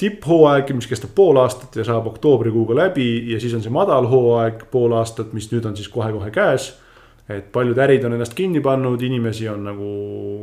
[0.00, 4.66] tipphooaeg, mis kestab pool aastat ja saab oktoobrikuuga läbi ja siis on see madal hooaeg
[4.72, 6.72] pool aastat, mis nüüd on siis kohe-kohe käes.
[7.28, 9.88] Et paljud ärid on ennast kinni pannud, inimesi on nagu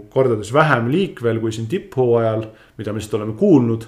[0.10, 2.46] kordades vähem liikvel kui siin tipphooajal,
[2.78, 3.86] mida me lihtsalt oleme kuulnud.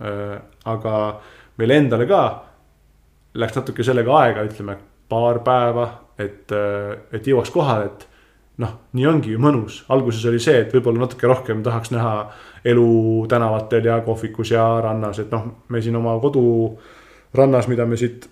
[0.00, 0.36] Äh,
[0.68, 0.94] aga
[1.60, 2.20] meil endale ka
[3.40, 4.76] läks natuke sellega aega, ütleme
[5.10, 5.88] paar päeva,
[6.18, 8.06] et, äh, et jõuaks kohale, et
[8.60, 12.14] noh, nii ongi ju mõnus, alguses oli see, et võib-olla natuke rohkem tahaks näha
[12.68, 12.90] elu
[13.30, 18.28] tänavatel ja kohvikus ja rannas, et noh, me siin oma kodurannas, mida me siit.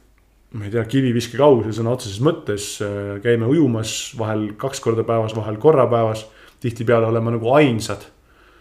[0.52, 5.36] Ma ei tea, kiviviske kaugusel sõna otseses mõttes äh, käime ujumas vahel kaks korda päevas,
[5.36, 6.26] vahel korra päevas.
[6.60, 8.08] tihtipeale oleme nagu ainsad.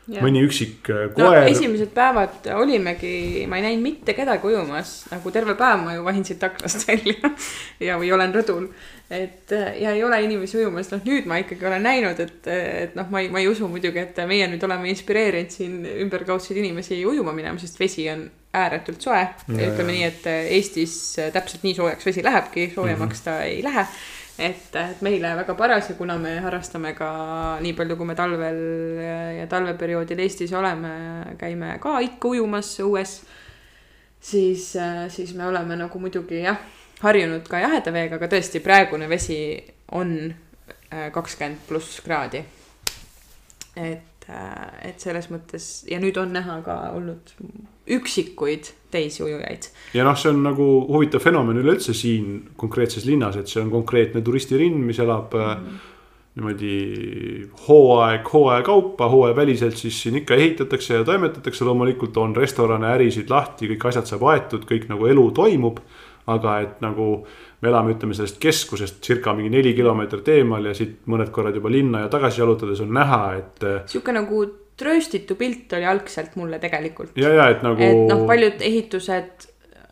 [0.07, 1.47] Mõni üksik äh, koer no,.
[1.51, 6.25] esimesed päevad olimegi, ma ei näinud mitte kedagi ujumas, nagu terve päev ma ju vahin
[6.27, 7.34] siit aknast välja
[7.88, 8.69] ja, või olen rõdul
[9.09, 12.97] et äh, ja ei ole inimesi ujumas, noh nüüd ma ikkagi olen näinud, et, et
[12.97, 16.99] noh, ma ei, ma ei usu muidugi, et meie nüüd oleme inspireerinud siin ümberkaudseid inimesi
[17.07, 18.25] ujuma minema, sest vesi on
[18.57, 19.23] ääretult soe.
[19.47, 20.97] ütleme nii, et äh, Eestis
[21.34, 23.55] täpselt nii soojaks vesi lähebki, soojemaks ta mm -hmm.
[23.55, 23.88] ei lähe.
[24.38, 27.09] Et, et meile väga paras ja kuna me harrastame ka
[27.64, 28.64] nii palju, kui me talvel
[29.39, 30.93] ja talveperioodil Eestis oleme,
[31.39, 33.19] käime ka ikka ujumas õues.
[34.22, 34.73] siis,
[35.09, 36.57] siis me oleme nagu muidugi jah
[37.01, 39.39] harjunud ka jaheda veega, aga tõesti, praegune vesi
[39.97, 42.43] on äh, kakskümmend pluss kraadi.
[43.77, 47.34] et, äh, et selles mõttes ja nüüd on näha ka olnud
[47.88, 49.69] üksikuid teisi ujujaid.
[49.93, 54.22] ja noh, see on nagu huvitav fenomen üleüldse siin konkreetses linnas, et see on konkreetne
[54.22, 55.53] turistirind, mis elab mm.
[55.53, 55.93] -hmm
[56.38, 63.30] niimoodi hooaeg hooaja kaupa, hooajaväliselt siis siin ikka ehitatakse ja toimetatakse, loomulikult on restorane, ärisid
[63.34, 65.80] lahti, kõik asjad saab aetud, kõik nagu elu toimub
[66.27, 67.07] aga et nagu
[67.61, 71.72] me elame, ütleme sellest keskusest circa mingi neli kilomeetrit eemal ja siit mõned korrad juba
[71.73, 73.64] linna ja tagasi jalutades on näha, et.
[73.64, 74.43] Äh, sihuke nagu
[74.78, 77.18] trööstitu pilt oli algselt mulle tegelikult.
[77.18, 77.82] ja, ja et nagu.
[77.84, 79.48] et noh, paljud ehitused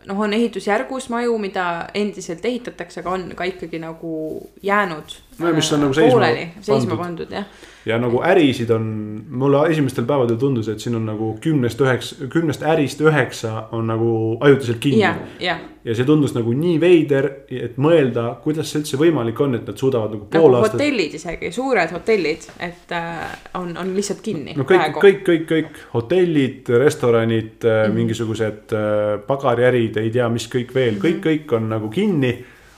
[0.06, 4.16] noh, on ehitusjärgus maju, mida endiselt ehitatakse, aga on ka ikkagi nagu
[4.64, 5.18] jäänud.
[5.40, 7.46] No ja mis on nagu seisma pooleli, seisma pandud jah
[7.86, 8.86] ja nagu ärisid on,
[9.30, 14.10] mulle esimestel päevadel tundus, et siin on nagu kümnest üheksa, kümnest ärist üheksa on nagu
[14.40, 15.06] ajutiselt kinni.
[15.42, 15.60] Yeah.
[15.86, 19.78] ja see tundus nagu nii veider, et mõelda, kuidas see üldse võimalik on, et nad
[19.78, 20.80] suudavad nagu pool nagu aastat.
[20.80, 23.22] hotellid isegi, suured hotellid, et äh,
[23.62, 24.58] on, on lihtsalt kinni.
[24.58, 27.96] no kõik, kõik, kõik, kõik hotellid, restoranid mm, -hmm.
[28.02, 31.30] mingisugused äh, pagariärid, ei tea, mis kõik veel, kõik mm, -hmm.
[31.30, 32.34] kõik on nagu kinni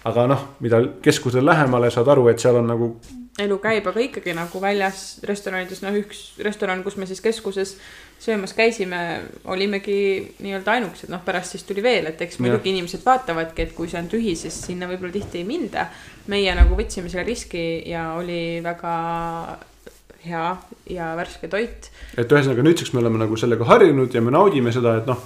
[0.05, 2.91] aga noh, mida keskusele lähemale, saad aru, et seal on nagu
[3.37, 7.75] elu käib, aga ikkagi nagu väljas restoranides, noh, üks restoran, kus me siis keskuses
[8.21, 8.99] söömas käisime,
[9.45, 9.97] olimegi
[10.41, 14.01] nii-öelda ainukesed, noh, pärast siis tuli veel, et eks muidugi inimesed vaatavadki, et kui see
[14.01, 15.87] on tühi, siis sinna võib-olla tihti ei minda.
[16.27, 18.93] meie nagu võtsime selle riski ja oli väga
[20.25, 20.47] hea
[20.89, 21.91] ja värske toit.
[22.17, 25.21] et ühesõnaga nüüdseks me oleme nagu sellega harjunud ja me naudime seda, et noh,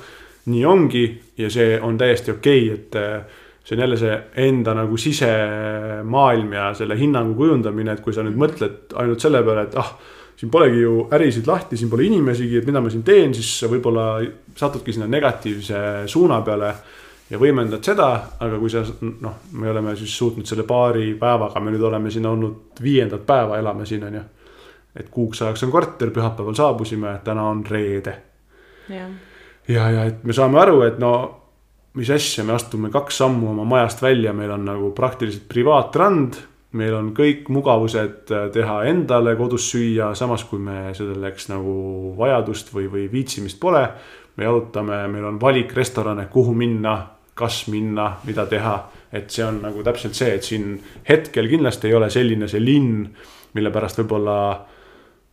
[0.51, 1.05] nii ongi
[1.37, 4.15] ja see on täiesti okei okay,, et see on jälle see
[4.47, 9.67] enda nagu sisemaailm ja selle hinnangu kujundamine, et kui sa nüüd mõtled ainult selle peale,
[9.69, 9.93] et ah,
[10.35, 14.15] siin polegi ju ärisid lahti, siin pole inimesigi, et mida ma siin teen, siis võib-olla
[14.57, 16.73] satudki sinna negatiivse suuna peale
[17.29, 18.09] ja võimendad seda,
[18.41, 18.81] aga kui sa
[19.21, 23.59] noh, me oleme siis suutnud selle paari päevaga, me nüüd oleme siin olnud viiendat päeva,
[23.61, 24.23] elame siin on ju.
[24.95, 28.17] et kuuks ajaks on korter, pühapäeval saabusime, täna on reede.
[28.89, 29.05] ja,
[29.67, 31.13] ja, ja et me saame aru, et no
[31.93, 36.47] mis asja, me astume kaks sammu oma majast välja, meil on nagu praktiliselt privaatrand.
[36.71, 42.71] meil on kõik mugavused äh, teha endale kodus süüa, samas kui me selleks nagu vajadust
[42.71, 43.89] või, või viitsimist pole.
[44.37, 46.95] me jalutame, meil on valik restorane, kuhu minna,
[47.35, 48.87] kas minna, mida teha.
[49.11, 53.09] et see on nagu täpselt see, et siin hetkel kindlasti ei ole selline see linn,
[53.53, 54.37] mille pärast võib-olla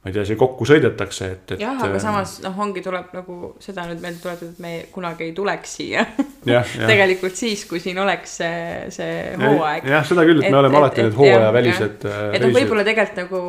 [0.09, 1.61] ma ei tea, see kokku sõidetakse, et, et.
[1.61, 5.27] jah, aga äh, samas noh, ongi, tuleb nagu seda nüüd meelde tuletada, et me kunagi
[5.27, 6.05] ei tuleks siia
[6.91, 8.63] tegelikult siis, kui siin oleks see,
[8.95, 9.89] see hooaeg.
[9.93, 12.09] jah, seda küll, et me oleme et, alati need hooajavälised.
[12.09, 13.43] Et noh, võib-olla tegelikult nagu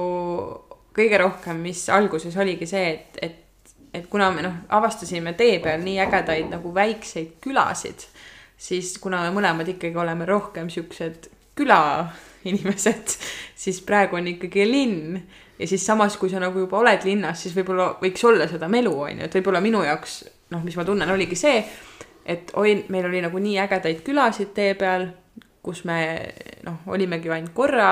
[0.99, 5.79] kõige rohkem, mis alguses oligi see, et, et, et kuna me noh, avastasime tee peal
[5.85, 8.03] nii ägedaid nagu väikseid külasid,
[8.59, 13.15] siis kuna me mõlemad ikkagi oleme rohkem siuksed külainimesed,
[13.55, 15.21] siis praegu on ikkagi linn
[15.59, 18.93] ja siis samas, kui sa nagu juba oled linnas, siis võib-olla võiks olla seda melu,
[19.05, 20.21] on ju, et võib-olla minu jaoks
[20.53, 21.59] noh, mis ma tunnen, oligi see,
[22.29, 25.09] et oi, meil oli nagu nii ägedaid külasid tee peal,
[25.65, 25.99] kus me
[26.65, 27.91] noh, olimegi ainult korra.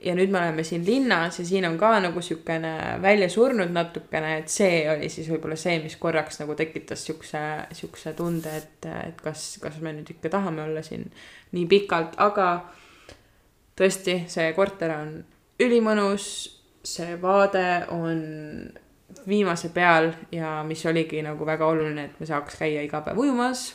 [0.00, 2.70] Ja nüüd me oleme siin linnas ja siin on ka nagu siukene
[3.02, 7.42] välja surnud natukene, et see oli siis võib-olla see, mis korraks nagu tekitas siukse,
[7.76, 11.04] siukse tunde, et, et kas, kas me nüüd ikka tahame olla siin
[11.52, 12.46] nii pikalt, aga
[13.76, 15.12] tõesti, see korter on
[15.60, 16.30] ülimõnus
[16.84, 18.20] see vaade on
[19.28, 23.74] viimase peal ja mis oligi nagu väga oluline, et me saaks käia iga päev ujumas.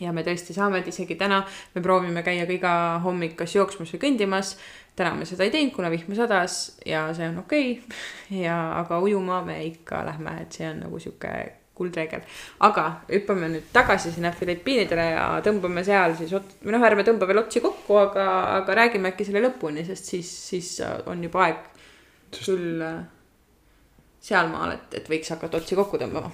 [0.00, 1.42] ja me tõesti saame, et isegi täna
[1.74, 2.74] me proovime käia ka iga
[3.04, 4.56] hommik kas jooksmas või kõndimas.
[4.96, 8.40] täna me seda ei teinud, kuna vihma sadas ja see on okei okay.
[8.46, 11.32] ja, aga ujuma me ikka lähme, et see on nagu sihuke
[11.74, 12.24] kuldreegel.
[12.60, 17.28] aga hüppame nüüd tagasi sinna Filipiinidele ja tõmbame seal siis ot-, või noh, ärme tõmba
[17.28, 18.26] veel otsi kokku, aga,
[18.60, 21.68] aga räägime äkki selle lõpuni, sest siis, siis on juba aeg
[22.30, 22.46] Sest...
[22.46, 23.00] küll äh,
[24.20, 26.30] sealmaal, et, et võiks hakata otsi kokku tõmbama.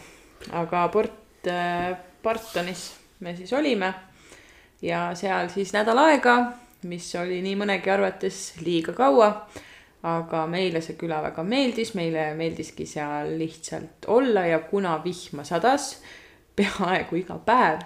[0.59, 2.89] aga Port äh, Bartonis
[3.20, 3.93] me siis olime
[4.82, 6.36] ja seal siis nädal aega,
[6.90, 9.31] mis oli nii mõnegi arvates liiga kaua.
[10.06, 15.97] aga meile see küla väga meeldis, meile meeldiski seal lihtsalt olla ja kuna vihma sadas
[16.56, 17.81] peaaegu iga päev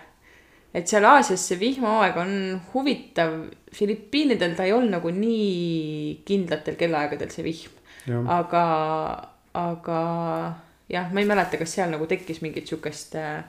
[0.74, 2.32] et seal Aasias see vihmaaeg on
[2.74, 3.32] huvitav,
[3.74, 7.79] Filipiinidel ta ei olnud nagu nii kindlatel kellaaegadel see vihm
[8.26, 8.64] aga,
[9.54, 10.00] aga
[10.90, 13.44] jah, ma ei mäleta, kas seal nagu tekkis mingit sihukest äh,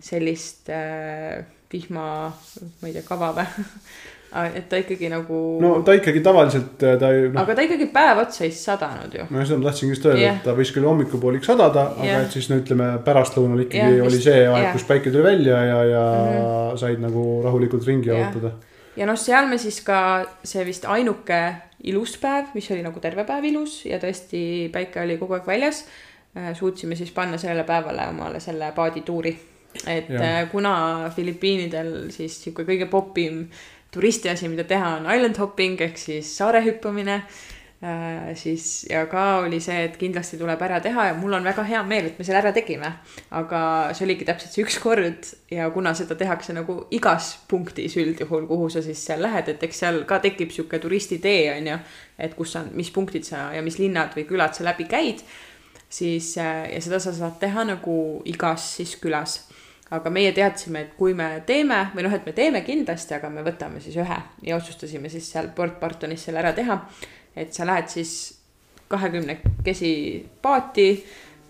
[0.00, 2.06] sellist äh, vihma,
[2.80, 3.48] ma ei tea, kava või
[4.58, 5.38] et ta ikkagi nagu.
[5.62, 7.40] no ta ikkagi tavaliselt äh, ta ei no..
[7.40, 9.26] aga ta ikkagi päev otsa ei sadanud ju.
[9.30, 12.26] no seda ma tahtsingi just öelda yeah., et ta võis küll hommikupooliks sadada yeah., aga
[12.26, 15.62] et siis no ütleme pärastlõunal ikkagi yeah, oli see aeg yeah., kus päike tuli välja
[15.64, 16.82] ja, ja mm -hmm.
[16.84, 18.20] said nagu rahulikult ringi yeah.
[18.20, 18.52] jalutada.
[18.96, 20.02] ja noh, seal me siis ka
[20.44, 21.40] see vist ainuke
[21.84, 24.40] ilus päev, mis oli nagu terve päev ilus ja tõesti
[24.74, 25.84] päike oli kogu aeg väljas.
[26.36, 29.36] Äh, suutsime siis panna sellele päevale omale selle paadituuri.
[29.86, 30.22] et ja.
[30.22, 33.46] Äh, kuna Filipiinidel siis sihuke kõige popim
[33.90, 37.22] turistiasi, mida teha, on island hopping ehk siis saare hüppamine
[37.82, 41.62] Äh, siis ja ka oli see, et kindlasti tuleb ära teha ja mul on väga
[41.62, 42.88] hea meel, et me selle ära tegime.
[43.30, 43.60] aga
[43.94, 48.66] see oligi täpselt see üks kord ja kuna seda tehakse nagu igas punktis üldjuhul, kuhu
[48.74, 51.76] sa siis seal lähed, et eks seal ka tekib sihuke turistitee on ju.
[52.18, 55.22] et kus on, mis punktid sa ja mis linnad või külad sa läbi käid.
[55.88, 59.44] siis äh, ja seda sa saad teha nagu igas siis külas
[59.94, 63.46] aga meie teadsime, et kui me teeme või noh, et me teeme kindlasti, aga me
[63.46, 66.76] võtame siis ühe ja otsustasime siis seal Port Bartonis selle ära teha
[67.38, 68.12] et sa lähed siis
[68.88, 69.92] kahekümnekesi
[70.42, 70.88] paati,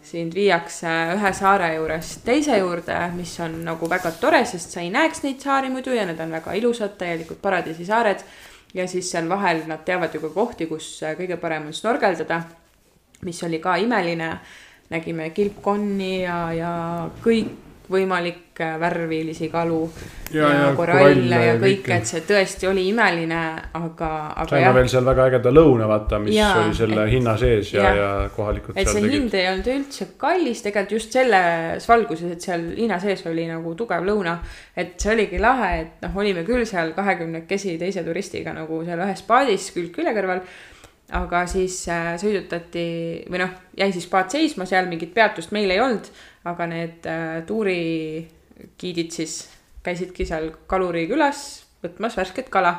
[0.08, 4.90] sind viiakse ühe saare juurest teise juurde, mis on nagu väga tore, sest sa ei
[4.94, 8.24] näeks neid saari muidu ja need on väga ilusad, täielikult paradiisisaared.
[8.74, 12.42] ja siis seal vahel nad teavad ju ka kohti, kus kõige parem on snorgeldada,
[13.24, 14.38] mis oli ka imeline.
[14.90, 16.74] nägime kilpkonni ja, ja
[17.24, 19.90] kõik kõikvõimalikke värvilisi kalu
[20.32, 23.38] ja, Ja- ja, ja ja koralle ja ja kõike et see tõesti oli imeline
[23.74, 27.12] aga aga saime jah veel seal väga ägeda lõuna vaata, mis Jaa, oli selle et-
[27.12, 27.96] hinna sees ja, jah.
[27.96, 29.12] ja kohalikud et see tegid.
[29.12, 33.74] hind ei olnud üldse kallis tegelikult just selles valguses et seal linna sees oli nagu
[33.74, 34.38] tugev lõuna
[34.76, 39.22] et see oligi lahe et noh olime küll seal kahekümnekesi teise turistiga nagu seal ühes
[39.26, 40.42] paadis külg külje kõrval
[41.10, 45.80] aga siis äh, sõidutati või noh jäi siis paat seisma seal mingit peatust meil ei
[45.80, 46.10] olnud
[46.52, 49.40] aga need äh, tuurigiidid siis
[49.84, 51.44] käisidki seal Kaluri külas
[51.82, 52.76] võtmas värsket kala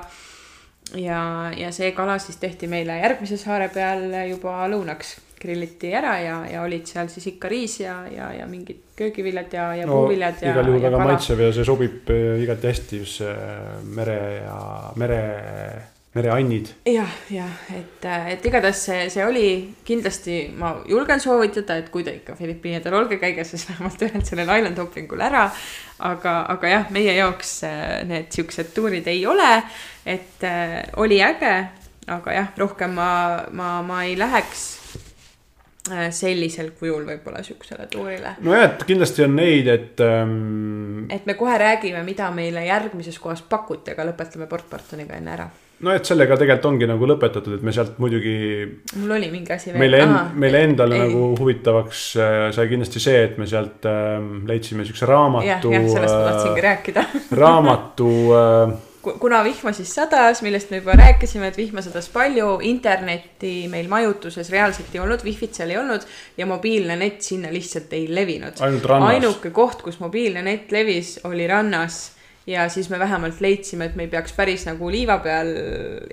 [1.00, 1.22] ja,
[1.56, 6.64] ja see kala siis tehti meile järgmise saare peal juba lõunaks, grilliti ära ja, ja
[6.66, 10.52] olid seal siis ikka riis ja, ja, ja mingid köögiviljad ja, ja no puuviljad ja.
[10.52, 13.36] igal juhul ja väga maitsev ja see sobib eh, igati hästi just see
[13.96, 14.60] mere ja
[15.00, 15.22] mere,
[16.20, 16.74] mereannid.
[16.88, 19.48] jah, jah, et, et igatahes see, see oli
[19.88, 24.54] kindlasti, ma julgen soovitada, et kui te ikka Filipiinidel olge, käige siis vähemalt ühel sellel
[24.60, 25.48] island hoppingul ära.
[26.00, 29.52] aga, aga jah, meie jaoks äh, need siuksed tuurid ei ole,
[30.08, 31.56] et äh, oli äge,
[32.08, 33.12] aga jah, rohkem ma,
[33.52, 34.66] ma, ma ei läheks
[35.92, 38.36] äh, sellisel kujul võib-olla siuksele tuurile.
[38.46, 43.42] nojah, et kindlasti on neid, et ähm, et me kohe räägime, mida meile järgmises kohas
[43.42, 45.50] pakuti, aga lõpetame Port Bartoniga enne ära.
[45.86, 48.36] No et sellega tegelikult ongi nagu lõpetatud, et me sealt muidugi
[49.00, 49.80] mul oli mingi asi veel.
[49.84, 51.06] meile end-, meile endale ei.
[51.08, 54.20] nagu huvitavaks äh, sai kindlasti see, et me sealt äh,
[54.50, 55.48] leidsime siukse raamatu.
[55.72, 57.08] jah, jah, sellest ma tahtsingi rääkida.
[57.44, 62.58] raamatu äh, Ku- kuna vihma siis sadas, millest me juba rääkisime, et vihma sadas palju,
[62.68, 66.04] internetti meil majutuses reaalselt ei olnud, wifi't seal ei olnud
[66.38, 68.60] ja mobiilne net sinna lihtsalt ei levinud.
[69.00, 72.10] ainuke koht, kus mobiilne net levis, oli rannas
[72.50, 75.52] ja siis me vähemalt leidsime, et me ei peaks päris nagu liiva peal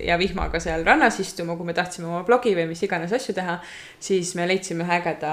[0.04, 3.56] ja vihmaga seal rannas istuma, kui me tahtsime oma blogi või mis iganes asju teha,
[4.02, 5.32] siis me leidsime ühe ägeda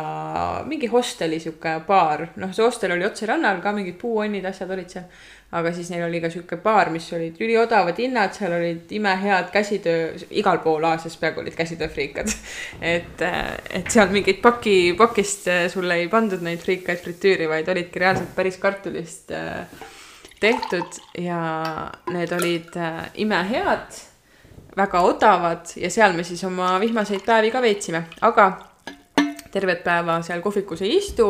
[0.69, 4.95] mingi hosteli sihuke baar, noh, see hostel oli otse rannal ka mingid puuonnid, asjad olid
[4.95, 5.09] seal.
[5.53, 10.07] aga siis neil oli ka sihuke baar, mis olid üliodavad hinnad, seal olid imehead käsitöö,
[10.31, 12.31] igal pool Aasias peaaegu olid käsitööfriikad.
[12.95, 13.21] et,
[13.69, 18.57] et seal mingit paki, pakist sulle ei pandud neid friikaid fritüüri, vaid olidki reaalselt päris
[18.63, 19.67] kartulist äh,
[20.43, 21.39] tehtud ja
[22.11, 23.99] need olid äh, imehead,
[24.77, 28.49] väga odavad ja seal me siis oma vihmaseid päevi ka veetsime, aga
[29.53, 31.27] tervet päeva seal kohvikus ei istu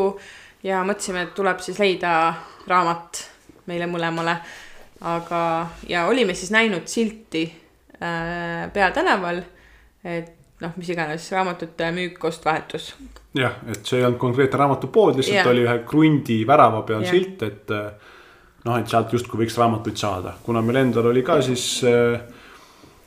[0.64, 2.12] ja mõtlesime, et tuleb siis leida
[2.66, 3.24] raamat
[3.68, 4.38] meile mõlemale.
[5.04, 5.40] aga,
[5.88, 7.44] ja olime siis näinud silti
[8.00, 9.42] äh, peatänaval,
[10.04, 10.32] et
[10.62, 12.94] noh, mis iganes raamatute müük, ost, vahetus.
[13.36, 15.50] jah, et see ei olnud konkreetne raamatupood, lihtsalt yeah.
[15.52, 17.12] oli ühe krundi värava peal yeah.
[17.12, 18.13] silt, et äh,
[18.64, 22.20] noh, et sealt justkui võiks raamatuid saada, kuna meil endal oli ka siis äh,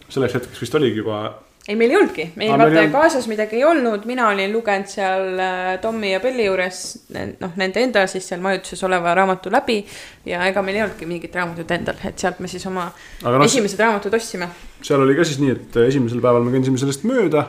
[0.08, 1.22] selleks hetkeks vist oligi juba
[1.68, 4.54] ei, meil ei olnudki, meil meil vaata ei olnud- kaasas midagi ei olnud, mina olin
[4.54, 9.52] lugenud seal äh, Tommi ja Belli juures noh, nende enda siis seal majutuses oleva raamatu
[9.52, 9.82] läbi
[10.30, 12.86] ja ega meil ei olnudki mingit raamatut endal, et sealt me siis oma
[13.24, 14.48] aga noh, esimesed raamatud ostsime.
[14.82, 17.48] seal oli ka siis nii, et esimesel päeval me kõndisime sellest mööda.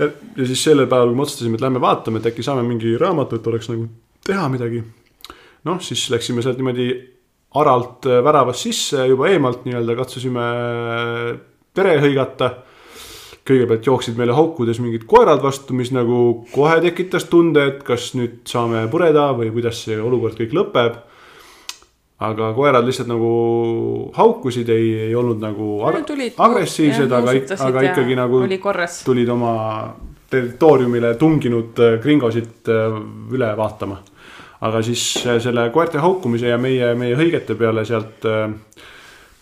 [0.00, 2.96] ja ja siis sellel päeval, kui me otsustasime, et lähme vaatame, et äkki saame mingi
[3.00, 3.88] raamatu, et oleks nagu
[4.26, 4.82] teha midagi.
[5.64, 6.90] noh, siis läksime sealt niimoodi
[7.54, 10.48] aralt äh, väravast sisse juba eemalt nii-öelda katsusime
[11.74, 12.50] pere hõigata.
[13.50, 18.44] kõigepealt jooksid meile haukudes mingid koerad vastu, mis nagu kohe tekitas tunde, et kas nüüd
[18.46, 21.00] saame pureda või kuidas see olukord kõik lõpeb
[22.20, 23.30] aga koerad lihtsalt nagu
[24.14, 25.96] haukusid, ei, ei olnud nagu ar-
[26.44, 27.32] agressiivsed, aga,
[27.66, 28.42] aga ikkagi nagu
[29.08, 29.54] tulid oma
[30.30, 33.00] territooriumile tunginud äh, gringosid äh,
[33.34, 34.02] üle vaatama.
[34.66, 38.48] Aga siis äh, selle koerte haukumise ja meie, meie hõigete peale sealt äh,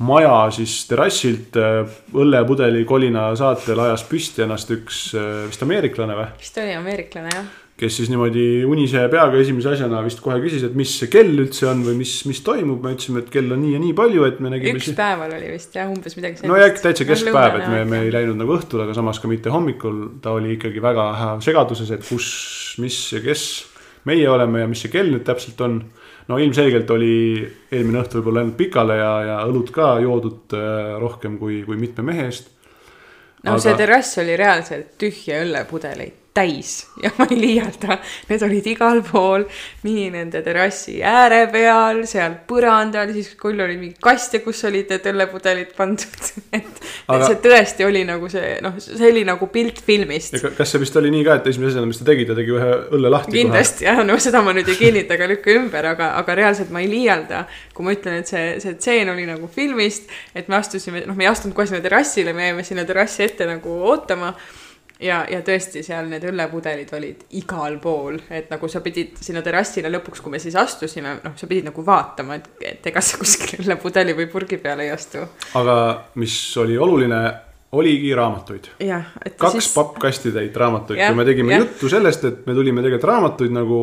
[0.07, 1.81] maja siis terrassilt äh,
[2.15, 5.09] õllepudeli kolina saatel ajas püsti ennast üks
[5.49, 7.49] vist ameeriklane või, vist oli ameeriklane jah.
[7.79, 11.67] kes siis niimoodi unise peaga esimese asjana vist kohe küsis, et mis see kell üldse
[11.67, 14.39] on või mis, mis toimub, me ütlesime, et kell on nii ja nii palju, et
[14.45, 17.83] me nägime üks päeval oli vist jah, umbes midagi no ja täitsa keskpäev, et me,
[17.91, 21.09] me ei läinud nagu õhtul, aga samas ka mitte hommikul, ta oli ikkagi väga
[21.43, 22.31] segaduses, et kus,
[22.79, 23.49] mis ja kes
[24.09, 25.81] meie oleme ja mis see kell nüüd täpselt on.
[26.29, 27.13] no ilmselgelt oli
[27.73, 32.05] eelmine õhtu võib-olla läinud pikale ja, ja õlut ka joodud äh, rohkem kui, kui mitme
[32.11, 32.51] mehe eest.
[33.45, 37.99] no Aga- see terrass oli reaalselt tühje õllepudeleid täis ja ma ei liialda,
[38.29, 39.47] need olid igal pool,
[39.87, 45.09] nii nende terrassi ääre peal, seal põrandal, siis küll oli mingi kaste, kus olid need
[45.13, 50.37] õllepudelid pandud, et Aga- see tõesti oli nagu see, noh, see oli nagu pilt filmist
[50.39, 52.71] kas see vist oli nii ka, et esimese asjana, mis ta tegi, ta tegi ühe
[52.95, 56.37] õlle lahti kindlasti jah, no seda ma nüüd ei kinnita ega lükka ümber, aga, aga
[56.39, 57.45] reaalselt ma ei liialda.
[57.75, 61.27] kui ma ütlen, et see, see tseen oli nagu filmist, et me astusime, noh, me
[61.27, 64.35] ei astunud kohe sinna terrassile, me jäime sinna terrassi ette nagu ootama.
[65.01, 69.91] ja, ja tõesti seal need õllepudelid olid igal pool, et nagu sa pidid sinna terrassile
[69.93, 73.63] lõpuks, kui me siis astusime, noh, sa pidid nagu vaatama, et, et ega sa kuskil
[73.63, 75.23] õllepudeli või purgi peale ei astu.
[75.59, 75.77] aga
[76.21, 77.23] mis oli oluline,
[77.79, 78.71] oligi raamatuid.
[79.37, 81.63] kaks siis pappkastitäit raamatuid Jah, ja me tegime ja.
[81.65, 83.81] juttu sellest, et me tulime tegelikult raamatuid nagu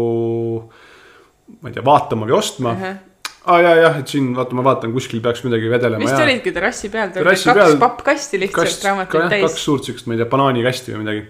[1.61, 2.81] ma ei tea, vaatama või ostma uh.
[2.81, 3.03] -huh.
[3.45, 6.89] Aa ja, jah, et siin vaata, ma vaatan, kuskil peaks midagi vedelema vist olidki terrassi
[6.93, 9.57] peal, Terrassi kaks peal- pappkasti lihtsalt kast, raamatuid kaks täis.
[9.65, 11.25] suurt siukest, ma ei tea, banaanikasti või midagi.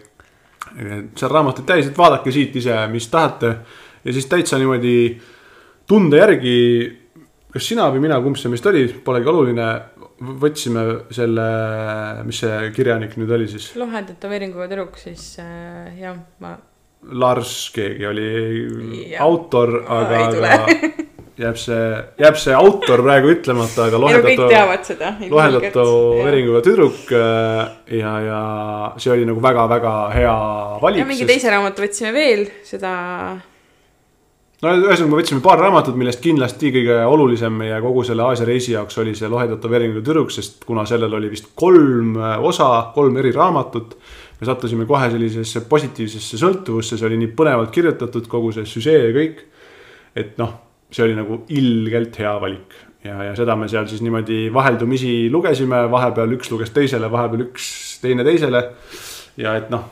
[1.20, 3.52] seal raamatuid täis, et vaadake siit ise, mis tahate
[4.06, 4.96] ja siis täitsa niimoodi
[5.88, 6.56] tunde järgi,
[7.54, 9.68] kas sina või mina, kumb see meist oli, polegi oluline,
[10.42, 10.84] võtsime
[11.14, 11.46] selle,
[12.28, 16.56] mis see kirjanik nüüd oli siis, lohe tätoveeringuga tüdruk, siis äh, jah, ma,
[17.12, 18.30] Lars keegi oli
[19.12, 19.22] Jah.
[19.26, 21.06] autor, aga, aga
[21.40, 21.80] jääb see,
[22.22, 25.12] jääb see autor praegu ütlemata, aga lohendatu, teavad seda.
[25.30, 25.88] lohendatu
[26.22, 28.40] veeringuga tüdruk äh, ja, ja
[29.02, 30.38] see oli nagu väga-väga hea
[30.84, 31.04] valik.
[31.04, 32.94] ja mingi teise raamatu võtsime veel, seda
[34.64, 38.74] no ühesõnaga, me võtsime paar raamatut, millest kindlasti kõige olulisem meie kogu selle Aasia reisi
[38.74, 43.20] jaoks oli see Lohedatu veeringu tüdruk, sest kuna sellel oli vist kolm äh, osa, kolm
[43.22, 43.98] eri raamatut.
[44.40, 49.14] Me sattusime kohe sellisesse positiivsesse sõltuvusse, see oli nii põnevalt kirjutatud, kogu see süžee ja
[49.16, 49.46] kõik.
[50.16, 50.58] et noh,
[50.92, 52.76] see oli nagu ilgelt hea valik
[53.06, 57.68] ja, ja seda me seal siis niimoodi vaheldumisi lugesime, vahepeal üks luges teisele, vahepeal üks
[58.04, 58.64] teine teisele.
[59.38, 59.92] ja et noh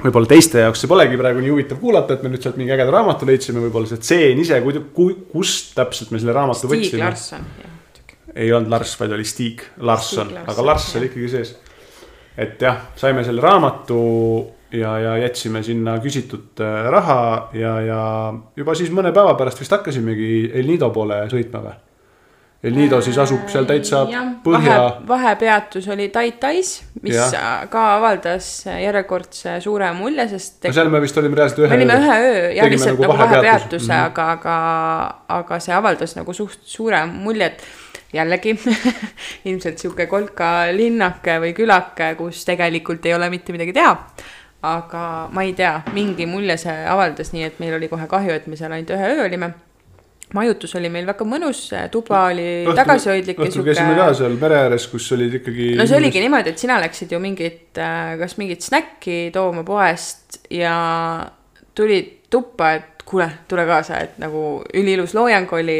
[0.00, 2.92] võib-olla teiste jaoks see polegi praegu nii huvitav kuulata, et me nüüd sealt mingi ägeda
[2.94, 4.60] raamatu leidsime, võib-olla see tseen ise,
[5.32, 7.42] kust täpselt me selle raamatu Stig võtsime.
[8.30, 11.52] Ei olnud Lars, vaid oli Stig Larsson aga Lars oli ikkagi sees.
[12.40, 14.00] Et jah, saime selle raamatu
[14.72, 18.00] ja, ja jätsime sinna küsitud äh, raha ja, ja
[18.56, 21.78] juba siis mõne päeva pärast vist hakkasimegi El Nido poole sõitma või?
[22.60, 24.02] El Nido siis asub seal täitsa
[24.44, 27.44] põhja vahe, vahepeatus oli Tai-Tais, mis ja.
[27.72, 31.96] ka avaldas järjekordse suure mulje, sest no seal me vist olime reaalselt ühe me olime
[32.02, 33.40] ühe öö ja tegime lihtsalt nagu nagu vahepeatuse.
[33.48, 33.94] vahepeatuse mm.
[33.94, 34.10] -hmm.
[34.10, 37.64] aga, aga, aga see avaldas nagu suht suure mulje, et
[38.12, 38.56] jällegi
[39.50, 43.96] ilmselt sihuke kolka linnake või külake, kus tegelikult ei ole mitte midagi teha.
[44.62, 48.46] aga ma ei tea, mingi mulje see avaldas, nii et meil oli kohe kahju, et
[48.46, 49.54] me seal ainult ühe öö olime
[50.36, 54.86] majutus oli meil väga mõnus, tuba oli Õhtul- tagasihoidlik õhtul käisime ka seal mere ääres,
[54.92, 57.80] kus olid ikkagi no see oligi niimoodi, et sina läksid ju mingit,
[58.20, 60.76] kas mingit snäkki tooma poest ja
[61.74, 65.78] tulid tuppa, et kuule, tule kaasa, et nagu üliilus loojang oli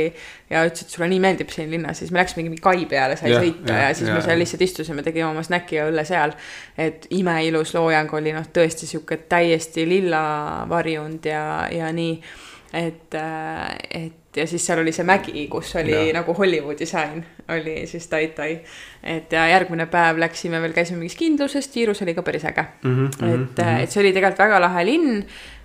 [0.51, 3.31] ja ütlesid, et sulle nii meeldib siin linnas, siis me läksime mingi kai peale, sai
[3.31, 6.05] Jah, sõita jah, ja siis jah, me seal lihtsalt istusime, tegime oma snäki ja õlle
[6.09, 6.35] seal.
[6.79, 10.23] et imeilus loojang oli noh, tõesti sihuke täiesti lilla
[10.71, 12.17] varjund ja, ja nii.
[12.83, 16.19] et, et ja siis seal oli see mägi, kus oli ja.
[16.19, 18.51] nagu Hollywoodi sain, oli siis Tai-Tai.
[19.03, 23.07] et ja järgmine päev läksime veel, käisime mingis kindluses, Tiirus oli ka päris äge mm.
[23.07, 25.19] -hmm, et, et see oli tegelikult väga lahe linn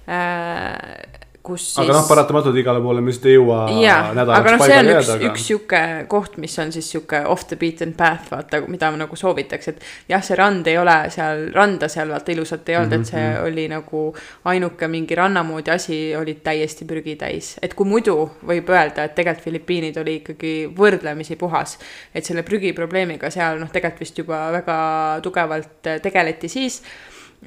[0.09, 1.83] äh, kus siis.
[1.83, 5.11] aga noh, paratamatult igale poole me lihtsalt ei jõua jaa, aga noh, see on üks,
[5.11, 9.19] jääda, üks sihuke koht, mis on siis sihuke off the beaten path, vaata, mida nagu
[9.19, 13.03] soovitaks, et jah, see rand ei ole seal, randa seal vaata ilusat ei olnud mm,
[13.03, 13.07] -hmm.
[13.07, 14.15] et see Mhm, oli nagu
[14.45, 17.55] ainuke mingi ranna moodi asi, olid täiesti prügitäis.
[17.61, 18.15] et kui muidu
[18.45, 21.77] võib öelda, et tegelikult Filipiinid oli ikkagi võrdlemisi puhas,
[22.13, 24.77] et selle prügiprobleemiga seal noh, tegelikult vist juba väga
[25.23, 26.81] tugevalt tegeleti siis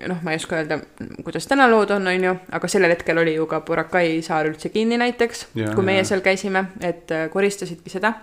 [0.07, 0.81] noh, ma ei oska öelda,
[1.25, 4.71] kuidas täna lood on, on ju, aga sellel hetkel oli ju ka Boracay saar üldse
[4.75, 6.11] kinni näiteks, kui meie jaa.
[6.13, 8.15] seal käisime, et äh, koristasidki seda.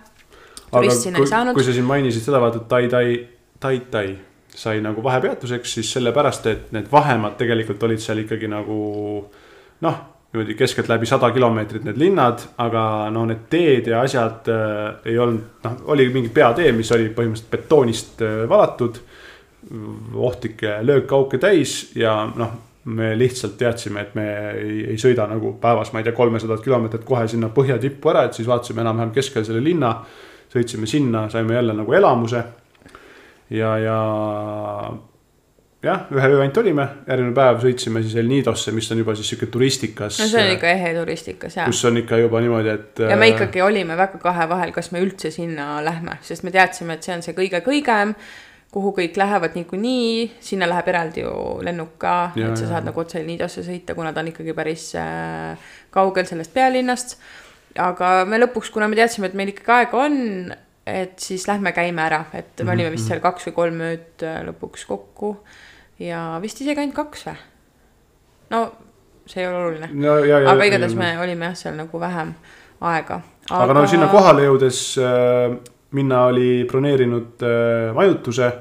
[0.72, 1.66] aga kui, kui.
[1.66, 3.06] sa siin mainisid seda, vaata, et Tai-Tai,
[3.60, 4.08] Tai-Tai
[4.56, 8.76] sai nagu vahepeatuseks, siis sellepärast, et need vahemaad tegelikult olid seal ikkagi nagu
[9.84, 9.98] noh,
[10.32, 15.44] niimoodi keskeltläbi sada kilomeetrit need linnad, aga no need teed ja asjad äh, ei olnud,
[15.64, 19.00] noh, oli mingi peatee, mis oli põhimõtteliselt betoonist äh, valatud.
[20.14, 22.52] Ohtlikke löökauke täis ja noh,
[22.86, 27.04] me lihtsalt teadsime, et me ei, ei sõida nagu päevas, ma ei tea, kolmesadat kilomeetrit
[27.06, 29.96] kohe sinna põhja tippu ära, et siis vaatasime enam-vähem keskel selle linna.
[30.52, 32.44] sõitsime sinna, saime jälle nagu elamuse.
[33.50, 33.98] ja, ja
[35.82, 39.28] jah, ühe öö ainult olime, järgmine päev sõitsime siis El Nidosse, mis on juba siis
[39.32, 40.20] sihuke turistikas.
[40.20, 41.66] no see on ikka ehe turistikas jaa.
[41.66, 43.04] kus on ikka juba niimoodi, et.
[43.10, 46.96] ja me ikkagi olime väga kahe vahel, kas me üldse sinna lähme, sest me teadsime,
[46.96, 48.14] et see on see kõige kõigem,
[48.74, 51.32] kuhu kõik lähevad niikuinii, sinna läheb eraldi ju
[51.64, 52.86] lennuk ka, et sa saad ja.
[52.90, 57.16] nagu otse Nidosse sõita, kuna ta on ikkagi päris äh, kaugel sellest pealinnast.
[57.78, 60.18] aga me lõpuks, kuna me teadsime, et meil ikkagi aega on,
[60.86, 64.26] et siis lähme käime ära, et me olime Mhm, vist seal kaks või kolm ööd
[64.26, 65.36] äh, lõpuks kokku
[66.02, 67.40] ja vist isegi ainult kaks või?
[68.50, 68.60] no
[69.26, 70.18] see ei ole oluline no,.
[70.52, 72.34] aga igatahes me olime jah, seal nagu vähem
[72.80, 73.20] aega.
[73.50, 75.56] aga, aga no sinna kohale jõudes äh,
[75.90, 78.52] minna oli broneerinud äh, majutuse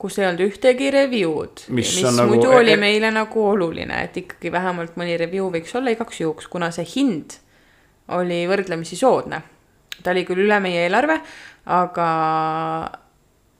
[0.00, 1.66] kus ei olnud ühtegi review'd.
[1.68, 5.50] Mis mis nagu- muidu e- oli e- meile nagu oluline, et ikkagi vähemalt mõni review
[5.52, 7.36] võiks olla igaks juhuks, kuna see hind
[8.16, 9.42] oli võrdlemisi soodne.
[10.02, 11.18] ta oli küll üle meie eelarve,
[11.66, 12.08] aga,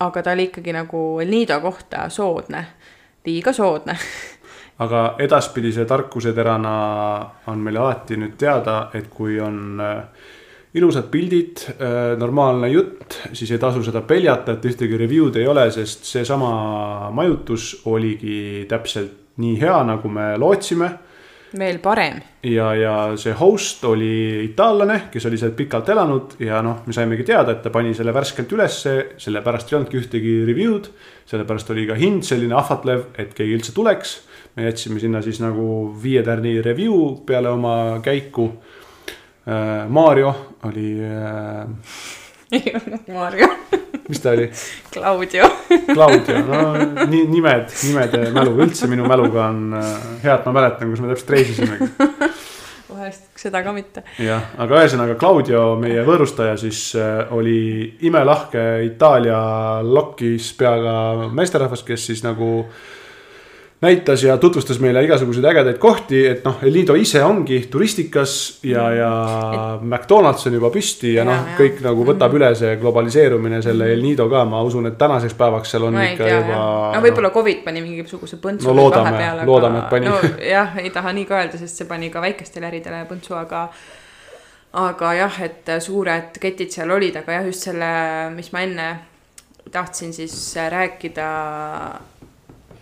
[0.00, 2.64] aga ta oli ikkagi nagu Nido kohta soodne,
[3.26, 3.98] liiga soodne
[4.84, 6.72] aga edaspidise tarkuseterana
[7.52, 10.30] on meil alati nüüd teada, et kui on äh,
[10.74, 11.64] ilusad pildid,
[12.18, 17.72] normaalne jutt, siis ei tasu seda peljata, et ühtegi review'd ei ole, sest seesama majutus
[17.90, 20.90] oligi täpselt nii hea, nagu me lootsime
[21.58, 22.20] veel parem.
[22.46, 27.26] ja, ja see host oli itaallane, kes oli seal pikalt elanud ja noh, me saimegi
[27.26, 30.90] teada, et ta pani selle värskelt ülesse, sellepärast ei olnudki ühtegi review'd.
[31.30, 34.20] sellepärast oli ka hind selline ahvatlev, et keegi üldse tuleks.
[34.56, 38.52] me jätsime sinna siis nagu viie tärni review peale oma käiku.
[39.88, 40.34] Mario
[40.68, 41.66] oli äh,,
[42.52, 43.48] ei olnud Maarja,
[44.08, 44.50] mis ta oli?
[44.92, 45.50] Claudio
[45.94, 46.60] Claudio, no
[47.06, 49.90] nii nimed, nimede mälu, üldse minu mäluga on äh,
[50.24, 51.90] hea, et ma mäletan, kus me täpselt reisisimegi.
[52.90, 54.02] vahest seda ka mitte.
[54.18, 57.60] jah, aga ühesõnaga Claudio, meie võõrustaja siis äh, oli
[58.08, 59.40] imelahke Itaalia
[59.86, 62.64] lokis peaga meesterahvas, kes siis nagu
[63.80, 68.34] näitas ja tutvustas meile igasuguseid ägedaid kohti, et noh, El Nido ise ongi turistikas
[68.68, 69.12] ja, ja
[69.54, 69.86] et...
[69.86, 74.04] McDonalds on juba püsti ja, ja noh, kõik nagu võtab üle see globaliseerumine selle El
[74.04, 76.60] Nido ka, ma usun, et tänaseks päevaks seal on ma ikka tea, juba.
[76.96, 80.12] no võib-olla Covid pani mingisuguse põntsu No loodame, loodame, et pani.
[80.12, 83.64] nojah, ei taha nii ka öelda, sest see pani ka väikestele äridele põntsu, aga
[84.80, 87.88] aga jah, et suured ketid seal olid, aga jah, just selle,
[88.36, 88.90] mis ma enne
[89.72, 90.36] tahtsin siis
[90.68, 91.30] rääkida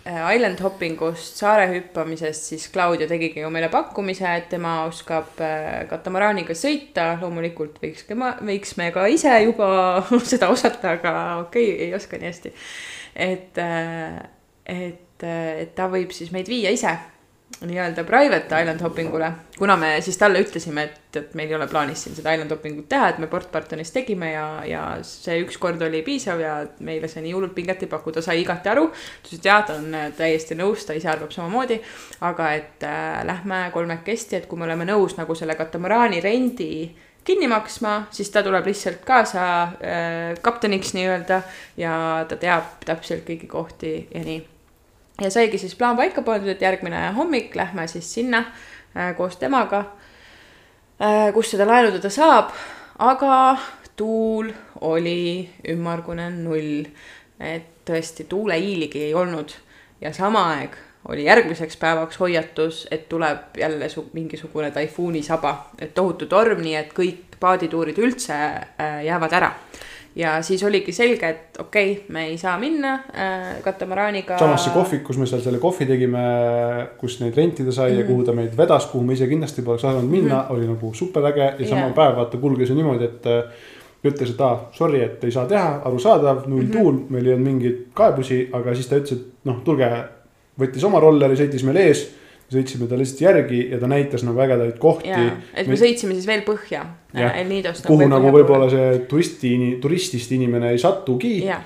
[0.09, 5.83] island hopping ust, saare hüppamisest, siis Claudio tegigi ju meile pakkumise, et tema oskab äh,
[5.89, 9.69] katamaraaniga sõita, loomulikult võiks ka ma, võiks me ka ise juba
[10.31, 11.13] seda osata, aga
[11.45, 12.53] okei okay,, ei oska nii hästi.
[13.29, 13.63] et,
[14.79, 16.97] et, et ta võib siis meid viia ise
[17.59, 21.67] nii-öelda private island hopping ule, kuna me siis talle ütlesime, et, et meil ei ole
[21.67, 25.41] plaanis siin seda island hopping ut teha, et me Port Bartonis tegime ja, ja see
[25.43, 26.53] üks kord oli piisav ja
[26.85, 28.87] meile see nii hullult pinget ei paku, ta sai igati aru.
[28.93, 31.81] ta ütles, et jaa, ta on täiesti nõus, ta ise arvab samamoodi,
[32.29, 36.71] aga et äh, lähme kolmekesti, et kui me oleme nõus nagu selle katamaraani rendi
[37.27, 41.41] kinni maksma, siis ta tuleb lihtsalt kaasa äh, kapteniks nii-öelda
[41.77, 41.97] ja
[42.29, 44.39] ta teab täpselt kõiki kohti ja nii
[45.21, 48.43] ja saigi siis plaan paika pandud, et järgmine hommik lähme siis sinna
[48.95, 49.83] äh, koos temaga
[51.01, 52.53] äh,, kus seda laenutada saab,
[52.99, 53.57] aga
[53.99, 54.51] tuul
[54.81, 56.85] oli ümmargune null.
[57.39, 59.53] et tõesti tuuleiiligi ei olnud.
[60.01, 60.73] Ja sama aeg
[61.07, 66.91] oli järgmiseks päevaks hoiatus, et tuleb jälle su-, mingisugune taifuunisaba, et tohutu torm, nii et
[66.93, 69.53] kõik paadituurid üldse äh, jäävad ära
[70.15, 74.37] ja siis oligi selge, et okei okay,, me ei saa minna äh, katamaraaniga.
[74.39, 76.23] samasse kohvi, kus me seal selle kohvi tegime,
[76.97, 78.01] kus neid rentida sai mm -hmm.
[78.01, 80.53] ja kuhu ta meid vedas, kuhu me ise kindlasti poleks osanud minna mm, -hmm.
[80.53, 81.93] oli nagu superäge ja sama yeah.
[81.93, 83.43] päev vaata kulges ju niimoodi, et äh,
[84.05, 86.77] ütles, et aa ah,, sorry, et ei saa teha, arusaadav, null mm -hmm.
[86.77, 89.89] tuul, meil ei olnud mingeid kaebusi, aga siis ta ütles, et noh, tulge.
[90.59, 92.18] võttis oma rolleri, sõitis meil ees
[92.49, 95.11] sõitsime ta lihtsalt järgi ja ta näitas nagu ägedaid kohti.
[95.53, 96.85] et me sõitsime siis veel põhja.
[97.13, 97.85] El Nidost.
[97.89, 101.39] kuhu nagu võib-olla see turisti, turistist inimene ei satugi.
[101.45, 101.61] ja,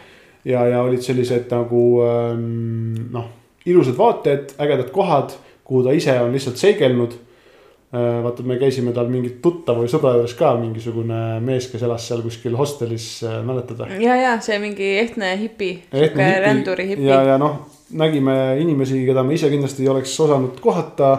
[0.46, 3.30] ja, ja olid sellised nagu ähm, noh,
[3.66, 8.24] ilusad vaated, ägedad kohad, kuhu ta ise on lihtsalt seigelnud äh,.
[8.24, 12.24] vaata, me käisime tal mingi tuttava või sõbra juures ka mingisugune mees, kes elas seal
[12.26, 14.02] kuskil hostelis äh,, mäletad või?
[14.04, 17.08] ja, ja see mingi ehtne hipi, sihuke ränduri hipi.
[17.08, 21.16] ja, ja noh nägime inimesi, keda me ise kindlasti ei oleks osanud kohata.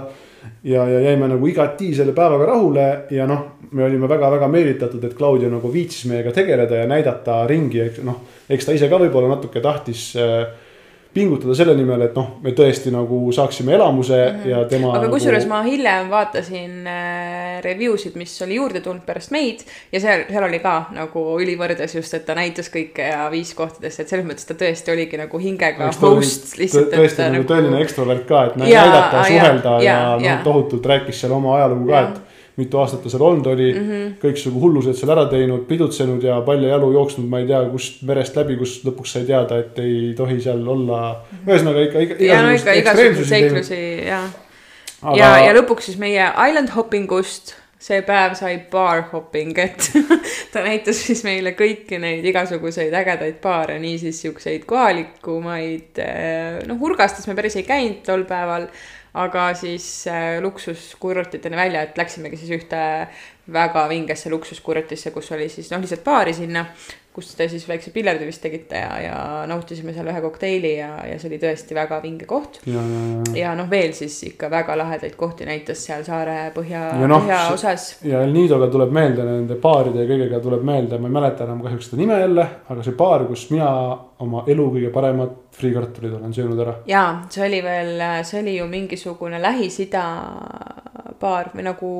[0.64, 5.14] ja, ja jäime nagu igati selle päevaga rahule ja noh, me olime väga-väga meelitatud, et
[5.16, 8.20] Claudio nagu viitsis meiega tegeleda ja näidata ringi, eks noh.
[8.48, 10.44] eks ta ise ka võib-olla natuke tahtis äh,
[11.14, 14.50] pingutada selle nimel, et noh, me tõesti nagu saaksime elamuse mm -hmm.
[14.50, 14.90] ja tema.
[14.90, 15.14] aga nagu...
[15.14, 19.62] kusjuures ma hiljem vaatasin äh, review sid, mis oli juurde tulnud pärast meid
[19.92, 24.00] ja seal, seal oli ka nagu ülivõrdes just, et ta näitas kõike ja viis kohtadest,
[24.00, 26.90] et selles mõttes ta tõesti oligi nagu hingega Eks host lihtsalt.
[26.90, 30.86] tõesti nagu, nagu tõeline ekstrovert ka, et näidata ja suhelda ja, ja, ja noh, tohutult
[30.86, 34.60] rääkis seal oma ajalugu ka, et mitu aastat ta seal olnud oli mm -hmm., kõiksugu
[34.62, 38.56] hullused seal ära teinud, pidutsenud ja palju jalu jooksnud, ma ei tea, kust merest läbi,
[38.60, 41.36] kus lõpuks sai teada, et ei tohi seal olla mm.
[41.36, 41.51] -hmm.
[41.51, 42.24] ühesõnaga ikka, ikka.
[42.24, 44.22] ja no igasuguseid seiklusi ja
[45.02, 49.90] Aga..., ja, ja lõpuks siis meie island hopping ust see päev sai bar hopping, et
[50.52, 57.28] ta näitas siis meile kõiki neid igasuguseid ägedaid baare, niisiis siukseid kohalikumaid, eh, noh, Urgastes
[57.28, 58.70] me päris ei käinud tol päeval
[59.14, 62.80] aga siis äh, luksuskurortideni välja, et läksimegi siis ühte
[63.52, 66.66] väga vingesse luksuskurortisse, kus oli siis noh, lihtsalt baari sinna.
[67.14, 71.18] Kus te siis väikse pillerdi vist tegite ja, ja nautisime seal ühe kokteili ja, ja
[71.20, 72.58] see oli tõesti väga vinge koht.
[72.66, 73.34] ja, ja, ja.
[73.38, 77.86] ja noh, veel siis ikka väga lahedaid kohti näitas seal saare põhja, Ja noh, põhjaosas.
[78.08, 81.62] ja El Nidoga tuleb meelde, nende baaride ja kõigega tuleb meelde, ma ei mäleta enam
[81.62, 83.70] kahjuks seda nime jälle, aga see baar, kus mina
[84.24, 86.74] oma elu kõige paremat friikartulid olen söönud ära.
[86.90, 87.94] jaa, see oli veel,
[88.26, 90.04] see oli ju mingisugune Lähis-Ida
[91.20, 91.90] baar või nagu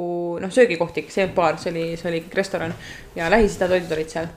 [0.43, 2.75] noh, söögikohtik, see ei olnud baar, see oli, see oli ikkagi restoran.
[3.17, 4.29] ja Lähis-Ida toidud olid seal.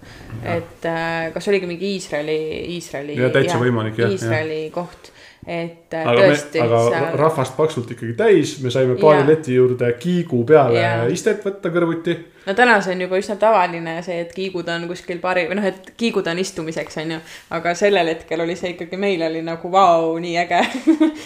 [0.44, 2.40] et äh, kas oligi mingi Iisraeli,
[2.78, 3.20] Iisraeli.
[3.20, 5.12] Ja täitsa võimalik, jah, Iisraeli koht,
[5.48, 6.60] et äh, aga tõesti.
[6.60, 7.06] aga seal...
[7.22, 9.30] rahvast paksult ikkagi täis, me saime baari Jaa.
[9.30, 11.06] leti juurde kiigu peale Jaa.
[11.14, 12.18] istet võtta kõrvuti.
[12.46, 15.70] no täna see on juba üsna tavaline see, et kiigud on kuskil baari või noh,
[15.72, 17.22] et kiigud on istumiseks, on ju.
[17.56, 20.62] aga sellel hetkel oli see ikkagi, meil oli nagu vau, nii äge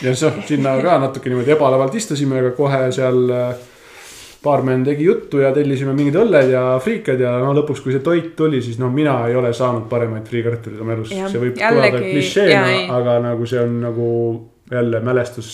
[0.06, 3.68] ja noh, sinna ka natuke niimoodi ebalevalt istusime, aga kohe seal äh,
[4.44, 8.32] baarmen tegi juttu ja tellisime mingid õlled ja friikad ja no lõpuks, kui see toit
[8.36, 11.12] tuli, siis noh, mina ei ole saanud paremaid friikartuleid oma elus.
[11.14, 12.64] See võib jällegi- kõlada jaa, klišeena,
[12.98, 14.08] aga nagu see on nagu
[14.72, 15.52] jälle mälestus.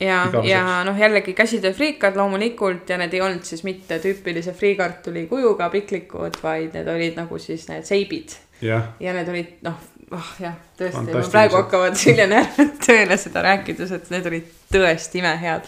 [0.00, 5.26] ja, ja noh, jällegi käsitöö friikad loomulikult ja need ei olnud siis mitte tüüpilise friikartuli
[5.26, 8.36] kujuga piklikud, vaid need olid nagu siis need seibid
[9.00, 9.74] ja need olid noh,
[10.14, 15.66] oh jah, tõesti, praegu hakkavad hüljenärvid tööle seda rääkides, et need olid tõesti imehead.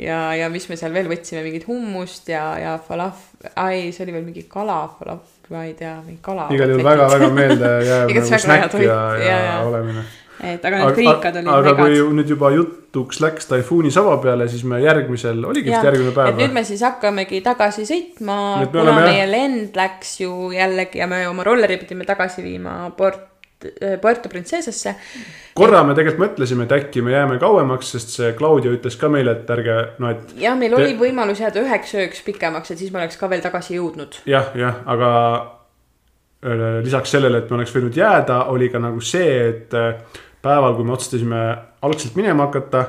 [0.00, 3.30] ja, ja mis me seal veel võtsime, mingit hummust ja, ja falaf-,
[3.60, 6.48] ai, see oli veel mingi kala falaf-, ma ei tea, mingi kala.
[6.54, 9.58] igal juhul väga-väga meeldejääv Igatahes nagu snäkk ja, ja, jaa.
[9.68, 10.04] olemine.
[10.44, 12.14] et aga need friikad olid aga kui megad.
[12.18, 16.40] nüüd juba jutuks läks Taifuuni saba peale, siis me järgmisel, oligi vist Jah, järgmine päev
[16.40, 21.10] nüüd me siis hakkamegi tagasi sõitma kuna oleme, jah- meie lend läks ju jällegi ja
[21.10, 23.28] me oma rolleri pidime tagasi viima Port,
[24.00, 24.94] Puerto Princesesse.
[25.54, 29.36] korra me tegelikult mõtlesime, et äkki me jääme kauemaks, sest see Claudia ütles ka meile,
[29.38, 32.92] et ärge noh, et ja meil Te- oli võimalus jääda üheks ööks pikemaks, et siis
[32.92, 34.20] me oleks ka veel tagasi jõudnud.
[34.26, 35.10] jah, jah, aga
[36.44, 39.94] öö, lisaks sellele, et me oleks võinud jääda, oli ka nagu see, et äh,
[40.44, 41.42] päeval, kui me otsustasime
[41.82, 42.84] algselt minema hakata,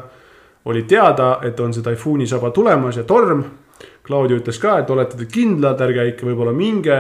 [0.66, 3.44] oli teada, et on see taifuuni saba tulemas ja torm.
[4.06, 6.96] Claudia ütles ka, et olete te kindlad, ärge ikka võib-olla minge,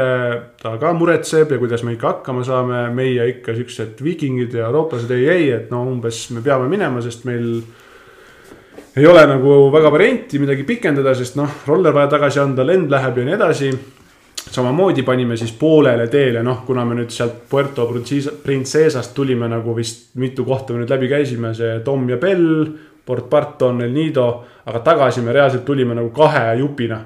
[0.61, 5.11] ta ka muretseb ja kuidas me ikka hakkama saame, meie ikka siuksed viikingid ja eurooplased
[5.13, 7.59] ei, ei, et no umbes me peame minema, sest meil
[8.95, 13.21] ei ole nagu väga varianti midagi pikendada, sest noh, roller vaja tagasi anda, lend läheb
[13.21, 13.69] ja nii edasi.
[14.45, 19.73] Samamoodi panime siis poolele teele, noh, kuna me nüüd sealt Puerto Princesa- Princesast tulime nagu
[19.75, 22.67] vist mitu kohta me nüüd läbi käisime, see Tom ja Bell,
[23.05, 27.05] Port Barton, El Nido, aga tagasi me reaalselt tulime nagu kahe jupina.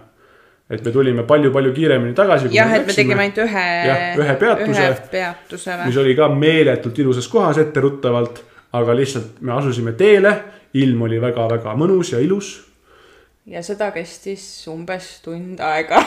[0.69, 2.49] et me tulime palju-palju kiiremini tagasi.
[2.53, 4.81] jah, et me tegime ainult ühe, Jah, ühe peatuse.
[4.81, 6.01] ühe peatuse mis või?
[6.03, 8.43] oli ka meeletult ilusas kohas etteruttavalt,
[8.73, 10.33] aga lihtsalt me asusime teele,
[10.73, 12.51] ilm oli väga-väga mõnus ja ilus.
[13.45, 16.03] ja seda kestis umbes tund aega.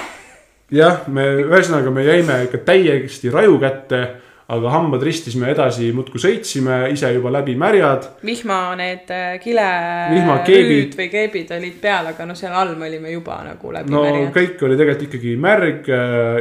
[0.70, 4.06] jah, me ühesõnaga me jäime ikka täiesti raju kätte
[4.52, 8.08] aga hambad ristis me edasi muudkui sõitsime, ise juba läbi märjad.
[8.26, 9.66] vihma need äh, kile
[10.12, 10.96] Vihmakeebid.
[10.98, 14.32] või keebid olid peal, aga no seal all me olime juba nagu läbi no märjad.
[14.36, 15.92] kõik oli tegelikult ikkagi märg,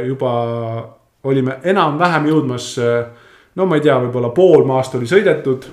[0.08, 0.32] juba
[1.30, 2.72] olime enam-vähem jõudmas,
[3.54, 5.68] no ma ei tea, võib-olla pool maast oli sõidetud.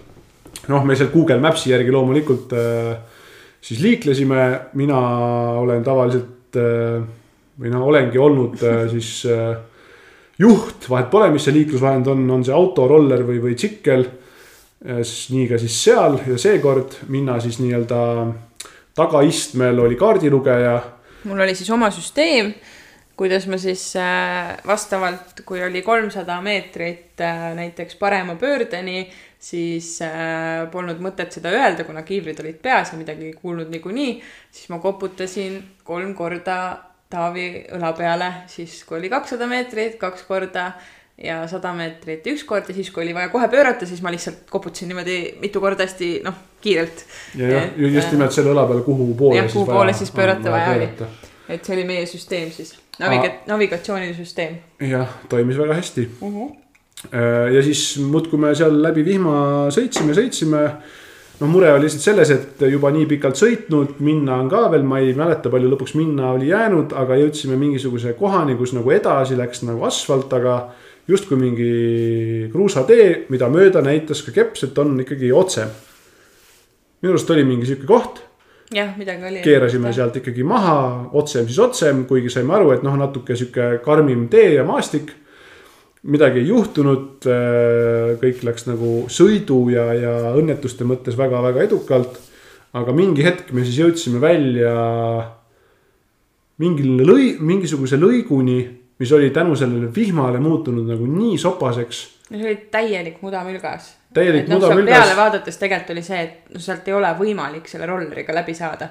[0.70, 2.98] noh, me seal Google Maps'i järgi loomulikult äh,
[3.61, 4.99] siis liiklesime, mina
[5.60, 7.02] olen tavaliselt äh,
[7.60, 9.57] või noh, olengi olnud äh, siis äh,
[10.40, 14.07] juht, vahet pole, mis see liiklusvahend on, on see auto, roller või, või tsikkel.
[14.80, 17.98] nii ka siis seal ja seekord minna siis nii-öelda
[18.95, 20.78] tagaistmel oli kaardilugeja
[21.28, 22.53] mul oli siis oma süsteem,
[23.20, 29.10] kuidas ma siis äh, vastavalt, kui oli kolmsada meetrit äh, näiteks parema pöördeni,
[29.40, 30.02] siis
[30.72, 34.18] polnud mõtet seda öelda, kuna kiivrid olid peas ja midagi ei kuulnud niikuinii,
[34.52, 36.57] siis ma koputasin kolm korda
[37.10, 40.68] Taavi õla peale, siis kui oli kakssada meetrit, kaks korda
[41.18, 44.45] ja sada meetrit üks kord ja siis, kui oli vaja kohe pöörata, siis ma lihtsalt
[44.52, 47.02] koputasin niimoodi mitu korda hästi noh, kiirelt.
[47.40, 50.53] ja jah Et,, just nimelt selle õla peal, kuhu poole jah, kuhu poole siis pöörata
[50.53, 50.90] vaja oli.
[51.49, 54.60] et see oli meie süsteem siis, naviga-, navigatsioonisüsteem
[54.91, 56.07] jah, toimis väga hästi.
[56.22, 56.40] uh.
[56.40, 57.14] -huh.
[57.56, 59.36] ja siis muudkui me seal läbi vihma
[59.73, 60.65] sõitsime, sõitsime.
[61.40, 64.99] noh, mure oli lihtsalt selles, et juba nii pikalt sõitnud, minna on ka veel, ma
[65.03, 69.64] ei mäleta, palju lõpuks minna oli jäänud, aga jõudsime mingisuguse kohani, kus nagu edasi läks
[69.68, 70.61] nagu asfalt, aga
[71.10, 71.70] justkui mingi
[72.53, 75.68] kruusatee, mida mööda näitas ka keps, et on ikkagi otse.
[77.02, 78.20] minu arust oli mingi sihuke koht
[78.74, 79.41] jah, midagi oli.
[79.41, 84.28] keerasime sealt ikkagi maha, otsem siis otsem, kuigi saime aru, et noh, natuke sihuke karmim
[84.30, 85.14] tee ja maastik.
[86.04, 87.26] Midagi ei juhtunud,
[88.22, 92.20] kõik läks nagu sõidu ja, ja õnnetuste mõttes väga-väga edukalt.
[92.74, 94.74] aga mingi hetk me siis jõudsime välja
[96.62, 98.60] mingil lõi-, mingisuguse lõiguni,
[99.00, 103.94] mis oli tänu sellele vihmale muutunud nagu nii sopaseks no see oli täielik mudamülgas.
[104.14, 104.98] Täielik noh, mudamülgas.
[104.98, 108.90] peale vaadates tegelikult oli see, et no sealt ei ole võimalik selle rolleriga läbi saada.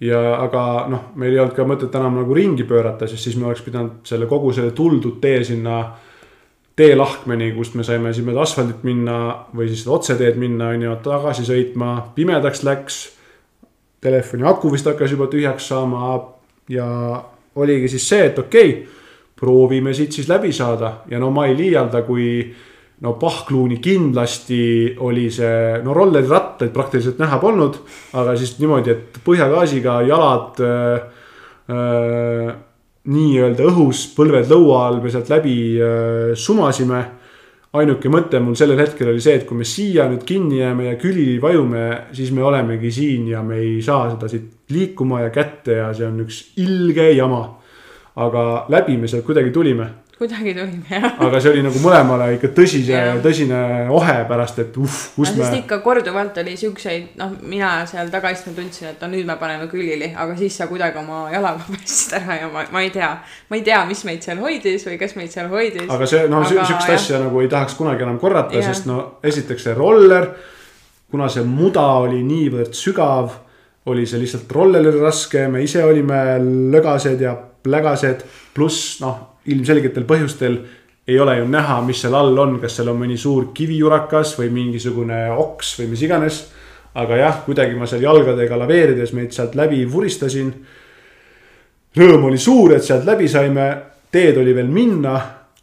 [0.00, 3.50] Ja aga noh, meil ei olnud ka mõtet enam nagu ringi pöörata, sest siis me
[3.50, 5.82] oleks pidanud selle kogu selle tuldud tee sinna
[6.80, 9.16] teelahkmeni, kust me saime siis mööda asfaldit minna
[9.56, 13.00] või siis otseteed minna, on ju, tagasi sõitma, pimedaks läks.
[14.00, 16.14] Telefoni aku vist hakkas juba tühjaks saama.
[16.70, 16.86] Ja
[17.60, 19.00] oligi siis see, et okei okay,,
[19.36, 21.02] proovime siit siis läbi saada.
[21.10, 22.30] Ja no ma ei liialda, kui
[23.00, 27.78] no Pahkluuni kindlasti oli see, no rollerirattaid praktiliselt näha polnud,
[28.20, 31.22] aga siis niimoodi, et põhjagaasiga jalad äh,
[31.72, 32.50] äh,
[33.10, 37.06] nii-öelda õhus, põlved lõua all me sealt läbi äh, sumasime.
[37.72, 40.96] ainuke mõte mul sellel hetkel oli see, et kui me siia nüüd kinni jääme ja
[40.98, 45.78] külili vajume, siis me olemegi siin ja me ei saa seda siit liikuma ja kätte
[45.78, 47.56] ja see on üks ilge jama.
[48.20, 49.86] aga läbi me sealt kuidagi tulime
[50.20, 51.14] kuidagi tulime jah.
[51.24, 55.60] aga see oli nagu mõlemale ikka tõsise tõsine ohe pärast, et uh, kus sest me.
[55.62, 60.10] ikka korduvalt oli siukseid, noh, mina seal tagaistmel tundsin, et no nüüd me paneme külili,
[60.12, 63.08] aga siis sa kuidagi oma jalaga päästsid ära ja ma, ma ei tea.
[63.48, 65.88] ma ei tea, mis meid seal hoidis või kes meid seal hoidis.
[65.88, 67.00] aga see, no Aga sihukest jah.
[67.00, 70.28] asja nagu ei tahaks kunagi enam korrata, sest no esiteks see roller.
[71.10, 73.32] kuna see muda oli niivõrd sügav,
[73.88, 76.20] oli see lihtsalt rollerile raske, me ise olime
[76.76, 78.28] lögased ja plägased.
[78.52, 80.58] pluss noh, ilmselgetel põhjustel
[81.10, 84.50] ei ole ju näha, mis seal all on, kas seal on mõni suur kivijurakas või
[84.54, 86.40] mingisugune oks või mis iganes.
[86.94, 90.48] aga jah, kuidagi ma seal jalgadega laveerides meid sealt läbi vuristasin.
[91.96, 93.66] Rõõm oli suur, et sealt läbi saime,
[94.10, 95.20] teed oli veel minna.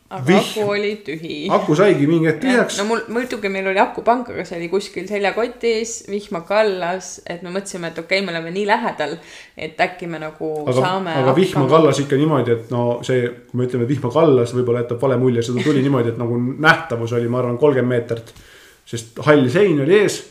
[0.10, 0.40] Aga Vihm.
[0.40, 1.38] aku oli tühi.
[1.52, 5.08] aku saigi mingi hetk tühjaks no mul muidugi meil oli akupank, aga see oli kuskil
[5.10, 9.18] seljakotis, vihma kallas, et me mõtlesime, et okei okay,, me oleme nii lähedal,
[9.58, 11.18] et äkki me nagu aga, saame.
[11.24, 11.66] aga vihma.
[11.74, 15.20] kallas ikka niimoodi, et no see, kui me ütleme, et vihma kallas, võib-olla jätab vale
[15.20, 18.34] mulje, seda tuli niimoodi, et nagu nähtavus oli, ma arvan, kolmkümmend meetrit.
[18.88, 20.22] sest hall sein oli ees.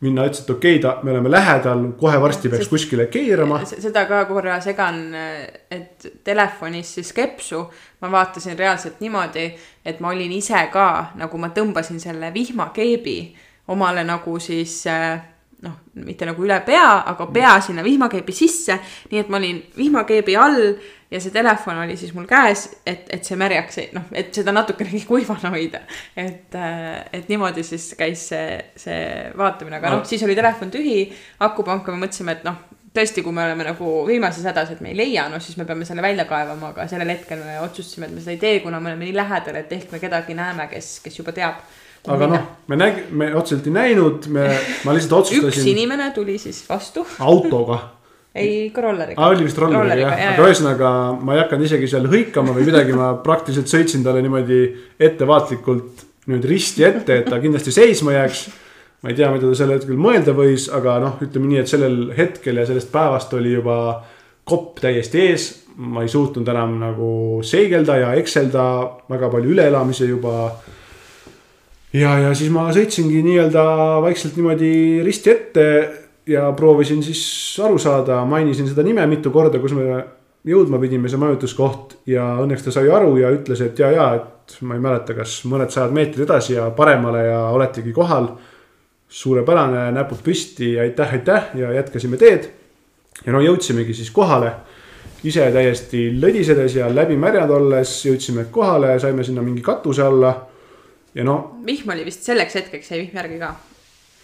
[0.00, 3.60] Minna ütles, et okei okay,, me oleme lähedal, kohe varsti peaks Sest- kuskile keerama.
[3.64, 5.14] seda ka korra segan,
[5.70, 7.62] et telefonis siis kepsu
[8.02, 9.46] ma vaatasin reaalselt niimoodi,
[9.84, 10.88] et ma olin ise ka
[11.20, 13.18] nagu ma tõmbasin selle vihmakeebi
[13.68, 15.20] omale nagu siis eh,
[15.64, 18.78] noh, mitte nagu üle pea, aga pea sinna vihmakeebi sisse.
[19.10, 20.60] nii et ma olin vihmakeebi all
[21.10, 25.04] ja see telefon oli siis mul käes, et, et see märjaks, noh, et seda natukenegi
[25.10, 25.84] kuivana hoida.
[26.16, 26.54] et,
[27.12, 29.02] et niimoodi siis käis see, see
[29.38, 31.04] vaatamine, aga noh, siis oli telefon tühi,
[31.46, 32.58] akupanka me mõtlesime, et noh,
[32.94, 35.86] tõesti, kui me oleme nagu viimases hädas, et me ei leia, no siis me peame
[35.86, 38.92] selle välja kaevama, aga sellel hetkel me otsustasime, et me seda ei tee, kuna me
[38.92, 41.62] oleme nii lähedal, et ehk me kedagi näeme, kes, kes juba teab.
[42.12, 44.48] Aga noh, me näg-, me otseselt ei näinud, me,
[44.84, 47.80] ma lihtsalt üks otsustasin inimene tuli siis vastu, autoga
[48.34, 49.20] ei ikka rolleriga.
[49.22, 50.90] aa, oli vist rolleriga jah, aga ühesõnaga
[51.22, 54.60] ma ei hakanud isegi seal hõikama või midagi, ma praktiliselt sõitsin talle niimoodi
[54.98, 58.46] ettevaatlikult nüüd risti ette, et ta kindlasti seisma jääks.
[59.04, 61.98] ma ei tea, mida ta sel hetkel mõelda võis, aga noh, ütleme nii, et sellel
[62.16, 63.76] hetkel ja sellest päevast oli juba
[64.48, 65.50] kopp täiesti ees.
[65.76, 67.10] ma ei suutnud enam nagu
[67.42, 68.64] seigelda ja ekselda,
[69.10, 70.52] väga palju üleelamisi juba
[71.94, 73.64] ja, ja siis ma sõitsingi nii-öelda
[74.04, 74.74] vaikselt niimoodi
[75.06, 75.66] risti ette
[76.26, 77.22] ja proovisin siis
[77.64, 79.86] aru saada, mainisin seda nime mitu korda, kus me
[80.44, 84.58] jõudma pidime, see majutuskoht ja õnneks ta sai aru ja ütles, et ja, ja, et
[84.66, 88.34] ma ei mäleta, kas mõned sajad meetrid edasi ja paremale ja oletegi kohal.
[89.14, 92.48] suurepärane, näpud püsti, aitäh, aitäh ja jätkasime teed.
[93.26, 94.50] ja no jõudsimegi siis kohale
[95.24, 100.34] ise täiesti lõdisedes ja läbi märjad olles jõudsime kohale, saime sinna mingi katuse alla
[101.14, 101.36] ja no
[101.66, 103.54] vihm oli vist selleks hetkeks jäi vihm järgi ka.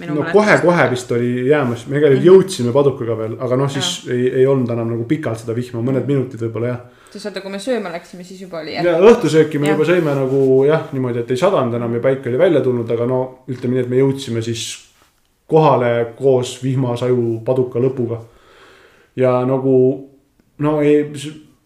[0.08, 4.30] no kohe-kohe vist oli jäämas, me igal juhul jõudsime padukaga veel, aga noh, siis ei,
[4.42, 6.80] ei olnud enam nagu pikalt seda vihma, mõned minutid võib-olla jah.
[7.12, 9.76] sest vaata, kui me sööma läksime, siis juba oli jah ja õhtusööki me Jah.
[9.76, 13.08] juba sõime nagu jah, niimoodi, et ei sadanud enam ja päike oli välja tulnud, aga
[13.10, 14.66] no ütleme nii, et me jõudsime siis
[15.50, 18.22] kohale koos vihmasaju paduka lõpuga.
[19.18, 19.76] ja nagu
[20.58, 21.04] no ei,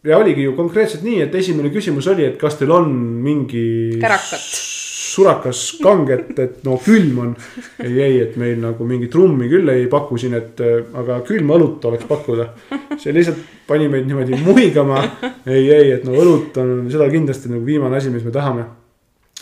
[0.05, 2.91] ja oligi ju konkreetselt nii, et esimene küsimus oli, et kas teil on
[3.25, 3.99] mingi.
[4.01, 4.74] Kärakat.
[5.15, 7.33] Surakas kanget, et no külm on.
[7.83, 11.59] ei, ei, et meil nagu mingit trummi küll ei paku siin, et äh, aga külma
[11.59, 12.49] õlut oleks pakkuda.
[12.99, 15.03] see lihtsalt pani meid niimoodi muigama.
[15.47, 18.67] ei, ei, et no õlut on seda kindlasti nagu viimane asi, mis me tahame.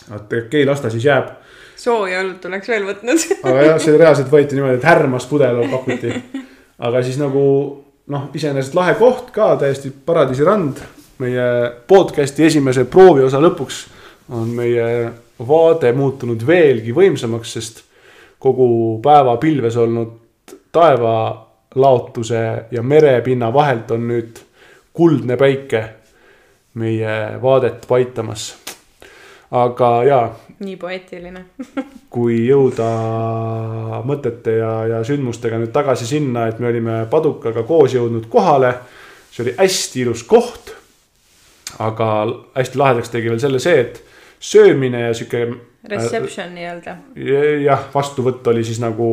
[0.09, 1.31] et okei las ta siis jääb.
[1.79, 3.29] sooja õlut oleks veel võtnud.
[3.43, 6.13] aga jah, see reaalselt võeti niimoodi, et härmas pudel pakuti.
[6.89, 7.45] aga siis nagu
[8.13, 10.85] noh, iseenesest lahe koht ka täiesti paradiisirand.
[11.23, 11.43] meie
[11.87, 13.83] podcast'i esimese prooviosa lõpuks
[14.33, 14.87] on meie
[15.39, 17.83] vaade muutunud veelgi võimsamaks, sest
[18.39, 20.19] kogu päeva pilves olnud
[20.71, 24.41] taevalaotuse ja merepinna vahelt on nüüd
[24.93, 25.89] kuldne päike.
[26.73, 28.55] meie vaadet paitamas.
[29.51, 31.45] aga jaa, nii poeetiline.
[32.13, 32.87] kui jõuda
[34.07, 38.73] mõtete ja, ja sündmustega nüüd tagasi sinna, et me olime Padukaga koos jõudnud kohale.
[39.31, 40.73] see oli hästi ilus koht.
[41.79, 42.07] aga
[42.55, 44.03] hästi lahedaks tegi veel selle see, et
[44.43, 45.45] söömine ja sihuke.
[45.89, 46.95] Reception nii-öelda.
[47.63, 49.07] jah, vastuvõtt oli siis nagu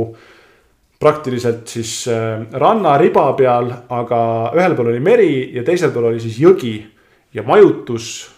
[1.00, 4.20] praktiliselt siis äh, rannariba peal, aga
[4.54, 6.76] ühel pool oli meri ja teisel pool oli siis jõgi
[7.34, 8.28] ja majutus.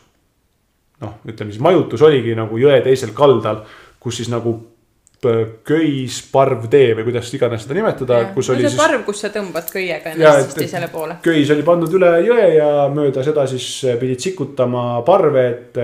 [1.03, 3.65] noh, ütleme siis majutus oligi nagu jõe teisel kaldal,
[4.01, 4.55] kus siis nagu
[5.23, 9.69] p- köis, parvtee või kuidas iganes seda nimetada, kus oli siis parv, kus sa tõmbad
[9.73, 11.19] köiega ennast siis teisele poole.
[11.25, 13.67] köis oli pandud üle jõe ja mööda seda siis
[14.01, 15.83] pidid sikutama parve, et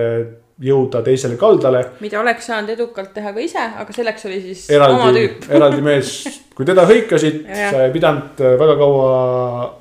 [0.62, 1.84] jõuda teisele kaldale.
[2.02, 5.46] mida oleks saanud edukalt teha ka ise, aga selleks oli siis oma eraldi tüüp.
[5.58, 6.16] eraldi mees,
[6.56, 9.12] kui teda hõikasid, sa ei pidanud äh, väga kaua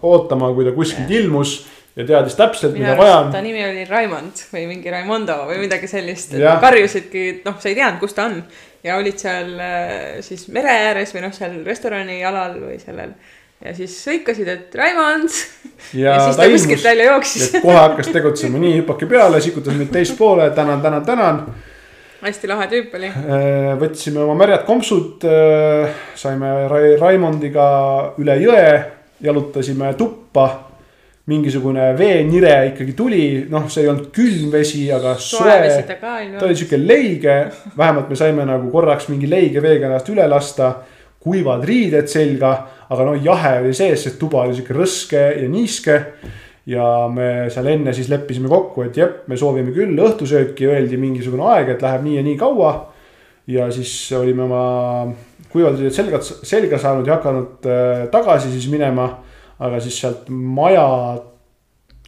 [0.05, 1.57] ootama, kui ta kuskilt ilmus
[1.97, 3.41] ja teadis täpselt, mida vaja on ta.
[3.41, 8.13] nimi oli Raimond või mingi Raimondo või midagi sellist, karjusidki, noh, sa ei teadnud, kus
[8.17, 8.43] ta on.
[8.85, 13.17] ja olid seal äh, siis mere ääres või noh, seal restorani alal või sellel.
[13.65, 15.31] Ja siis hõikasid, et Raimond
[15.97, 17.47] ja, siis ta, ta kuskilt välja jooksis.
[17.63, 21.41] kohe hakkas tegutsema, nii hüppake peale, sikutas mind teist poole, tänan, tänan, tänan.
[22.21, 23.09] hästi lahe tüüp oli.
[23.81, 25.25] võtsime oma märjad kompsud,
[26.15, 27.67] saime Ra- Raimondiga
[28.21, 28.69] üle jõe,
[29.25, 30.47] jalutasime tuppa.
[31.27, 35.57] mingisugune veenire ikkagi tuli, noh, see ei olnud külm vesi, aga soe
[35.91, 36.55] ta oli.
[36.55, 37.33] sihuke leige,
[37.77, 40.75] vähemalt me saime nagu korraks mingi leige veega ennast üle lasta.
[41.19, 42.53] kuivad riided selga,
[42.89, 46.01] aga no jahe oli sees, sest tuba oli sihuke rõske ja niiske.
[46.67, 51.45] ja me seal enne siis leppisime kokku, et jep, me soovime küll õhtusööki, öeldi mingisugune
[51.53, 52.73] aeg, et läheb nii ja nii kaua.
[53.47, 54.63] ja siis olime oma
[55.51, 59.09] kuivad riided selga, selga saanud ja hakanud äh, tagasi siis minema.
[59.59, 61.17] aga siis sealt maja,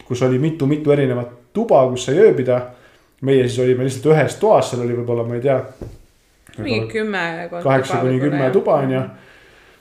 [0.05, 2.59] kus oli mitu-mitu erinevat tuba, kus sai ööbida
[3.21, 5.57] meie siis olime lihtsalt ühes toas, seal oli võib-olla, ma ei tea.
[6.59, 7.49] mingi kümme.
[7.51, 9.01] kaheksa kuni kümme tuba on ju.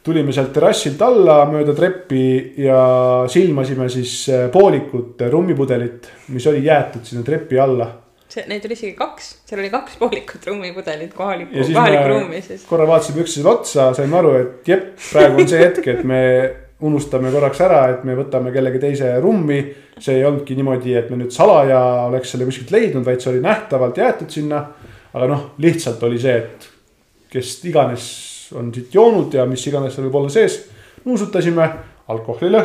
[0.08, 2.24] Tulime sealt terrassilt alla mööda treppi
[2.64, 2.82] ja
[3.30, 7.90] silmasime siis äh, poolikut rummipudelit, mis oli jäetud sinna trepi alla.
[8.28, 12.64] see, neid oli isegi kaks, seal oli kaks poolikut rummipudelit kohalikku kohalikku ruumi siis.
[12.68, 16.22] korra vaatasime üksteisele otsa, saime aru, et jep, praegu on see hetk, et me
[16.88, 19.60] unustame korraks ära, et me võtame kellegi teise rummi.
[19.98, 23.42] see ei olnudki niimoodi, et me nüüd salaja oleks selle kuskilt leidnud, vaid see oli
[23.44, 24.64] nähtavalt jäetud sinna.
[25.12, 26.68] aga noh, lihtsalt oli see, et
[27.32, 28.08] kes iganes
[28.52, 30.60] on siit joonud ja mis iganes seal võib olla sees.
[31.04, 31.70] nuusutasime
[32.08, 32.64] alkoholile,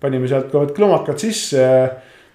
[0.00, 1.66] panime sealt kõvad klumakad sisse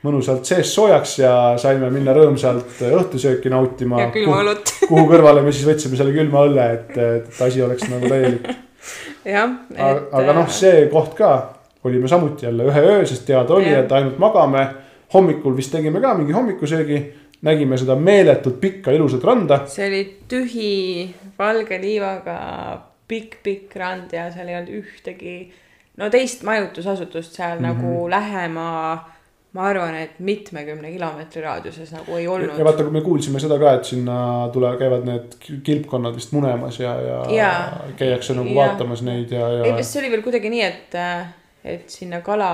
[0.05, 4.03] mõnusalt sees soojaks ja saime minna rõõmsalt õhtusööki nautima.
[4.03, 4.71] ja külma õlut.
[4.85, 8.47] kuhu kõrvale me siis võtsime selle külma õlle, et, et asi oleks nagu täielik.
[9.25, 9.59] jah.
[9.81, 11.31] aga noh, see koht ka
[11.85, 14.67] olime samuti jälle ühe öö, sest teada oli, et ainult magame.
[15.13, 17.01] hommikul vist tegime ka mingi hommikusöögi,
[17.45, 19.61] nägime seda meeletult pikka ilusat randa.
[19.69, 20.73] see oli tühi
[21.39, 22.37] valge liivaga
[23.09, 25.35] pikk-pikk rand ja seal ei olnud ühtegi,
[26.01, 27.83] no teist majutusasutust seal mm -hmm.
[27.83, 28.69] nagu lähema,
[29.55, 32.65] ma arvan, et mitmekümne kilomeetri raadiuses nagu ei olnud ja.
[32.65, 34.17] vaata, kui me kuulsime seda ka, et sinna
[34.53, 37.85] tule, käivad need kilpkonnad vist munemas ja, ja, Jaa.
[37.95, 38.65] käiakse nagu Jaa.
[38.65, 40.99] vaatamas neid ja, ei, ja vist see oli veel kuidagi nii, et,
[41.63, 42.51] et sinna kala,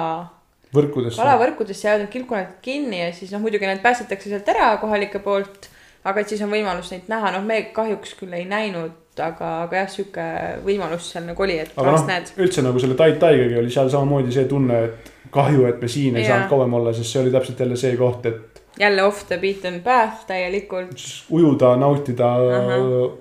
[0.75, 1.21] võrkudesse.
[1.21, 5.70] kalavõrkudesse jäävad need kilpkonnad kinni ja siis noh, muidugi need päästetakse sealt ära kohalike poolt.
[6.03, 9.75] Aga et siis on võimalus neid näha, noh, me kahjuks küll ei näinud, aga, aga
[9.83, 10.25] jah, sihuke
[10.65, 12.31] võimalus seal nagu oli, et vahest noh näed,.
[12.41, 16.15] üldse nagu selle Tai Taigaga oli seal samamoodi see tunne, et kahju, et me siin
[16.17, 16.31] ei Jaa.
[16.35, 19.81] saanud kauem olla, sest see oli täpselt jälle see koht, et jälle off the beaten
[19.83, 20.95] path täielikult.
[21.29, 23.11] ujuda, nautida Ahah.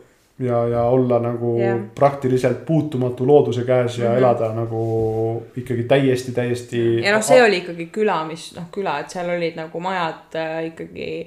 [0.40, 1.78] ja, ja olla nagu Jah.
[1.94, 4.18] praktiliselt puutumatu looduse käes ja Mhm.
[4.18, 7.02] elada nagu ikkagi täiesti, täiesti.
[7.04, 10.66] ja noh, see oli ikkagi küla, mis noh, küla, et seal olid nagu majad äh,
[10.72, 11.26] ikkagi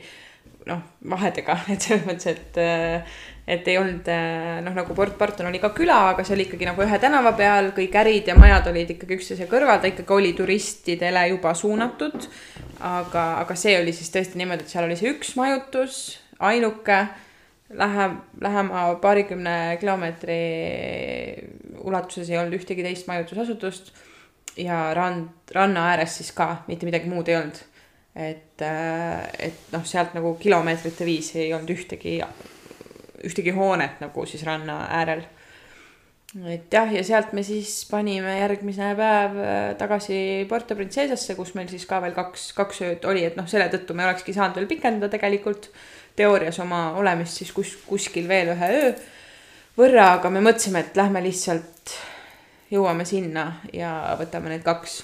[0.70, 5.50] noh, vahedega, et selles mõttes, et äh, et ei olnud äh, noh, nagu Port Barton
[5.50, 8.70] oli ka küla, aga see oli ikkagi nagu ühe tänava peal, kõik ärid ja majad
[8.72, 12.30] olid ikkagi üksteise kõrval, ta ikkagi oli turistidele juba suunatud.
[12.80, 16.00] aga, aga see oli siis tõesti niimoodi, et seal oli see üks majutus,
[16.40, 17.02] ainuke
[17.76, 20.40] lähem, lähema paarikümne kilomeetri
[21.84, 23.92] ulatuses ei olnud ühtegi teist majutusasutust
[24.60, 27.60] ja rand, ranna ääres siis ka mitte midagi muud ei olnud.
[28.16, 32.20] et, et noh, sealt nagu kilomeetrite viisi ei olnud ühtegi,
[33.26, 35.24] ühtegi hoonet nagu siis ranna äärel.
[36.50, 41.70] et jah, ja sealt me siis panime järgmine päev äh, tagasi Puerto Princesasse, kus meil
[41.70, 44.70] siis ka veel kaks, kaks ööd oli, et noh, selle tõttu me olekski saanud veel
[44.70, 45.70] pikendada tegelikult
[46.18, 48.96] teoorias oma olemist siis kus, kuskil veel ühe öö
[49.78, 51.96] võrra, aga me mõtlesime, et lähme lihtsalt
[52.74, 55.02] jõuame sinna ja võtame need kaks.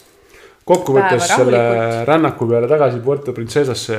[0.69, 1.61] Kokkuvõttes selle
[2.07, 3.97] rännaku peale tagasi Puerto Princesasse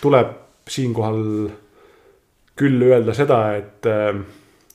[0.00, 0.32] tuleb
[0.68, 1.22] siinkohal
[2.58, 4.20] küll öelda seda, et äh,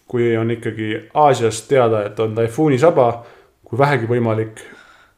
[0.08, 3.08] kui on ikkagi Aasias teada, et on taifuunisaba,
[3.68, 4.64] kui vähegi võimalik,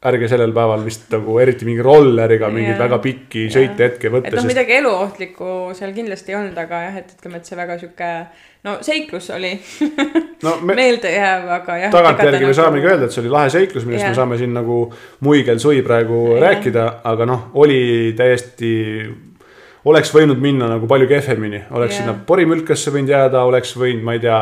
[0.00, 3.52] ärge sellel päeval vist nagu eriti mingi rolleriga mingeid väga pikki Jaa.
[3.52, 7.40] sõitehetke et võtta, noh, sest midagi eluohtlikku seal kindlasti ei olnud, aga jah, et ütleme,
[7.40, 8.08] et see väga sihuke,
[8.64, 9.50] no seiklus oli
[10.46, 11.92] no me meeldejääv, aga jah.
[11.92, 14.14] tagantjärgi me saamegi öelda, et see oli lahe seiklus, millest Jah.
[14.14, 14.78] me saame siin nagu
[15.28, 16.40] muigel-sui praegu Jah.
[16.46, 17.82] rääkida, aga noh, oli
[18.16, 18.72] täiesti,
[19.84, 22.06] oleks võinud minna nagu palju kehvemini, oleks Jah.
[22.06, 24.40] sinna porimülkasse võinud jääda, oleks võinud, ma ei tea,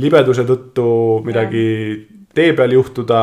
[0.00, 0.88] libeduse tõttu
[1.28, 1.68] midagi
[2.34, 3.20] tee peal juhtuda,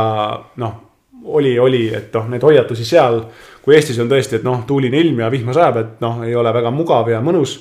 [0.61, 0.79] noh,
[1.25, 3.21] oli, oli, et noh, neid hoiatusi seal,
[3.61, 6.53] kui Eestis on tõesti, et noh, tuuline ilm ja vihma sajab, et noh, ei ole
[6.53, 7.59] väga mugav ja mõnus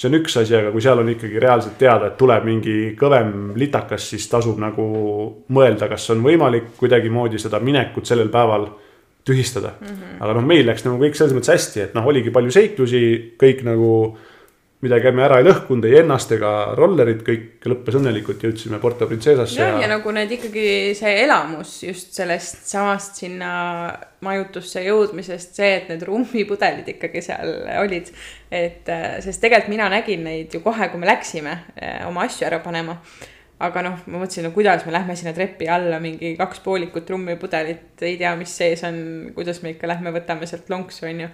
[0.00, 3.52] see on üks asi, aga kui seal on ikkagi reaalselt teada, et tuleb mingi kõvem
[3.60, 4.86] litakas, siis tasub nagu
[5.52, 8.70] mõelda, kas on võimalik kuidagimoodi seda minekut sellel päeval
[9.26, 9.86] tühistada mm.
[9.86, 10.16] -hmm.
[10.24, 13.02] aga noh, meil läks nagu kõik selles mõttes hästi, et noh, oligi palju seiklusi,
[13.40, 13.90] kõik nagu
[14.80, 19.58] midagi me ära ei lõhkunud, ei ennast ega rollerit, kõik lõppes õnnelikult, jõudsime Porto Princesasse
[19.60, 20.64] jah, ja ja, nagu need ikkagi
[20.96, 23.50] see elamus just sellest samast sinna
[24.24, 27.52] majutusse jõudmisest, see, et need rummipudelid ikkagi seal
[27.82, 28.08] olid.
[28.50, 32.48] et äh, sest tegelikult mina nägin neid ju kohe, kui me läksime äh, oma asju
[32.48, 32.96] ära panema.
[33.60, 38.00] aga noh, ma mõtlesin, no kuidas me lähme sinna trepi alla, mingi kaks poolikut rummipudelit,
[38.00, 39.02] ei tea, mis sees on,
[39.36, 41.28] kuidas me ikka lähme, võtame sealt lonksu, onju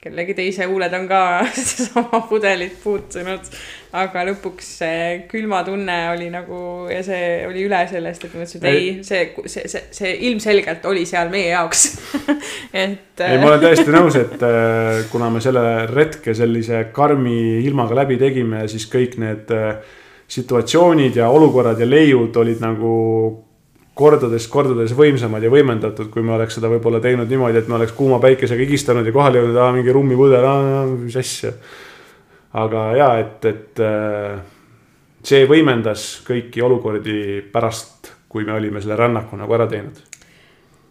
[0.00, 1.20] kellegi teise huuled on ka
[1.56, 3.50] sedasama pudelit puutunud.
[4.00, 8.86] aga lõpuks see külmatunne oli nagu ja see oli üle sellest, et mõtlesin, et ei,
[9.04, 11.84] see, see, see, see ilmselgelt oli seal meie jaoks.
[12.84, 13.24] et.
[13.26, 18.16] ei, ma olen täiesti nõus, et äh, kuna me selle retke sellise karmi ilmaga läbi
[18.22, 19.98] tegime, siis kõik need äh,
[20.30, 22.94] situatsioonid ja olukorrad ja leiud olid nagu
[24.00, 27.92] kordades, kordades võimsamad ja võimendatud, kui me oleks seda võib-olla teinud niimoodi, et me oleks
[27.96, 30.46] kuuma päikesega higistanud ja kohale jõudnud, aa mingi rummipudel,
[30.96, 31.52] mis asja.
[32.60, 34.40] aga ja, et, et äh,
[35.26, 40.00] see võimendas kõiki olukordi pärast, kui me olime selle rännaku nagu ära teinud.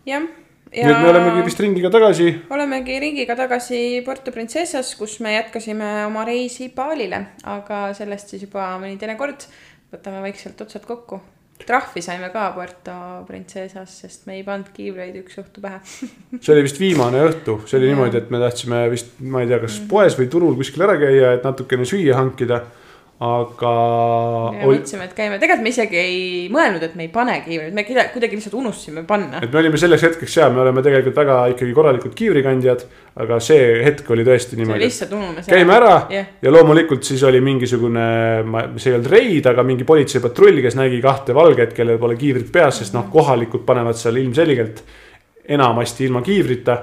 [0.06, 0.28] jah.
[0.70, 6.06] nii et me olemegi vist ringiga tagasi olemegi ringiga tagasi Puerto Princesas, kus me jätkasime
[6.06, 9.50] oma reisi Balile, aga sellest siis juba mõni teine kord.
[9.90, 11.22] võtame vaikselt otsad kokku.
[11.68, 12.96] Trahvi saime ka Puerto
[13.28, 15.80] Princesas, sest me ei pannud kiivreid üks õhtu pähe.
[16.44, 19.62] see oli vist viimane õhtu, see oli niimoodi, et me tahtsime vist, ma ei tea,
[19.64, 22.64] kas poes või turul kuskil ära käia, et natukene süüa hankida.
[23.20, 23.72] Aga
[24.64, 26.20] oli, mõtlesime, et käime, tegelikult me isegi ei
[26.54, 29.42] mõelnud, et me ei pane kiivreid, me kuidagi lihtsalt unustasime panna.
[29.44, 32.86] et me olime selleks hetkeks seal, me oleme tegelikult väga ikkagi korralikud kiivrikandjad,
[33.20, 35.52] aga see hetk oli tõesti niimoodi, lihtsalt ununes.
[35.52, 38.08] käime ära jah, ja loomulikult siis oli mingisugune,
[38.48, 42.48] ma, see ei olnud reid, aga mingi politseipatrull, kes nägi kahte valget, kellel pole kiivrit
[42.56, 44.80] peas, sest noh, kohalikud panevad seal ilmselgelt
[45.60, 46.80] enamasti ilma kiivrita.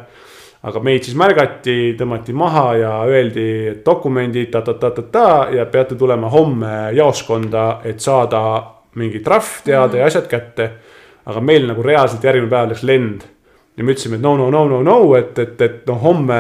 [0.62, 6.74] Aga meid siis märgati, tõmmati maha ja öeldi, et dokumendid ta-ta-ta-ta-ta ja peate tulema homme
[6.97, 8.41] jaoskonda, et saada
[8.97, 10.70] mingi trahv teada ja asjad kätte.
[11.27, 13.24] aga meil nagu reaalselt järgmine päev läks lend
[13.77, 16.37] ja me ütlesime, et no, no, no, no, no, et, et, et noh, homme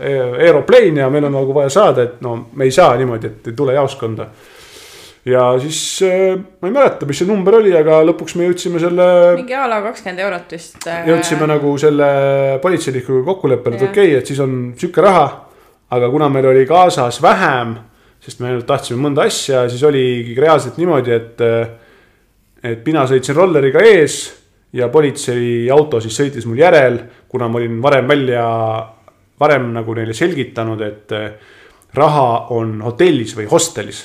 [0.00, 0.16] e-
[0.46, 3.56] aeroplaan ja meil on nagu vaja saada, et no me ei saa niimoodi, et ei
[3.56, 4.26] tule jaoskonda.
[5.28, 9.06] Ja siis äh, ma ei mäleta, mis see number oli, aga lõpuks me jõudsime selle,
[9.38, 10.78] mingi a la kakskümmend eurot vist.
[10.90, 12.10] äh, jõudsime nagu selle
[12.62, 15.26] politseinikuga kokkuleppele, et okei okay,, et siis on sihuke raha.
[15.94, 17.76] aga kuna meil oli kaasas vähem,
[18.24, 21.44] sest me ainult tahtsime mõnda asja, siis oligi reaalselt niimoodi, et.
[22.64, 24.22] et mina sõitsin rolleriga ees
[24.74, 26.98] ja politseiauto siis sõitis mul järel,
[27.30, 28.44] kuna ma olin varem välja,
[29.40, 31.54] varem nagu neile selgitanud, et eh,
[31.94, 34.04] raha on hotellis või hostelis.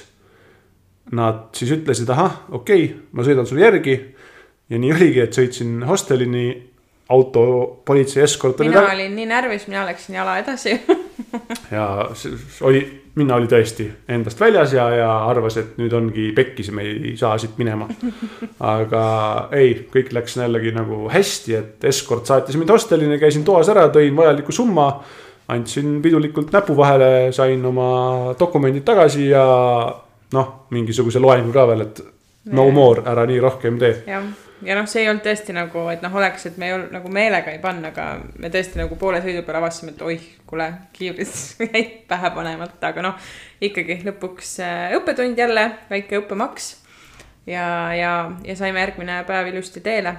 [1.17, 3.95] Nad siis ütlesid, ahah, okei okay,, ma sõidan sulle järgi.
[4.69, 6.47] ja nii oligi, et sõitsin hostelini,
[7.09, 7.43] auto
[7.85, 10.75] politsei eskort oli mina taga olin nii närvis, mina läksin jala edasi.
[11.75, 11.87] ja
[12.69, 12.83] oli,
[13.17, 17.33] Minna oli tõesti endast väljas ja, ja arvas, et nüüd ongi pekkis, me ei saa
[17.41, 17.89] siit minema.
[18.63, 19.01] aga
[19.57, 24.15] ei, kõik läks jällegi nagu hästi, et eskort saatis mind hostelini, käisin toas ära, tõin
[24.15, 24.91] vajaliku summa.
[25.49, 29.45] andsin pidulikult näpu vahele, sain oma dokumendid tagasi ja
[30.33, 32.01] noh, mingisuguse loengu ka veel, et
[32.55, 33.95] no more, ära nii rohkem tee.
[34.07, 34.25] jah,
[34.65, 37.11] ja noh, see ei olnud tõesti nagu, et noh, oleks, et me ei olnud nagu
[37.13, 38.07] meelega ei pannud, aga
[38.39, 41.33] me tõesti nagu poole sõidu peal avastasime, et oih, kuule, kiivrid
[41.65, 43.31] jäid pähe panemata, aga noh,
[43.69, 46.71] ikkagi lõpuks äh, õppetund jälle, väike õppemaks.
[47.49, 47.65] ja,
[47.95, 48.13] ja,
[48.45, 50.15] ja saime järgmine päev ilusti teele.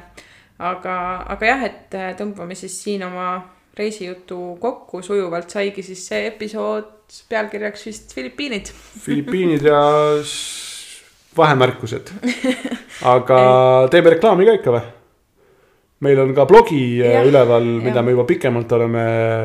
[0.59, 0.95] aga,
[1.37, 3.33] aga jah, et äh, tõmbame siis siin oma
[3.79, 8.71] reisijutu kokku sujuvalt saigi siis see episood pealkirjaks vist Filipiinid.
[9.05, 9.81] Filipiinid ja
[11.37, 12.11] vahemärkused.
[13.15, 13.43] aga
[13.91, 14.89] teeme reklaami ka ikka või?
[16.01, 19.03] meil on ka blogi Jah, ja, üleval, mida me juba pikemalt oleme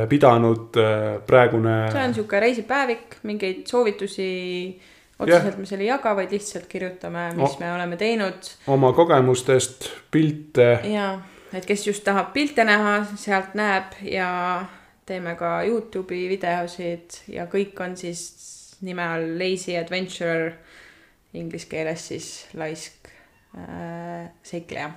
[0.08, 0.78] pidanud,
[1.28, 1.74] praegune.
[1.92, 4.28] see on sihuke reisipäevik, mingeid soovitusi
[5.20, 7.60] otseselt me seal ei jaga, vaid lihtsalt kirjutame, mis No.
[7.60, 11.10] me oleme teinud oma kogemustest pilte, ja
[11.52, 14.30] et kes just tahab pilte näha, sealt näeb ja
[15.06, 18.22] teeme ka Youtube'i videosid ja kõik on siis
[18.86, 20.52] nime all Lazy Adventurer,
[21.34, 22.94] inglise keeles siis laisk
[23.57, 24.91] äh, seikleja.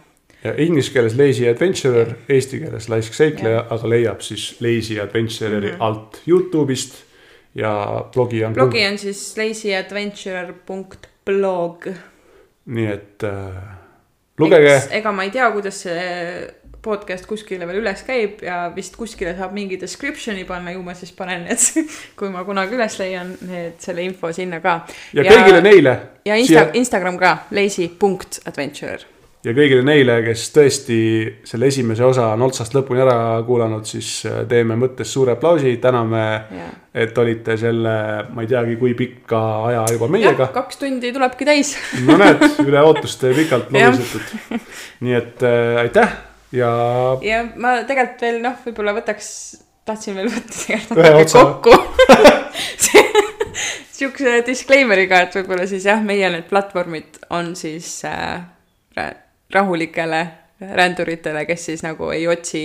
[0.44, 5.76] ja inglise keeles lazy adventurer, eesti keeles laisk seikleja, aga leiab siis lazy adventurer'i mm.
[5.76, 5.82] -hmm.
[5.82, 6.94] alt Youtube'ist
[7.55, 8.55] ja blogi on.
[8.55, 11.86] blogi on siis lazyadventurer.blog.
[12.66, 13.55] nii et äh,
[14.39, 16.48] lugege, ega ma ei tea, kuidas see
[16.82, 21.12] podcast kuskile veel üles käib ja vist kuskile saab mingi description'i panna, ju ma siis
[21.16, 21.86] panen need,
[22.18, 24.80] kui ma kunagi üles leian, need selle info sinna ka.
[25.16, 25.94] ja kõigile neile
[26.28, 29.06] ja Insta Siia-, Instagram ka, lazy.adventurer.
[29.42, 31.00] ja kõigile neile, kes tõesti
[31.48, 36.24] selle esimese osa on otsast lõpuni ära kuulanud, siis äh, teeme mõttes suure aplausi, täname,
[36.94, 37.96] et olite selle,
[38.34, 39.42] ma ei teagi, kui pika
[39.72, 40.52] aja juba meiega.
[40.55, 41.74] kaks tundi tulebki täis.
[42.06, 44.64] no näed, üle ootuste pikalt lobisetud.
[45.02, 46.70] nii et äh, aitäh ja
[47.24, 49.30] ja ma tegelikult veel noh, võib-olla võtaks,
[49.88, 50.54] tahtsin veel võtta
[50.94, 51.74] tegelikult kokku.
[53.98, 58.44] sihukese disclaimer'iga, et võib-olla siis jah, meie need platvormid on siis äh,
[58.96, 59.14] ra-
[59.54, 60.22] rahulikele
[60.60, 62.62] ränduritele, kes siis nagu ei otsi,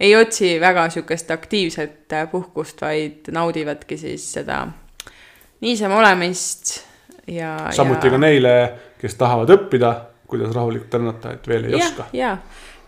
[0.00, 4.64] ei otsi väga sihukest aktiivset äh, puhkust, vaid naudivadki siis seda
[5.60, 6.78] niisama olemist
[7.26, 7.70] ja.
[7.74, 8.54] samuti ka neile,
[9.00, 9.92] kes tahavad õppida,
[10.28, 12.08] kuidas rahulikult rännata, et veel ei ja, oska.
[12.12, 12.32] ja,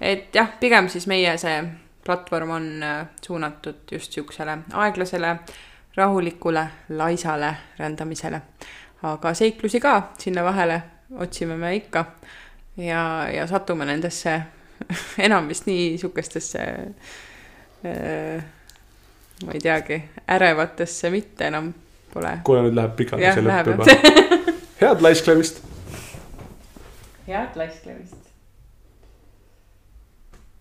[0.01, 1.63] et jah, pigem siis meie see
[2.05, 5.37] platvorm on äh, suunatud just siuksele aeglasele,
[5.97, 8.41] rahulikule, laisale rändamisele.
[9.03, 10.83] aga seiklusi ka sinna vahele
[11.19, 12.05] otsime me ikka
[12.77, 14.41] ja, ja satume nendesse
[15.27, 16.65] enam vist nii sihukestesse
[17.85, 18.45] äh,
[19.45, 21.73] ma ei teagi, ärevatesse mitte enam
[22.13, 22.39] pole.
[22.45, 23.85] kuule, nüüd läheb pikalt see lõpp läheb juba.
[24.83, 25.63] head laisklemist.
[27.27, 28.30] head laisklemist.